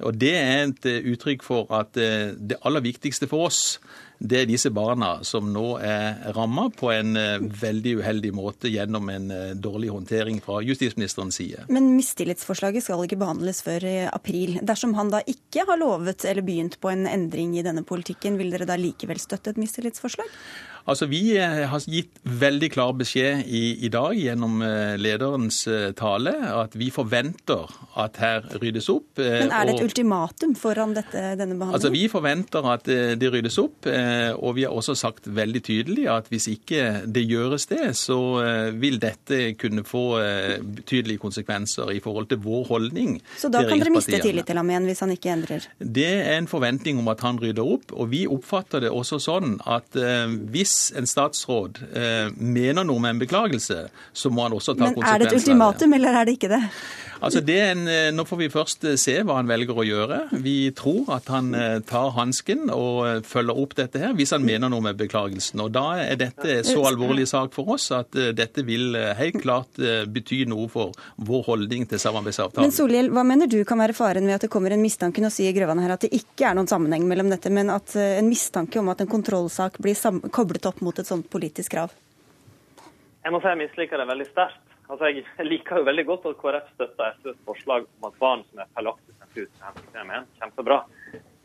Og 0.06 0.16
Det 0.18 0.34
er 0.36 0.64
et 0.68 0.88
uttrykk 1.12 1.44
for 1.44 1.72
at 1.76 1.96
eh, 1.96 2.32
det 2.36 2.60
aller 2.64 2.84
viktigste 2.84 3.28
for 3.28 3.48
oss, 3.50 3.78
det 4.22 4.38
er 4.38 4.46
disse 4.46 4.70
barna 4.70 5.16
som 5.26 5.48
nå 5.50 5.64
er 5.82 6.32
ramma 6.36 6.68
på 6.78 6.92
en 6.94 7.16
eh, 7.18 7.42
veldig 7.62 7.96
uheldig 8.00 8.30
måte 8.36 8.70
gjennom 8.70 9.10
en 9.10 9.30
eh, 9.34 9.54
dårlig 9.58 9.90
håndtering 9.90 10.38
fra 10.44 10.60
justisministerens 10.62 11.40
side. 11.40 11.66
Men 11.72 11.90
mistillitsforslaget 11.96 12.86
skal 12.86 13.02
ikke 13.06 13.18
behandles 13.18 13.64
før 13.66 13.86
i 13.88 13.96
april. 14.06 14.60
Dersom 14.62 14.94
han 14.98 15.10
da 15.12 15.24
ikke 15.26 15.66
har 15.68 15.80
lovet 15.80 16.26
eller 16.28 16.46
begynt 16.46 16.78
på 16.80 16.92
en 16.92 17.08
endring 17.10 17.56
i 17.58 17.66
denne 17.66 17.82
politikken, 17.86 18.38
vil 18.38 18.54
dere 18.54 18.68
da 18.68 18.78
likevel 18.78 19.20
støtte 19.22 19.52
et 19.52 19.60
mistillitsforslag? 19.60 20.30
Altså, 20.84 21.06
Vi 21.06 21.36
eh, 21.38 21.62
har 21.70 21.84
gitt 21.86 22.18
veldig 22.26 22.68
klar 22.74 22.92
beskjed 22.98 23.46
i, 23.46 23.62
i, 23.86 23.90
dag 23.92 24.16
gjennom 24.18 24.62
eh, 24.66 24.94
lederens 24.98 25.62
eh, 25.70 25.90
tale 25.98 26.34
at 26.52 26.74
vi 26.78 26.90
forventer 26.94 27.70
at 28.00 28.18
her 28.22 28.46
ryddes 28.58 28.88
opp. 28.92 29.20
Men 29.20 29.52
Er 29.52 29.68
det 29.68 29.76
et 29.76 29.82
og, 29.82 29.90
ultimatum 29.90 30.56
foran 30.58 30.94
dette, 30.96 31.22
denne 31.38 31.54
behandlingen? 31.54 31.76
Altså, 31.78 31.92
Vi 31.94 32.06
forventer 32.10 32.66
at 32.72 32.88
det 32.88 33.30
ryddes 33.30 33.58
opp, 33.60 33.86
og 33.86 34.54
vi 34.56 34.64
har 34.64 34.74
også 34.74 34.94
sagt 34.98 35.26
veldig 35.28 35.62
tydelig 35.64 36.06
at 36.10 36.28
hvis 36.32 36.48
ikke 36.50 37.04
det 37.06 37.22
gjøres 37.28 37.66
det, 37.70 37.92
så 37.98 38.18
vil 38.78 38.98
dette 39.02 39.52
kunne 39.60 39.84
få 39.86 40.04
betydelige 40.62 41.20
konsekvenser 41.22 41.92
i 41.94 42.00
forhold 42.02 42.30
til 42.32 42.40
vår 42.42 42.64
holdning. 42.70 43.18
Så 43.38 43.50
da 43.52 43.62
kan 43.68 43.82
dere 43.82 43.92
miste 43.94 44.20
tillit 44.22 44.48
til 44.48 44.58
ham 44.60 44.72
igjen 44.72 44.88
hvis 44.88 45.04
han 45.04 45.14
ikke 45.14 45.32
endrer? 45.34 45.68
Det 45.78 46.08
er 46.22 46.38
en 46.38 46.50
forventning 46.50 47.00
om 47.02 47.12
at 47.12 47.22
han 47.26 47.40
rydder 47.42 47.74
opp, 47.76 47.92
og 47.92 48.10
vi 48.12 48.24
oppfatter 48.30 48.86
det 48.86 48.92
også 48.92 49.20
sånn 49.22 49.58
at 49.68 49.92
hvis 49.92 50.71
hvis 50.72 50.92
en 50.96 51.06
statsråd 51.06 51.82
eh, 51.92 52.32
mener 52.36 52.86
noe 52.88 53.00
med 53.02 53.16
en 53.16 53.22
beklagelse, 53.22 53.86
så 54.12 54.32
må 54.32 54.46
han 54.46 54.56
også 54.56 54.74
ta 54.74 54.88
konsekvenser. 54.88 55.04
Men 55.04 55.14
er 55.14 55.24
det 55.24 55.28
et 55.28 55.40
ultimatum, 55.40 55.96
eller 55.98 56.20
er 56.20 56.28
det 56.28 56.36
ikke 56.38 56.52
det? 56.54 56.62
Altså 57.22 57.42
en, 57.54 57.86
eh, 57.88 58.10
Nå 58.14 58.24
får 58.26 58.38
vi 58.40 58.48
først 58.50 58.84
eh, 58.88 58.96
se 59.00 59.14
hva 59.22 59.38
han 59.38 59.50
velger 59.50 59.78
å 59.78 59.84
gjøre. 59.86 60.18
Vi 60.42 60.72
tror 60.76 61.12
at 61.14 61.30
han 61.30 61.52
eh, 61.54 61.78
tar 61.86 62.10
hansken 62.16 62.66
og 62.74 63.26
følger 63.28 63.60
opp 63.62 63.76
dette 63.78 64.00
her, 64.02 64.16
hvis 64.18 64.34
han 64.34 64.42
mener 64.46 64.72
noe 64.72 64.82
med 64.82 64.98
beklagelsen. 64.98 65.62
Og 65.62 65.70
Da 65.74 65.84
er 66.02 66.18
dette 66.18 66.60
så 66.66 66.82
alvorlig 66.88 67.28
sak 67.30 67.54
for 67.54 67.70
oss 67.76 67.90
at 67.94 68.10
dette 68.12 68.64
vil 68.66 68.96
helt 69.18 69.38
klart 69.42 69.78
bety 70.12 70.42
noe 70.50 70.68
for 70.72 70.96
vår 71.22 71.44
holdning 71.46 71.86
til 71.90 72.00
samarbeidsavtalen. 72.02 72.66
Men 72.66 72.74
Solhjell, 72.74 73.12
hva 73.14 73.24
mener 73.26 73.50
du 73.50 73.60
kan 73.68 73.80
være 73.80 73.96
faren 73.96 74.26
ved 74.26 74.36
at 74.36 74.46
det 74.46 74.50
kommer 74.52 74.74
en 74.74 74.82
mistanke? 74.82 75.22
Nå 75.22 75.30
sier 75.32 75.54
Grøvan 75.56 75.80
her 75.82 75.94
at 75.94 76.04
det 76.04 76.12
ikke 76.16 76.48
er 76.50 76.58
noen 76.58 76.70
sammenheng 76.70 77.06
mellom 77.08 77.30
dette, 77.32 77.52
men 77.54 77.70
at 77.72 77.94
en 77.98 78.28
mistanke 78.30 78.80
om 78.82 78.90
at 78.92 79.04
en 79.04 79.10
kontrollsak 79.10 79.78
blir 79.82 79.98
koblet 80.34 80.66
opp 80.68 80.82
mot 80.84 80.98
et 80.98 81.08
sånt 81.08 81.30
politisk 81.32 81.76
krav? 81.76 81.94
Jeg 83.22 83.34
må 83.34 83.38
si 83.38 83.50
jeg 83.52 83.62
misliker 83.62 84.02
det 84.02 84.10
veldig 84.10 84.30
sterkt. 84.32 84.71
Altså, 84.92 85.08
Jeg 85.08 85.46
liker 85.48 85.80
jo 85.80 85.88
veldig 85.88 86.04
godt 86.04 86.26
at 86.28 86.40
KrF 86.40 86.66
støtter 86.74 87.14
SVs 87.16 87.38
forslag 87.48 87.86
om 87.88 88.08
at 88.10 88.16
barn 88.20 88.42
som 88.50 88.60
er 88.60 88.68
feilaktig 88.76 89.14
sendt 89.16 89.38
ut 89.40 89.62
kjempebra. 90.42 90.82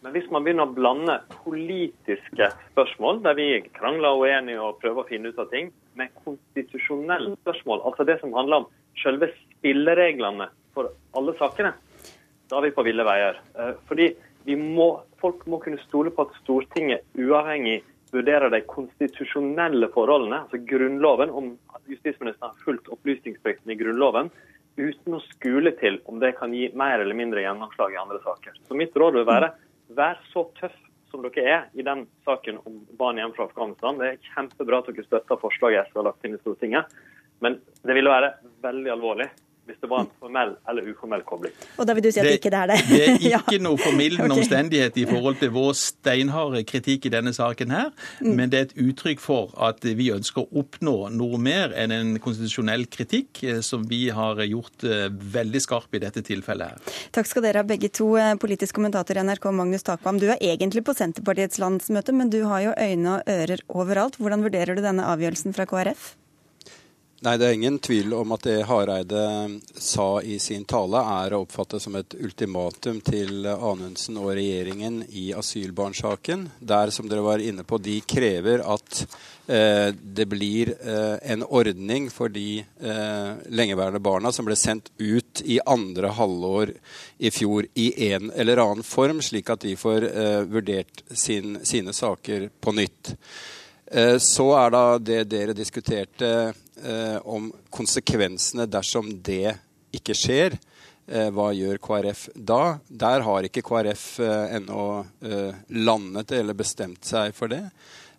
Men 0.04 0.14
hvis 0.14 0.28
man 0.32 0.44
begynner 0.44 0.68
å 0.68 0.76
blande 0.76 1.16
politiske 1.46 2.50
spørsmål, 2.74 3.22
der 3.24 3.38
vi 3.40 3.48
krangler 3.78 4.18
og 4.18 4.26
er 4.28 4.42
uenige 4.42 4.66
og 4.66 4.82
prøver 4.82 5.02
å 5.02 5.08
finne 5.08 5.32
ut 5.32 5.40
av 5.40 5.48
ting, 5.54 5.72
med 5.96 6.12
konstitusjonelle 6.26 7.38
spørsmål, 7.40 7.86
altså 7.88 8.06
det 8.06 8.20
som 8.20 8.36
handler 8.36 8.62
om 8.66 8.68
selve 9.00 9.32
spillereglene 9.40 10.50
for 10.76 10.92
alle 11.18 11.34
sakene, 11.40 11.72
da 12.52 12.60
er 12.60 12.68
vi 12.68 12.76
på 12.76 12.86
ville 12.86 13.08
veier. 13.08 13.40
Eh, 13.56 13.74
fordi 13.88 14.12
må, 14.60 14.90
folk 15.24 15.48
må 15.48 15.62
kunne 15.64 15.80
stole 15.88 16.12
på 16.12 16.28
at 16.28 16.36
Stortinget 16.44 17.08
uavhengig 17.16 17.80
vurderer 18.12 18.52
de 18.54 18.62
konstitusjonelle 18.70 19.90
forholdene, 19.94 20.44
altså 20.46 20.60
Grunnloven, 20.70 21.32
om 21.32 21.54
justisministeren 21.88 22.54
har 22.54 22.66
fulgt 22.66 22.90
opplysningsplikten 22.94 23.72
i 23.74 23.78
Grunnloven, 23.80 24.32
uten 24.78 25.18
å 25.18 25.22
skule 25.32 25.74
til 25.80 26.00
om 26.06 26.20
det 26.22 26.36
kan 26.38 26.54
gi 26.54 26.70
mer 26.78 27.02
eller 27.02 27.18
mindre 27.18 27.42
gjennomslag 27.44 27.96
i 27.96 28.02
andre 28.02 28.20
saker. 28.24 28.60
Så 28.68 28.78
mitt 28.78 28.96
råd 28.96 29.18
vil 29.18 29.28
være 29.28 29.52
vær 29.98 30.20
så 30.32 30.46
tøff 30.60 30.76
som 31.12 31.24
dere 31.24 31.44
er 31.48 31.66
i 31.80 31.86
den 31.88 32.06
saken 32.28 32.60
om 32.68 32.82
barn 33.00 33.20
hjem 33.20 33.34
fra 33.36 33.48
Afghanistan. 33.48 34.00
Det 34.00 34.10
er 34.10 34.32
kjempebra 34.34 34.82
at 34.82 34.90
dere 34.92 35.08
støtter 35.08 35.40
forslaget 35.42 35.90
SV 35.90 36.02
har 36.02 36.10
lagt 36.10 36.28
inn 36.28 36.36
i 36.36 36.42
Stortinget, 36.42 36.98
men 37.44 37.60
det 37.86 37.96
ville 37.96 38.12
være 38.12 38.34
veldig 38.66 38.92
alvorlig 38.94 39.30
hvis 39.68 39.80
det 39.84 39.90
var 39.92 40.06
en 40.06 40.12
formell 40.22 40.54
eller 40.70 40.88
uformell 40.94 41.22
kobling. 41.28 41.54
Og 41.78 41.86
da 41.88 41.94
vil 41.98 42.04
du 42.08 42.12
si 42.12 42.20
at 42.22 42.26
Det- 42.26 42.40
ikke 42.40 42.50
det 42.54 42.60
er 42.64 42.68
det? 42.72 42.78
Det 42.88 43.02
er 43.08 43.38
ikke 43.44 43.60
noe 43.62 43.78
formildende 43.78 44.32
okay. 44.32 44.42
omstendighet 44.44 44.98
i 44.98 45.06
forhold 45.10 45.40
til 45.42 45.52
vår 45.52 45.74
steinharde 45.76 46.64
kritikk 46.68 47.06
i 47.06 47.14
denne 47.14 47.34
saken 47.36 47.72
her, 47.76 47.92
Mm. 48.22 48.36
men 48.36 48.50
det 48.50 48.58
er 48.60 48.66
et 48.70 48.76
uttrykk 48.88 49.20
for 49.20 49.52
at 49.62 49.84
vi 49.84 50.10
ønsker 50.14 50.46
å 50.48 50.64
oppnå 50.64 51.12
noe 51.12 51.38
mer 51.38 51.74
enn 51.76 51.92
en 51.92 52.14
konstitusjonell 52.24 52.88
kritikk, 52.88 53.44
eh, 53.44 53.60
som 53.62 53.84
vi 53.88 54.08
har 54.10 54.36
gjort 54.48 54.84
eh, 54.88 55.10
veldig 55.10 55.62
skarp 55.62 55.94
i 55.94 56.00
dette 56.00 56.24
tilfellet 56.24 56.68
her. 56.72 56.78
Takk 57.12 57.26
skal 57.28 57.42
dere 57.44 57.58
ha 57.62 57.64
begge 57.64 57.92
to. 57.92 58.16
Eh, 58.18 58.34
Politisk 58.40 58.76
kommentator 58.80 59.18
i 59.18 59.24
NRK 59.24 59.52
Magnus 59.52 59.84
Takvam, 59.84 60.20
du 60.20 60.28
er 60.32 60.38
egentlig 60.40 60.84
på 60.88 60.96
Senterpartiets 60.96 61.60
landsmøte, 61.60 62.14
men 62.16 62.30
du 62.30 62.44
har 62.46 62.62
jo 62.62 62.74
øyne 62.78 63.18
og 63.18 63.24
ører 63.28 63.60
overalt. 63.70 64.18
Hvordan 64.18 64.44
vurderer 64.48 64.76
du 64.76 64.82
denne 64.82 65.04
avgjørelsen 65.04 65.54
fra 65.54 65.66
KrF? 65.66 66.16
Nei, 67.26 67.38
Det 67.38 67.46
er 67.48 67.56
ingen 67.56 67.80
tvil 67.82 68.12
om 68.14 68.36
at 68.36 68.44
det 68.46 68.60
Hareide 68.70 69.22
sa 69.74 70.20
i 70.22 70.36
sin 70.38 70.68
tale, 70.70 71.00
er 71.02 71.34
å 71.34 71.40
oppfatte 71.48 71.80
som 71.82 71.96
et 71.98 72.14
ultimatum 72.14 73.00
til 73.02 73.48
Anundsen 73.50 74.20
og 74.22 74.36
regjeringen 74.38 75.00
i 75.10 75.32
asylbarnsaken. 75.34 76.44
Der, 76.60 76.92
som 76.94 77.10
dere 77.10 77.26
var 77.26 77.42
inne 77.42 77.66
på, 77.66 77.80
de 77.82 77.96
krever 78.06 78.62
at 78.62 79.00
eh, 79.50 79.90
det 79.98 80.28
blir 80.30 80.76
eh, 80.78 81.18
en 81.34 81.42
ordning 81.42 82.06
for 82.14 82.30
de 82.30 82.62
eh, 82.62 83.32
lengeværende 83.50 84.04
barna 84.06 84.30
som 84.30 84.46
ble 84.46 84.60
sendt 84.60 84.94
ut 85.02 85.42
i 85.42 85.58
andre 85.66 86.14
halvår 86.20 86.76
i 87.18 87.34
fjor 87.34 87.66
i 87.74 87.88
en 88.12 88.30
eller 88.30 88.62
annen 88.62 88.86
form, 88.86 89.26
slik 89.26 89.50
at 89.50 89.66
de 89.66 89.74
får 89.74 90.06
eh, 90.12 90.46
vurdert 90.54 91.02
sin, 91.10 91.58
sine 91.66 91.98
saker 91.98 92.52
på 92.62 92.78
nytt. 92.78 93.16
Eh, 93.90 94.20
Så 94.22 94.52
er 94.62 94.78
da 94.78 94.86
det 95.02 95.24
dere 95.34 95.58
diskuterte 95.58 96.54
eh, 96.84 97.18
om 97.24 97.52
konsekvensene 97.74 98.68
dersom 98.70 99.10
det 99.24 99.56
ikke 99.96 100.16
skjer. 100.18 100.58
Eh, 101.08 101.30
hva 101.32 101.52
gjør 101.56 101.80
KrF 101.80 102.28
da? 102.36 102.80
Der 102.88 103.24
har 103.24 103.48
ikke 103.48 103.64
KrF 103.66 104.08
eh, 104.24 104.58
ennå 104.58 104.88
eh, 105.24 105.62
landet 105.80 106.34
eller 106.36 106.58
bestemt 106.58 107.08
seg 107.08 107.36
for 107.38 107.54
det. 107.54 107.64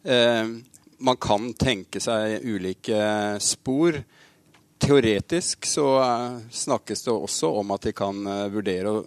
Eh, 0.08 0.54
man 0.98 1.20
kan 1.20 1.52
tenke 1.54 2.00
seg 2.00 2.46
ulike 2.48 3.02
spor. 3.44 4.00
Teoretisk 4.80 5.68
så 5.68 5.86
eh, 6.00 6.40
snakkes 6.64 7.04
det 7.04 7.12
også 7.12 7.52
om 7.60 7.76
at 7.76 7.90
de 7.90 7.94
kan 7.96 8.24
vurdere 8.54 8.94
å 8.94 9.04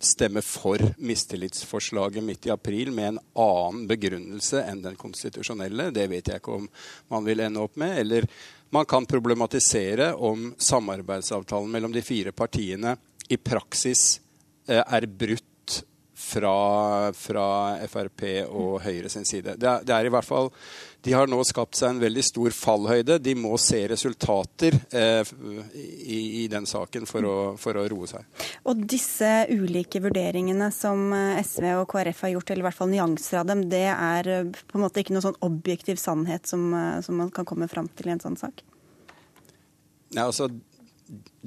stemme 0.00 0.42
for 0.44 0.80
mistillitsforslaget 0.96 2.24
midt 2.24 2.46
i 2.46 2.52
april 2.54 2.90
med 2.94 3.08
en 3.08 3.20
annen 3.44 3.86
begrunnelse 3.88 4.62
enn 4.68 4.82
den 4.84 4.96
konstitusjonelle. 4.98 5.90
Det 5.94 6.06
vet 6.10 6.30
jeg 6.30 6.40
ikke 6.40 6.58
om 6.60 6.68
man 7.12 7.26
vil 7.26 7.44
ende 7.44 7.62
opp 7.64 7.76
med. 7.80 7.98
Eller 8.02 8.28
man 8.70 8.86
kan 8.88 9.06
problematisere 9.06 10.12
om 10.14 10.54
samarbeidsavtalen 10.58 11.70
mellom 11.70 11.92
de 11.92 12.02
fire 12.02 12.32
partiene 12.32 12.96
i 13.28 13.36
praksis 13.36 14.20
eh, 14.68 14.82
er 14.82 15.06
brutt 15.06 15.44
fra, 16.16 17.12
fra 17.12 17.48
Frp 17.88 18.24
og 18.48 18.80
Høyre 18.82 19.10
sin 19.12 19.26
side. 19.28 19.54
Det 19.60 19.68
er, 19.68 19.84
det 19.84 19.94
er 19.94 20.08
i 20.08 20.12
hvert 20.12 20.26
fall 20.26 20.50
De 21.04 21.12
har 21.14 21.28
nå 21.30 21.38
skapt 21.46 21.78
seg 21.78 21.92
en 21.92 22.00
veldig 22.02 22.22
stor 22.26 22.54
fallhøyde. 22.56 23.18
De 23.22 23.34
må 23.38 23.52
se 23.62 23.78
resultater 23.90 24.74
eh, 24.90 25.32
i, 25.76 26.20
i 26.42 26.46
den 26.50 26.66
saken 26.66 27.06
for 27.06 27.26
å, 27.26 27.36
for 27.60 27.78
å 27.78 27.84
roe 27.90 28.08
seg. 28.10 28.26
Og 28.66 28.82
disse 28.90 29.30
ulike 29.52 30.02
vurderingene 30.02 30.72
som 30.74 31.12
eh, 31.14 31.42
SV 31.46 31.68
og 31.76 31.86
KrF 31.92 32.24
har 32.26 32.34
gjort, 32.34 32.50
eller 32.50 32.64
i 32.64 32.68
hvert 32.68 32.80
fall 32.80 32.90
nyanser 32.90 33.42
av 33.42 33.50
dem, 33.52 33.66
det 33.70 33.86
er 33.92 34.32
eh, 34.32 34.62
på 34.66 34.78
en 34.78 34.86
måte 34.86 35.02
ikke 35.02 35.14
noen 35.14 35.28
sånn 35.28 35.42
objektiv 35.46 36.00
sannhet 36.02 36.50
som, 36.50 36.68
eh, 36.74 36.98
som 37.06 37.22
man 37.22 37.30
kan 37.34 37.46
komme 37.48 37.70
fram 37.70 37.90
til 37.94 38.10
i 38.10 38.16
en 38.16 38.24
sånn 38.26 38.40
sak? 38.40 38.64
Nei, 40.16 40.24
altså, 40.24 40.48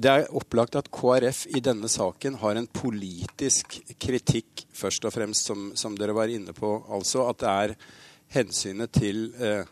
det 0.00 0.10
er 0.10 0.28
opplagt 0.36 0.76
at 0.80 0.88
KrF 0.94 1.46
i 1.52 1.60
denne 1.64 1.88
saken 1.92 2.38
har 2.40 2.56
en 2.56 2.68
politisk 2.72 3.76
kritikk, 4.00 4.64
først 4.72 5.04
og 5.04 5.12
fremst, 5.12 5.50
som, 5.50 5.70
som 5.76 5.96
dere 5.98 6.16
var 6.16 6.32
inne 6.32 6.54
på. 6.56 6.78
Altså 6.88 7.26
at 7.28 7.42
det 7.42 7.50
er 7.50 7.74
hensynet 8.34 8.92
til 8.94 9.28
eh, 9.40 9.64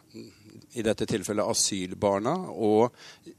i 0.78 0.84
dette 0.84 1.06
tilfellet 1.08 1.48
asylbarna. 1.48 2.34
Og 2.52 2.92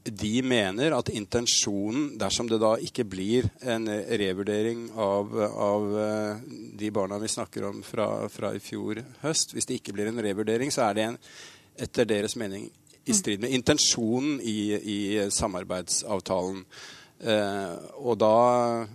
de 0.04 0.32
mener 0.42 0.96
at 0.96 1.12
intensjonen, 1.14 2.14
dersom 2.20 2.50
det 2.50 2.60
da 2.62 2.74
ikke 2.82 3.06
blir 3.08 3.48
en 3.62 3.88
revurdering 3.88 4.88
av, 4.96 5.34
av 5.50 5.88
eh, 6.04 6.44
de 6.80 6.92
barna 6.94 7.20
vi 7.22 7.32
snakker 7.32 7.68
om 7.70 7.82
fra, 7.86 8.28
fra 8.32 8.54
i 8.56 8.62
fjor 8.62 9.02
høst, 9.24 9.54
hvis 9.54 9.68
det 9.70 9.80
ikke 9.80 9.96
blir 9.96 10.10
en 10.10 10.22
revurdering, 10.22 10.72
så 10.74 10.88
er 10.88 10.98
det 10.98 11.08
en, 11.10 11.20
etter 11.80 12.08
deres 12.08 12.36
mening 12.36 12.68
i 13.08 13.14
strid 13.16 13.40
med 13.42 13.54
intensjonen 13.56 14.40
i, 14.44 14.58
i 14.76 14.98
samarbeidsavtalen. 15.32 16.64
Eh, 17.20 17.72
og 18.00 18.16
da 18.20 18.36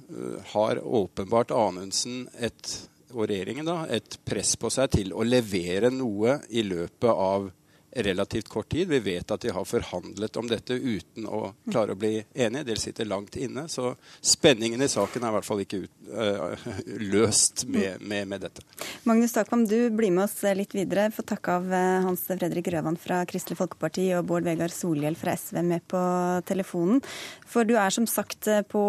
eh, 0.09 0.37
har 0.53 0.81
åpenbart 0.81 1.53
Anundsen 1.53 2.25
et, 2.41 2.71
og 3.15 3.29
regjeringen 3.31 3.67
da, 3.67 3.77
et 3.87 4.17
press 4.27 4.55
på 4.59 4.69
seg 4.73 4.91
til 4.97 5.13
å 5.15 5.23
levere 5.25 5.91
noe 5.93 6.39
i 6.51 6.65
løpet 6.67 7.11
av 7.11 7.47
relativt 7.95 8.49
kort 8.49 8.69
tid. 8.69 8.87
Vi 8.87 8.99
vet 8.99 9.31
at 9.31 9.41
de 9.41 9.51
har 9.55 9.65
forhandlet 9.65 10.37
om 10.37 10.47
dette 10.49 10.75
uten 10.75 11.27
å 11.27 11.53
klare 11.71 11.95
å 11.95 11.99
bli 11.99 12.17
enige. 12.33 12.65
Dere 12.67 12.81
sitter 12.81 13.07
langt 13.07 13.35
inne. 13.39 13.67
Så 13.71 13.93
spenningen 14.21 14.81
i 14.81 14.89
saken 14.91 15.23
er 15.23 15.31
i 15.31 15.35
hvert 15.37 15.47
fall 15.47 15.63
ikke 15.63 15.83
ut, 15.85 15.93
uh, 16.11 16.65
løst 17.13 17.65
med, 17.71 18.03
med, 18.03 18.27
med 18.27 18.43
dette. 18.43 18.65
Magnus 19.07 19.35
Takvam, 19.35 19.63
du 19.69 19.89
blir 19.95 20.11
med 20.11 20.25
oss 20.25 20.41
litt 20.57 20.75
videre. 20.75 21.07
Få 21.15 21.23
takke 21.27 21.55
av 21.59 21.71
eh, 21.73 22.01
Hans 22.05 22.25
Fredrik 22.27 22.67
Røvan 22.73 22.97
fra 22.99 23.21
Kristelig 23.29 23.59
Folkeparti 23.59 24.09
og 24.17 24.25
Bård 24.29 24.47
Vegar 24.47 24.73
Solhjell 24.73 25.17
fra 25.19 25.35
SV 25.37 25.61
med 25.63 25.85
på 25.91 26.01
telefonen. 26.49 27.01
For 27.47 27.67
du 27.67 27.75
er 27.79 27.93
som 27.93 28.07
sagt 28.09 28.49
eh, 28.51 28.63
på, 28.67 28.83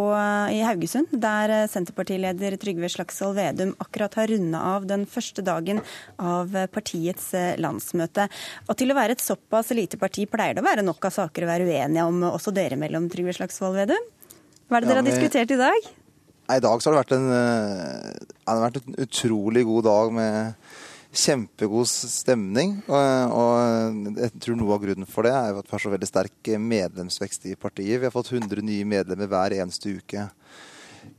i 0.50 0.62
Haugesund, 0.66 1.14
der 1.22 1.54
Senterpartileder 1.70 2.58
Trygve 2.60 2.90
Slagsvold 2.92 3.38
Vedum 3.38 3.74
akkurat 3.82 4.18
har 4.18 4.32
runda 4.32 4.62
av 4.74 4.88
den 4.88 5.06
første 5.10 5.44
dagen 5.46 5.82
av 6.16 6.54
partiets 6.72 7.30
landsmøte. 7.60 8.26
Og 8.66 8.78
til 8.80 8.92
å 8.92 8.95
være 8.96 9.16
et 9.16 9.22
såpass 9.22 9.70
lite 9.76 10.00
parti 10.00 10.26
pleier 10.30 10.56
det 10.56 10.64
å 10.64 10.66
være 10.66 10.84
nok 10.86 11.08
av 11.08 11.14
saker 11.14 11.44
å 11.44 11.50
være 11.50 11.68
uenige 11.68 12.08
om, 12.08 12.24
også 12.32 12.54
dere 12.56 12.78
mellom, 12.80 13.10
Trygve 13.12 13.36
Slagsvold 13.36 13.78
Vedum? 13.78 14.10
Hva 14.66 14.78
er 14.78 14.84
det 14.84 14.90
Ja, 14.90 14.94
dere 14.94 15.04
har 15.04 15.08
diskutert 15.10 15.54
i 15.54 15.60
dag? 15.60 15.88
I 16.46 16.62
dag 16.62 16.82
så 16.82 16.90
har 16.90 16.96
det 16.96 17.02
vært 17.04 17.16
en, 17.16 17.30
eh, 17.34 18.26
det 18.36 18.50
har 18.50 18.62
vært 18.62 18.82
en 18.82 19.00
utrolig 19.06 19.64
god 19.66 19.86
dag 19.86 20.12
med 20.14 20.54
kjempegod 21.16 21.88
stemning. 21.88 22.76
Og, 22.86 23.36
og 23.40 24.16
jeg 24.20 24.32
tror 24.42 24.58
noe 24.60 24.76
av 24.76 24.82
grunnen 24.84 25.10
for 25.10 25.26
det 25.26 25.34
er 25.34 25.58
at 25.58 25.66
vi 25.66 25.74
har 25.74 25.82
så 25.82 25.92
veldig 25.92 26.10
sterk 26.10 26.52
medlemsvekst 26.62 27.48
i 27.50 27.56
partiet. 27.58 28.00
Vi 28.00 28.08
har 28.08 28.14
fått 28.14 28.32
100 28.34 28.62
nye 28.66 28.88
medlemmer 28.88 29.30
hver 29.30 29.56
eneste 29.58 29.96
uke 29.98 30.28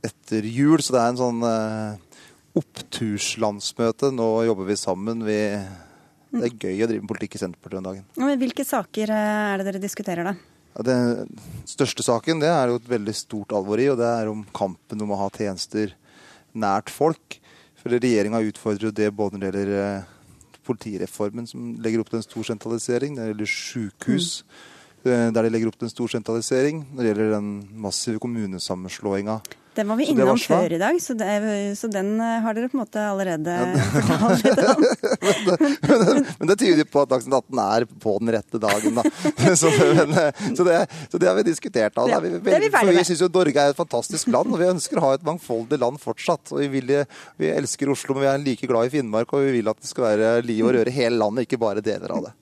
etter 0.04 0.44
jul, 0.44 0.80
så 0.84 0.94
det 0.94 1.02
er 1.02 1.12
en 1.12 1.20
sånn 1.20 1.44
eh, 1.48 2.22
oppturslandsmøte. 2.58 4.12
Nå 4.14 4.28
jobber 4.48 4.68
vi 4.68 4.78
sammen. 4.80 5.24
Vi, 5.26 5.40
det 6.34 6.44
er 6.50 6.56
gøy 6.68 6.84
å 6.84 6.88
drive 6.90 7.04
med 7.04 7.10
politikk 7.10 7.38
i 7.38 7.40
Senterpartiet 7.42 7.80
om 7.80 7.88
dagen. 7.88 8.06
Men 8.20 8.40
Hvilke 8.40 8.64
saker 8.66 9.12
eh, 9.14 9.42
er 9.54 9.60
det 9.60 9.68
dere 9.70 9.82
diskuterer, 9.82 10.28
da? 10.28 10.34
Den 10.84 11.30
største 11.66 12.04
saken 12.06 12.42
det 12.42 12.50
er 12.52 12.70
jo 12.70 12.78
et 12.78 12.90
veldig 12.90 13.14
stort 13.16 13.54
alvor 13.56 13.80
i, 13.82 13.88
og 13.90 13.98
det 13.98 14.06
er 14.06 14.30
om 14.30 14.44
kampen 14.54 15.02
om 15.02 15.14
å 15.14 15.20
ha 15.24 15.28
tjenester 15.34 15.94
nært 16.54 16.92
folk. 16.92 17.38
For 17.78 17.94
Regjeringa 17.94 18.42
utfordrer 18.46 18.90
jo 18.90 18.94
det 18.94 19.08
både 19.16 19.38
når 19.38 19.44
det 19.44 19.62
gjelder 19.64 19.72
eh, 19.82 20.16
politireformen, 20.68 21.48
som 21.48 21.72
legger 21.82 22.02
opp 22.02 22.12
til 22.12 22.20
en 22.20 22.26
stor 22.26 22.50
sentralisering, 22.50 23.16
når 23.16 23.24
det 23.24 23.32
gjelder 23.32 23.52
sykehus, 23.54 24.28
mm. 25.06 25.32
der 25.32 25.40
de 25.40 25.52
legger 25.54 25.70
opp 25.70 25.78
til 25.80 25.88
en 25.88 25.94
stor 25.94 26.12
sentralisering, 26.12 26.84
når 26.92 27.00
det 27.00 27.12
gjelder 27.12 27.34
den 27.38 27.50
massive 27.88 28.20
kommunesammenslåinga. 28.22 29.38
Den 29.78 29.86
var 29.86 29.98
vi 30.00 30.08
innom 30.10 30.38
før 30.42 30.72
i 30.74 30.78
dag, 30.80 30.96
så, 30.98 31.14
det, 31.14 31.26
så 31.78 31.86
den 31.86 32.16
eh, 32.18 32.40
har 32.42 32.56
dere 32.56 32.66
på 32.66 32.74
en 32.74 32.80
måte 32.80 32.98
allerede 32.98 33.52
fortalt 33.94 34.42
litt 34.42 34.62
om. 34.64 34.86
Men 36.40 36.50
det 36.50 36.56
tyder 36.58 36.82
jo 36.82 36.86
på 36.90 37.04
at 37.04 37.12
Dagsnytt 37.12 37.36
18 37.38 37.60
er 37.62 37.86
på 38.02 38.14
den 38.18 38.32
rette 38.34 38.58
dagen, 38.64 38.98
da. 38.98 39.04
Så, 39.60 39.70
men, 39.70 40.10
eh, 40.18 40.42
så, 40.56 40.64
det, 40.66 40.80
så 41.12 41.20
det 41.22 41.28
har 41.30 41.36
vi 41.38 41.44
diskutert. 41.46 41.94
Da. 41.94 42.08
Ja, 42.10 42.18
vi, 42.22 42.32
det 42.42 42.56
er 42.56 42.66
vi 42.66 42.72
for 42.74 42.90
vi 42.90 43.06
syns 43.06 43.22
jo 43.22 43.30
Norge 43.32 43.62
er 43.62 43.72
et 43.72 43.78
fantastisk 43.78 44.32
land, 44.34 44.50
og 44.52 44.60
vi 44.60 44.68
ønsker 44.72 44.98
å 44.98 45.04
ha 45.06 45.12
et 45.16 45.24
mangfoldig 45.26 45.78
land 45.78 46.02
fortsatt. 46.02 46.52
Og 46.56 46.64
vi, 46.64 46.68
vil, 46.74 46.92
vi 47.38 47.52
elsker 47.54 47.94
Oslo, 47.94 48.18
men 48.18 48.26
vi 48.26 48.30
er 48.32 48.44
like 48.50 48.70
glad 48.70 48.90
i 48.90 48.92
Finnmark, 48.98 49.32
og 49.32 49.46
vi 49.46 49.60
vil 49.60 49.70
at 49.70 49.78
det 49.78 49.90
skal 49.90 50.08
være 50.10 50.34
liv 50.46 50.66
og 50.66 50.74
røre 50.76 50.94
hele 50.94 51.22
landet, 51.22 51.46
ikke 51.46 51.62
bare 51.62 51.84
deler 51.84 52.18
av 52.18 52.28
det. 52.28 52.34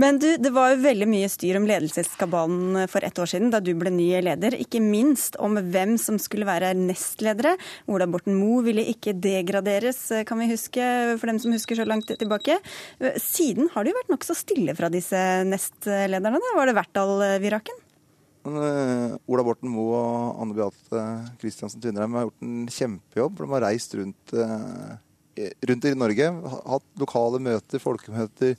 Men 0.00 0.18
du, 0.22 0.28
det 0.40 0.52
var 0.54 0.72
jo 0.72 0.82
veldig 0.84 1.08
mye 1.10 1.28
styr 1.32 1.58
om 1.60 1.68
ledelseskabalen 1.68 2.84
for 2.90 3.06
ett 3.06 3.18
år 3.20 3.30
siden, 3.30 3.52
da 3.54 3.60
du 3.64 3.72
ble 3.78 3.92
ny 3.94 4.08
leder. 4.24 4.56
Ikke 4.60 4.82
minst 4.82 5.38
om 5.42 5.58
hvem 5.58 5.96
som 6.00 6.18
skulle 6.22 6.48
være 6.48 6.74
nestledere. 6.78 7.54
Ola 7.90 8.08
Borten 8.10 8.36
Moe 8.38 8.64
ville 8.66 8.84
ikke 8.90 9.16
degraderes, 9.16 10.02
kan 10.28 10.40
vi 10.42 10.50
huske, 10.52 10.84
for 11.20 11.30
dem 11.30 11.40
som 11.42 11.54
husker 11.54 11.78
så 11.78 11.88
langt 11.88 12.10
tilbake. 12.10 12.58
Siden 13.22 13.70
har 13.74 13.84
det 13.84 13.94
jo 13.94 14.00
vært 14.00 14.14
nokså 14.14 14.36
stille 14.38 14.76
fra 14.78 14.90
disse 14.92 15.18
nestlederne. 15.48 16.38
Da. 16.40 16.54
Var 16.58 16.70
det 16.70 16.78
Vertal-viraken? 16.78 17.82
Eh, 18.44 19.14
Ola 19.32 19.44
Borten 19.46 19.70
Moe 19.72 19.96
og 19.96 20.42
Anne 20.42 20.56
Beate 20.56 21.04
Kristiansen 21.40 21.80
Tvinnereim 21.80 22.16
har 22.18 22.26
gjort 22.26 22.44
en 22.44 22.58
kjempejobb. 22.68 23.38
De 23.40 23.50
har 23.54 23.64
reist 23.64 23.96
rundt 23.96 24.34
eh, 24.36 24.90
rundt 25.68 25.88
i 25.88 25.94
Norge. 25.96 26.28
Hatt 26.70 26.86
lokale 27.00 27.40
møter, 27.42 27.82
folkemøter, 27.82 28.54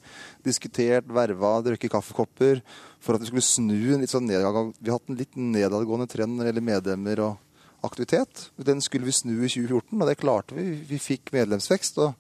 diskutert, 0.46 1.08
verva, 1.08 1.58
drukket 1.66 1.94
kaffekopper. 1.94 2.62
For 3.04 3.16
at 3.16 3.24
vi 3.24 3.30
skulle 3.30 3.46
snu 3.46 3.96
en 3.96 4.04
litt 4.04 4.14
sånn 4.14 4.28
nedgang. 4.30 4.74
Vi 4.80 4.92
har 4.92 5.00
hatt 5.00 5.12
en 5.12 5.20
litt 5.20 5.38
nedadgående 5.40 6.10
trend 6.12 6.36
når 6.36 6.46
det 6.46 6.54
gjelder 6.54 6.70
medlemmer 6.72 7.24
og 7.28 7.86
aktivitet. 7.86 8.50
Den 8.58 8.82
skulle 8.82 9.08
vi 9.08 9.16
snu 9.16 9.36
i 9.38 9.52
2014, 9.52 9.94
og 10.00 10.10
det 10.10 10.20
klarte 10.22 10.58
vi. 10.58 10.72
Vi 10.90 11.02
fikk 11.02 11.34
medlemsvekst. 11.36 12.02
og 12.02 12.16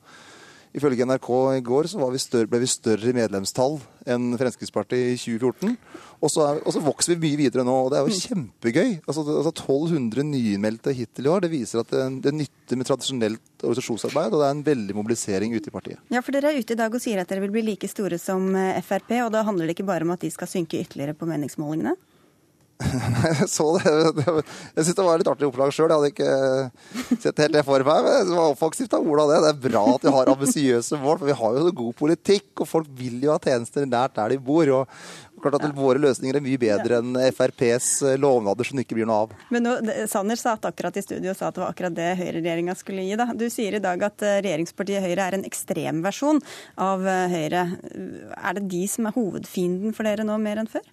Ifølge 0.75 1.05
NRK 1.07 1.27
i 1.55 1.61
går 1.63 1.87
så 1.87 2.07
vi 2.11 2.19
større, 2.19 2.49
ble 2.51 2.59
vi 2.59 2.67
større 2.67 3.07
i 3.07 3.15
medlemstall 3.15 3.77
enn 4.11 4.33
Fremskrittspartiet 4.35 5.13
i 5.13 5.19
2014. 5.21 5.77
Og 6.19 6.31
så, 6.31 6.43
er, 6.49 6.59
og 6.67 6.75
så, 6.75 6.81
vokser 6.83 7.13
vi 7.13 7.29
mye 7.29 7.39
videre 7.45 7.63
nå, 7.67 7.75
og 7.85 7.93
det 7.93 7.99
er 7.99 8.09
jo 8.09 8.17
kjempegøy. 8.25 8.89
Altså, 9.05 9.23
altså 9.23 9.53
1200 9.53 10.25
nyinnmeldte 10.27 10.93
hittil 10.97 11.29
i 11.29 11.31
år. 11.31 11.45
Det 11.45 11.51
viser 11.53 11.81
at 11.81 11.93
det, 11.93 12.03
det 12.25 12.33
nytter 12.35 12.79
med 12.79 12.89
tradisjonelt 12.89 13.63
organisasjonsarbeid, 13.63 14.35
og 14.35 14.41
det 14.41 14.49
er 14.49 14.57
en 14.57 14.65
veldig 14.67 14.97
mobilisering 14.97 15.55
ute 15.55 15.71
i 15.71 15.75
partiet. 15.75 16.01
Ja, 16.11 16.23
for 16.25 16.35
dere 16.35 16.51
er 16.51 16.59
ute 16.59 16.75
i 16.75 16.81
dag 16.81 16.91
og 16.91 17.03
sier 17.03 17.23
at 17.23 17.31
dere 17.31 17.45
vil 17.45 17.55
bli 17.55 17.63
like 17.71 17.89
store 17.91 18.19
som 18.21 18.51
eh, 18.59 18.81
Frp, 18.83 19.15
og 19.23 19.31
da 19.35 19.45
handler 19.47 19.69
det 19.69 19.77
ikke 19.77 19.87
bare 19.87 20.07
om 20.07 20.11
at 20.17 20.27
de 20.27 20.33
skal 20.33 20.51
synke 20.51 20.83
ytterligere 20.83 21.15
på 21.15 21.29
meningsmålingene? 21.29 21.95
Nei, 22.83 23.31
jeg 23.39 23.47
så 23.47 23.67
det. 23.77 23.91
Jeg 24.75 24.83
syns 24.83 24.97
det 24.97 25.05
var 25.07 25.21
litt 25.21 25.29
artig 25.31 25.47
opplag 25.47 25.71
sjøl. 25.75 25.91
Jeg 25.91 25.99
hadde 25.99 26.11
ikke 26.11 27.19
sett 27.23 27.43
helt 27.45 27.55
det 27.55 27.63
for 27.67 27.87
meg. 27.87 28.07
Men 28.07 28.31
det 28.31 28.35
var 28.35 28.51
offensivt 28.51 28.97
av 28.97 29.05
Ola, 29.05 29.27
det. 29.31 29.41
Det 29.45 29.51
er 29.53 29.61
bra 29.69 29.85
at 29.93 30.07
vi 30.07 30.15
har 30.17 30.33
ambisiøse 30.33 30.99
mål, 31.03 31.21
for 31.21 31.29
vi 31.29 31.37
har 31.39 31.59
jo 31.59 31.67
så 31.67 31.75
god 31.83 31.95
politikk. 32.01 32.49
Og 32.59 32.69
folk 32.69 32.89
vil 32.99 33.23
jo 33.23 33.31
ha 33.31 33.39
tjenester 33.39 33.87
nært 33.87 34.17
der 34.19 34.35
de 34.35 34.41
bor. 34.43 34.73
og 34.81 34.91
klart 35.45 35.61
at 35.61 35.77
Våre 35.77 36.01
løsninger 36.01 36.37
er 36.37 36.43
mye 36.43 36.59
bedre 36.61 36.99
enn 37.01 37.17
FrPs 37.35 37.89
eh, 38.05 38.17
lovnader 38.21 38.67
som 38.67 38.79
det 38.79 38.85
ikke 38.85 38.97
blir 38.99 39.09
noe 39.09 39.25
av. 39.25 39.35
Men 39.53 39.65
nå, 39.67 39.75
Sanner 40.11 40.39
satt 40.39 40.65
akkurat 40.67 40.97
i 40.97 41.03
studio 41.05 41.35
sa 41.35 41.49
at 41.49 41.57
det 41.57 41.63
var 41.63 41.73
akkurat 41.73 41.95
det 41.97 42.09
høyreregjeringa 42.21 42.75
skulle 42.79 43.05
gi. 43.05 43.17
Da. 43.19 43.29
Du 43.37 43.45
sier 43.53 43.77
i 43.77 43.83
dag 43.83 44.01
at 44.07 44.25
eh, 44.25 44.39
regjeringspartiet 44.45 45.05
Høyre 45.05 45.29
er 45.29 45.37
en 45.37 45.47
ekstremversjon 45.47 46.41
av 46.81 47.05
eh, 47.05 47.35
Høyre. 47.35 47.65
Er 48.39 48.59
det 48.59 48.67
de 48.73 48.83
som 48.91 49.09
er 49.09 49.17
hovedfienden 49.17 49.95
for 49.95 50.07
dere 50.07 50.27
nå, 50.27 50.37
mer 50.41 50.63
enn 50.63 50.71
før? 50.71 50.85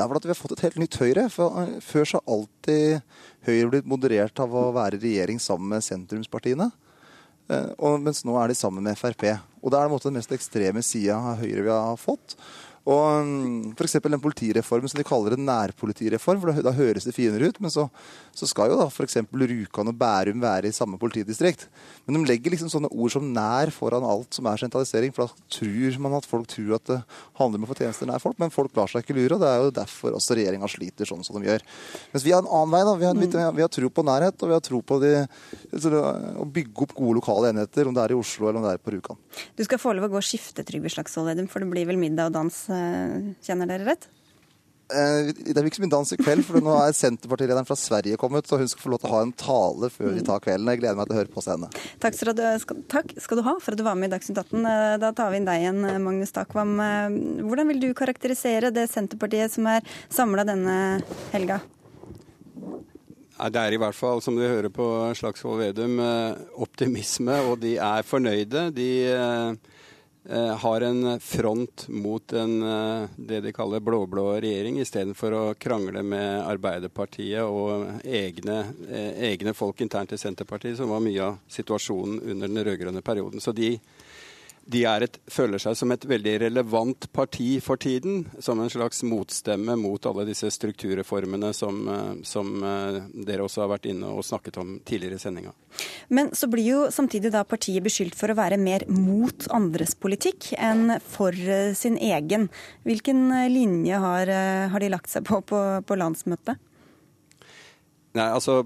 Ja, 0.00 0.06
for 0.08 0.16
at 0.16 0.24
vi 0.24 0.32
har 0.32 0.38
fått 0.38 0.54
et 0.56 0.62
helt 0.64 0.78
nytt 0.80 0.96
Høyre. 0.96 1.26
For 1.28 1.74
før 1.84 2.06
så 2.08 2.20
har 2.20 2.36
alltid 2.38 3.02
Høyre 3.44 3.72
blitt 3.74 3.90
moderert 3.90 4.40
av 4.40 4.54
å 4.56 4.70
være 4.72 4.96
i 4.96 5.02
regjering 5.02 5.40
sammen 5.42 5.74
med 5.74 5.84
sentrumspartiene. 5.84 6.70
Eh, 7.52 7.68
og, 7.76 7.98
mens 8.00 8.22
nå 8.24 8.38
er 8.40 8.48
de 8.48 8.56
sammen 8.56 8.86
med 8.86 8.96
Frp. 8.96 9.26
Og 9.60 9.74
det 9.74 9.76
er 9.76 9.92
den 9.92 10.16
mest 10.16 10.32
ekstreme 10.32 10.80
sida 10.86 11.18
av 11.18 11.42
Høyre 11.42 11.66
vi 11.66 11.74
har 11.74 12.00
fått. 12.00 12.38
Og 12.90 13.26
mm, 13.26 13.74
F.eks. 13.76 13.98
den 14.02 14.22
politireformen 14.22 14.90
som 14.90 14.98
de 14.98 15.06
kaller 15.06 15.36
en 15.36 15.46
nærpolitireform. 15.46 16.40
for 16.42 16.62
Da 16.64 16.72
høres 16.74 17.06
det 17.06 17.14
finere 17.14 17.50
ut. 17.50 17.60
Men 17.62 17.72
så, 17.72 17.86
så 18.34 18.48
skal 18.50 18.72
jo 18.72 18.78
da 18.80 18.88
f.eks. 18.90 19.20
Rjukan 19.30 19.92
og 19.92 19.98
Bærum 20.00 20.42
være 20.42 20.70
i 20.70 20.74
samme 20.74 20.98
politidistrikt. 21.00 21.68
Men 22.06 22.18
de 22.18 22.32
legger 22.32 22.54
liksom 22.54 22.70
sånne 22.72 22.90
ord 22.90 23.14
som 23.14 23.28
nær 23.34 23.70
foran 23.74 24.06
alt 24.06 24.34
som 24.34 24.48
er 24.50 24.62
sentralisering. 24.62 25.14
For 25.14 25.26
da 25.28 25.48
tror 25.58 26.00
man 26.02 26.16
at 26.18 26.28
folk 26.28 26.48
tror 26.50 26.78
at 26.78 26.86
det 26.90 26.98
handler 27.38 27.60
om 27.60 27.68
å 27.68 27.70
få 27.70 27.78
tjenester 27.82 28.10
nær 28.10 28.22
folk. 28.22 28.38
Men 28.42 28.54
folk 28.54 28.74
lar 28.78 28.90
seg 28.90 29.04
ikke 29.04 29.18
lure. 29.18 29.36
og 29.36 29.44
Det 29.44 29.52
er 29.52 29.62
jo 29.62 29.76
derfor 29.80 30.18
også 30.18 30.38
regjeringa 30.40 30.70
sliter 30.70 31.10
sånn 31.10 31.22
som 31.26 31.38
de 31.38 31.50
gjør. 31.50 31.66
Mens 32.14 32.26
vi 32.26 32.34
har 32.34 32.42
en 32.42 32.50
annen 32.50 32.74
vei. 32.74 32.82
da. 32.88 32.96
Vi 33.00 33.08
har, 33.10 33.22
vi, 33.22 33.30
vi 33.60 33.66
har 33.66 33.72
tro 33.76 33.92
på 34.00 34.06
nærhet, 34.08 34.40
og 34.40 34.50
vi 34.50 34.56
har 34.56 34.64
tro 34.66 34.82
på 34.82 35.00
de, 35.04 35.14
å 36.40 36.48
bygge 36.58 36.88
opp 36.88 36.96
gode 36.96 37.20
lokale 37.20 37.54
enheter. 37.54 37.86
Om 37.86 37.94
det 37.96 38.06
er 38.06 38.16
i 38.16 38.18
Oslo 38.18 38.48
eller 38.48 38.62
om 38.62 38.66
det 38.66 38.74
er 38.74 38.82
på 38.82 38.96
Rjukan. 38.96 39.20
Du 39.54 39.62
skal 39.66 39.78
få 39.78 39.94
lov 39.94 40.08
å 40.08 40.12
gå 40.16 40.18
og 40.18 40.26
skifte 40.26 40.64
Trygve 40.66 40.90
Slagsvold 40.90 41.30
Vedum, 41.30 41.46
for 41.50 41.62
det 41.62 41.70
blir 41.70 41.86
vel 41.86 42.00
middag 42.00 42.32
og 42.32 42.38
dans 42.40 42.58
Eh, 42.79 42.79
kjenner 43.44 43.70
dere 43.70 43.88
rett? 43.92 44.10
Eh, 44.90 45.30
det 45.30 45.54
blir 45.54 45.70
ikke 45.70 45.78
så 45.78 45.84
mye 45.84 45.92
dans 45.92 46.12
i 46.14 46.18
kveld, 46.18 46.42
for 46.46 46.62
nå 46.64 46.74
er 46.82 46.94
Senterpartilederen 46.96 47.66
fra 47.68 47.76
Sverige 47.78 48.18
kommet, 48.20 48.48
så 48.48 48.58
hun 48.60 48.70
skal 48.70 48.82
få 48.82 48.92
lov 48.94 49.02
til 49.02 49.10
å 49.10 49.14
ha 49.14 49.22
en 49.26 49.34
tale 49.38 49.90
før 49.94 50.14
vi 50.16 50.24
tar 50.26 50.42
kvelden. 50.42 50.70
Jeg 50.72 50.82
gleder 50.82 50.98
meg 50.98 51.08
til 51.08 51.16
å 51.16 51.20
høre 51.20 51.34
på 51.34 51.44
henne. 51.46 51.70
Takk 52.02 52.18
skal, 52.18 52.32
du, 52.36 52.44
skal, 52.62 52.84
takk 52.90 53.14
skal 53.22 53.40
du 53.40 53.44
ha 53.46 53.56
for 53.62 53.74
at 53.74 53.80
du 53.80 53.86
var 53.86 53.98
med 53.98 54.10
i 54.10 54.14
Dagsnytt 54.14 54.40
18. 54.42 54.70
Eh, 54.72 54.94
da 55.02 55.12
tar 55.16 55.32
vi 55.32 55.40
inn 55.40 55.48
deg 55.48 55.64
igjen, 55.64 55.82
Magnus 56.04 56.34
Takvam. 56.36 56.76
Hvordan 57.46 57.70
vil 57.70 57.84
du 57.84 57.90
karakterisere 57.96 58.72
det 58.74 58.88
Senterpartiet 58.90 59.54
som 59.54 59.68
er 59.70 59.86
samla 60.10 60.46
denne 60.48 60.78
helga? 61.34 61.60
Det 63.40 63.56
er 63.56 63.72
i 63.72 63.78
hvert 63.80 63.96
fall, 63.96 64.18
som 64.20 64.34
du 64.36 64.42
hører 64.44 64.68
på 64.68 64.86
Slagsvold 65.16 65.62
Vedum, 65.62 65.94
optimisme, 66.60 67.38
og 67.48 67.62
de 67.62 67.78
er 67.80 68.04
fornøyde. 68.04 68.66
De 68.76 68.90
Eh, 69.16 69.69
har 70.38 70.80
en 70.80 71.20
front 71.20 71.88
mot 71.88 72.32
en, 72.32 72.62
eh, 72.62 73.08
det 73.16 73.40
de 73.40 73.52
kaller 73.52 73.80
blå-blå 73.80 74.40
regjering, 74.40 74.80
istedenfor 74.80 75.34
å 75.34 75.54
krangle 75.54 76.02
med 76.06 76.44
Arbeiderpartiet 76.46 77.42
og 77.42 78.04
egne, 78.04 78.60
eh, 78.88 79.32
egne, 79.32 79.54
folk 79.54 79.80
internt 79.80 80.12
i 80.12 80.18
Senterpartiet, 80.18 80.76
som 80.76 80.88
var 80.88 81.00
mye 81.00 81.22
av 81.22 81.38
situasjonen 81.48 82.20
under 82.22 82.48
den 82.48 82.64
rød-grønne 82.64 83.02
perioden. 83.02 83.40
Så 83.40 83.52
de 83.52 83.80
de 84.70 84.84
et, 84.86 85.18
føler 85.30 85.60
seg 85.62 85.76
som 85.78 85.90
et 85.94 86.04
veldig 86.06 86.34
relevant 86.44 87.06
parti 87.16 87.58
for 87.64 87.80
tiden. 87.80 88.24
Som 88.42 88.60
en 88.62 88.70
slags 88.70 89.02
motstemme 89.06 89.76
mot 89.80 90.06
alle 90.06 90.26
disse 90.28 90.50
strukturreformene 90.54 91.52
som, 91.56 91.80
eh, 91.88 92.22
som 92.26 92.52
eh, 92.64 93.00
dere 93.26 93.46
også 93.46 93.64
har 93.64 93.72
vært 93.74 93.90
inne 93.90 94.10
og 94.14 94.24
snakket 94.26 94.60
om 94.62 94.76
tidligere 94.86 95.18
i 95.18 95.24
sendinga. 95.24 95.54
Men 96.08 96.32
så 96.36 96.48
blir 96.50 96.66
jo 96.68 96.80
samtidig 96.94 97.32
da 97.34 97.44
partiet 97.48 97.84
beskyldt 97.84 98.18
for 98.18 98.32
å 98.32 98.38
være 98.38 98.60
mer 98.60 98.86
mot 98.90 99.48
andres 99.54 99.96
politikk 99.98 100.52
enn 100.58 100.98
for 101.06 101.34
eh, 101.34 101.74
sin 101.78 101.98
egen. 101.98 102.48
Hvilken 102.86 103.28
linje 103.50 104.00
har, 104.00 104.34
har 104.72 104.82
de 104.82 104.92
lagt 104.92 105.10
seg 105.12 105.26
på 105.26 105.42
på, 105.50 105.60
på 105.86 105.96
landsmøtet? 105.98 106.60
Nei, 108.10 108.24
altså 108.26 108.64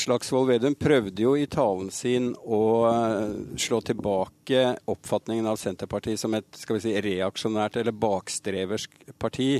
Slagsvold 0.00 0.48
Vedum 0.48 0.74
prøvde 0.80 1.20
jo 1.20 1.34
i 1.36 1.44
talen 1.52 1.90
sin 1.92 2.30
å 2.40 2.60
eh, 2.88 3.34
slå 3.60 3.82
tilbake 3.84 4.62
oppfatningen 4.88 5.48
av 5.50 5.58
Senterpartiet 5.60 6.22
som 6.22 6.32
et 6.38 6.48
skal 6.56 6.78
vi 6.78 6.84
si, 6.86 6.94
reaksjonært 7.04 7.76
eller 7.82 7.92
bakstreversk 7.92 8.94
parti. 9.20 9.50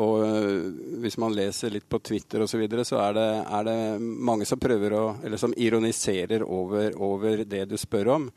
Og 0.00 0.24
eh, 0.24 0.70
hvis 1.04 1.18
man 1.20 1.36
leser 1.36 1.74
litt 1.74 1.90
på 1.92 2.00
Twitter 2.00 2.40
osv., 2.40 2.54
så, 2.54 2.62
videre, 2.62 2.86
så 2.88 3.02
er 3.04 3.18
det, 3.18 3.28
er 3.58 3.68
det, 3.68 3.76
mange 4.00 4.48
som 4.48 4.62
prøver 4.62 4.96
å 4.96 5.04
Eller 5.28 5.42
som 5.42 5.52
ironiserer 5.56 6.46
over, 6.46 6.96
over 6.96 7.44
det 7.44 7.66
du 7.68 7.76
spør 7.76 8.14
om. 8.16 8.30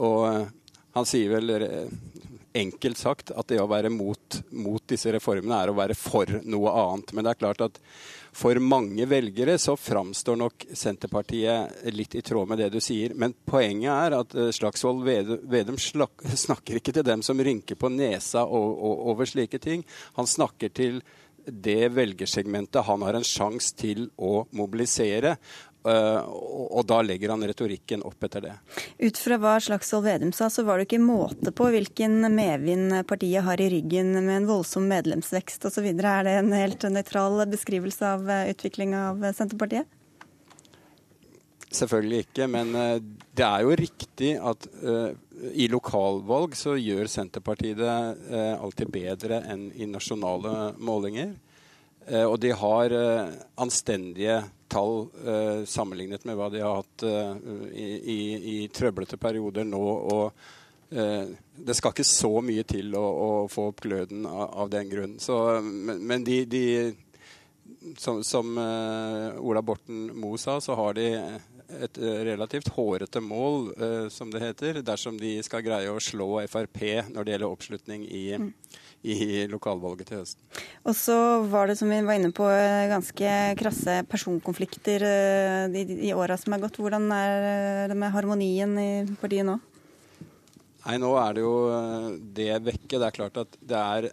Og 0.00 0.18
eh, 0.30 0.48
han 0.96 1.08
sier 1.08 1.36
vel 1.36 1.52
enkelt 2.56 3.00
sagt 3.00 3.30
at 3.36 3.48
det 3.48 3.60
å 3.60 3.68
være 3.68 3.92
mot, 3.92 4.40
mot 4.56 4.82
disse 4.88 5.12
reformene 5.12 5.62
er 5.62 5.72
å 5.72 5.76
være 5.76 5.96
for 5.96 6.40
noe 6.44 6.72
annet. 6.80 7.12
Men 7.12 7.24
det 7.24 7.32
er 7.32 7.40
klart 7.44 7.64
at 7.68 7.80
for 8.32 8.56
mange 8.64 9.04
velgere 9.06 9.58
så 9.60 9.74
framstår 9.76 10.36
nok 10.40 10.64
Senterpartiet 10.72 11.82
litt 11.92 12.14
i 12.16 12.22
tråd 12.24 12.48
med 12.48 12.62
det 12.62 12.70
du 12.72 12.78
sier. 12.80 13.12
Men 13.14 13.34
poenget 13.44 13.92
er 13.92 14.16
at 14.16 14.36
eh, 14.36 14.52
Slagsvold 14.56 15.04
Vedum 15.52 15.78
snakker 16.46 16.80
ikke 16.80 16.94
til 16.96 17.06
dem 17.06 17.24
som 17.24 17.40
rynker 17.40 17.76
på 17.76 17.92
nesa 17.92 18.46
over 18.48 19.28
slike 19.28 19.60
ting. 19.60 19.84
Han 20.16 20.28
snakker 20.28 20.72
til 20.72 21.02
det 21.46 21.88
velgersegmentet 21.92 22.86
han 22.86 23.02
har 23.02 23.18
en 23.18 23.26
sjanse 23.26 23.74
til 23.76 24.06
å 24.16 24.44
mobilisere. 24.54 25.36
Uh, 25.82 26.22
og 26.70 26.84
da 26.86 27.00
legger 27.02 27.32
han 27.32 27.42
retorikken 27.42 28.04
opp 28.06 28.22
etter 28.22 28.44
det. 28.44 28.52
Ut 29.02 29.18
fra 29.18 29.38
hva 29.42 29.56
Slagsvold 29.62 30.04
Vedum 30.06 30.30
sa, 30.36 30.46
så 30.46 30.62
var 30.66 30.78
det 30.78 30.86
ikke 30.86 31.00
måte 31.02 31.50
på 31.50 31.72
hvilken 31.74 32.20
medvind 32.30 32.94
partiet 33.10 33.42
har 33.42 33.58
i 33.58 33.66
ryggen 33.72 34.12
med 34.20 34.36
en 34.36 34.46
voldsom 34.46 34.86
medlemsvekst 34.90 35.66
osv. 35.66 35.88
Er 35.90 36.28
det 36.28 36.36
en 36.38 36.54
helt 36.54 36.86
nøytral 36.86 37.42
beskrivelse 37.50 38.12
av 38.14 38.30
eh, 38.30 38.52
utviklinga 38.54 39.02
av 39.08 39.26
Senterpartiet? 39.34 39.90
Selvfølgelig 41.72 42.26
ikke, 42.28 42.46
men 42.52 42.72
uh, 42.78 43.02
det 43.34 43.48
er 43.48 43.66
jo 43.66 43.76
riktig 43.82 44.32
at 44.38 44.70
i 45.58 45.66
lokalvalg 45.66 46.54
så 46.54 46.76
gjør 46.78 47.08
Senterpartiet 47.10 47.80
det 47.80 48.42
alltid 48.54 48.92
bedre 48.94 49.40
enn 49.50 49.64
i 49.74 49.88
nasjonale 49.90 50.76
målinger. 50.78 51.32
og 52.28 52.36
de 52.38 52.52
har 52.54 52.94
anstendige 53.58 54.36
tall 54.72 55.06
eh, 55.26 55.62
sammenlignet 55.68 56.24
med 56.28 56.38
hva 56.38 56.48
de 56.52 56.64
har 56.64 56.80
hatt 56.80 57.04
eh, 57.06 57.36
i, 57.76 57.86
i, 58.14 58.18
i, 58.54 58.56
trøblete 58.72 59.18
perioder 59.20 59.66
nå. 59.68 59.82
og 59.84 60.96
eh, 60.96 61.30
Det 61.56 61.76
skal 61.76 61.94
ikke 61.94 62.08
så 62.08 62.32
mye 62.44 62.64
til 62.68 62.96
å, 62.98 63.04
å 63.04 63.30
få 63.52 63.68
opp 63.72 63.84
gløden 63.84 64.26
av, 64.28 64.46
av 64.64 64.72
den 64.72 64.90
grunn. 64.90 65.16
Så, 65.22 65.38
men, 65.62 66.02
men 66.08 66.26
de, 66.26 66.42
de, 66.48 66.66
som, 68.00 68.22
som 68.24 68.56
eh, 68.58 69.40
Ola 69.40 69.62
Borten 69.62 70.08
Moe 70.16 70.40
sa, 70.40 70.58
så 70.60 70.78
har 70.78 70.96
de 70.98 71.08
et 71.72 71.98
relativt 72.28 72.68
hårete 72.74 73.20
mål, 73.24 73.70
eh, 73.80 74.08
som 74.12 74.32
det 74.32 74.42
heter, 74.44 74.82
dersom 74.84 75.20
de 75.20 75.38
skal 75.44 75.64
greie 75.64 75.92
å 75.92 76.00
slå 76.00 76.34
Frp 76.44 76.82
når 77.12 77.24
det 77.24 77.36
gjelder 77.36 77.52
oppslutning 77.52 78.08
i 78.08 78.24
mm 78.36 78.48
i 79.02 79.46
lokalvalget 79.50 80.08
til 80.08 80.20
høsten. 80.20 80.62
Og 80.86 80.94
så 80.96 81.16
var 81.50 81.68
det, 81.68 81.76
som 81.80 81.90
vi 81.90 81.98
var 82.06 82.18
inne 82.18 82.30
på, 82.34 82.46
ganske 82.90 83.34
krasse 83.58 83.98
personkonflikter 84.10 85.04
eh, 85.08 85.76
i, 85.82 85.84
i 86.08 86.14
åra 86.14 86.38
som 86.38 86.54
er 86.54 86.62
gått. 86.62 86.78
Hvordan 86.78 87.10
er 87.16 87.90
det 87.90 87.98
med 87.98 88.14
harmonien 88.14 88.78
i 88.78 88.90
partiet 89.20 89.48
nå? 89.48 89.58
Nei, 90.82 90.98
Nå 90.98 91.12
er 91.18 91.36
det 91.36 91.44
jo 91.44 91.56
eh, 91.70 92.08
det 92.38 92.52
vekket. 92.66 92.98
Det 92.98 93.08
er 93.08 93.18
klart 93.18 93.42
at 93.44 93.58
det 93.58 93.82
er, 93.82 94.08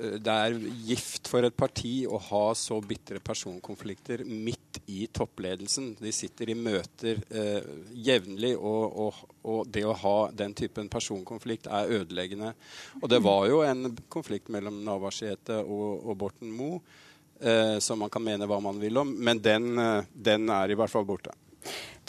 det 0.00 0.32
er 0.32 0.56
gift 0.86 1.28
for 1.28 1.44
et 1.44 1.56
parti 1.56 2.06
å 2.08 2.18
ha 2.30 2.44
så 2.56 2.78
bitre 2.80 3.20
personkonflikter 3.24 4.22
midt 4.24 4.80
i 4.90 5.06
toppledelsen. 5.12 5.92
De 6.00 6.12
sitter 6.14 6.52
i 6.52 6.56
møter 6.56 7.20
eh, 7.28 7.68
jevnlig, 8.06 8.54
og, 8.56 8.96
og, 9.04 9.20
og, 9.42 9.60
det 9.68 9.84
å 9.86 9.96
ha 10.02 10.16
den 10.36 10.54
typen 10.56 10.88
personkonflikt 10.92 11.68
er 11.70 11.92
ødeleggende. 12.00 12.54
Og 13.02 13.10
det 13.12 13.20
var 13.24 13.46
jo 13.50 13.62
en 13.66 13.92
konflikt 14.12 14.50
mellom 14.52 14.82
Navarsete 14.86 15.60
og, 15.62 16.06
og 16.06 16.18
Borten 16.24 16.54
Moe, 16.54 16.80
eh, 17.40 17.76
som 17.84 18.00
man 18.00 18.12
kan 18.12 18.24
mene 18.24 18.48
hva 18.48 18.60
man 18.64 18.80
vil 18.80 19.02
om, 19.02 19.14
men 19.20 19.42
den, 19.42 19.72
eh, 19.78 20.10
den 20.12 20.48
er 20.54 20.72
i 20.72 20.78
hvert 20.78 20.92
fall 20.92 21.08
borte. 21.08 21.36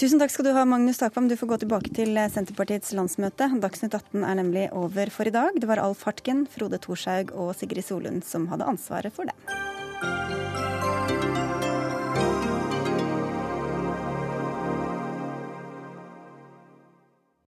Tusen 0.02 0.22
takk 0.22 0.32
skal 0.34 0.48
du 0.48 0.52
ha, 0.56 0.66
Magnus 0.66 0.98
Takvam. 1.02 1.28
Du 1.30 1.36
får 1.38 1.52
gå 1.52 1.58
tilbake 1.62 1.94
til 1.94 2.16
eh, 2.18 2.30
Senterpartiets 2.32 2.94
landsmøte. 2.98 3.52
Dagsnytt 3.62 3.94
18 3.94 4.26
er 4.26 4.40
nemlig 4.40 4.68
over 4.74 5.14
for 5.14 5.30
i 5.30 5.36
dag. 5.36 5.54
Det 5.62 5.70
var 5.70 5.84
Alf 5.84 6.08
Hartgen, 6.08 6.48
Frode 6.50 6.82
Thorshaug 6.82 7.36
og 7.38 7.54
Sigrid 7.60 7.86
Solund 7.86 8.26
som 8.26 8.50
hadde 8.50 8.70
ansvaret 8.72 9.14
for 9.14 9.30
det. 9.30 10.41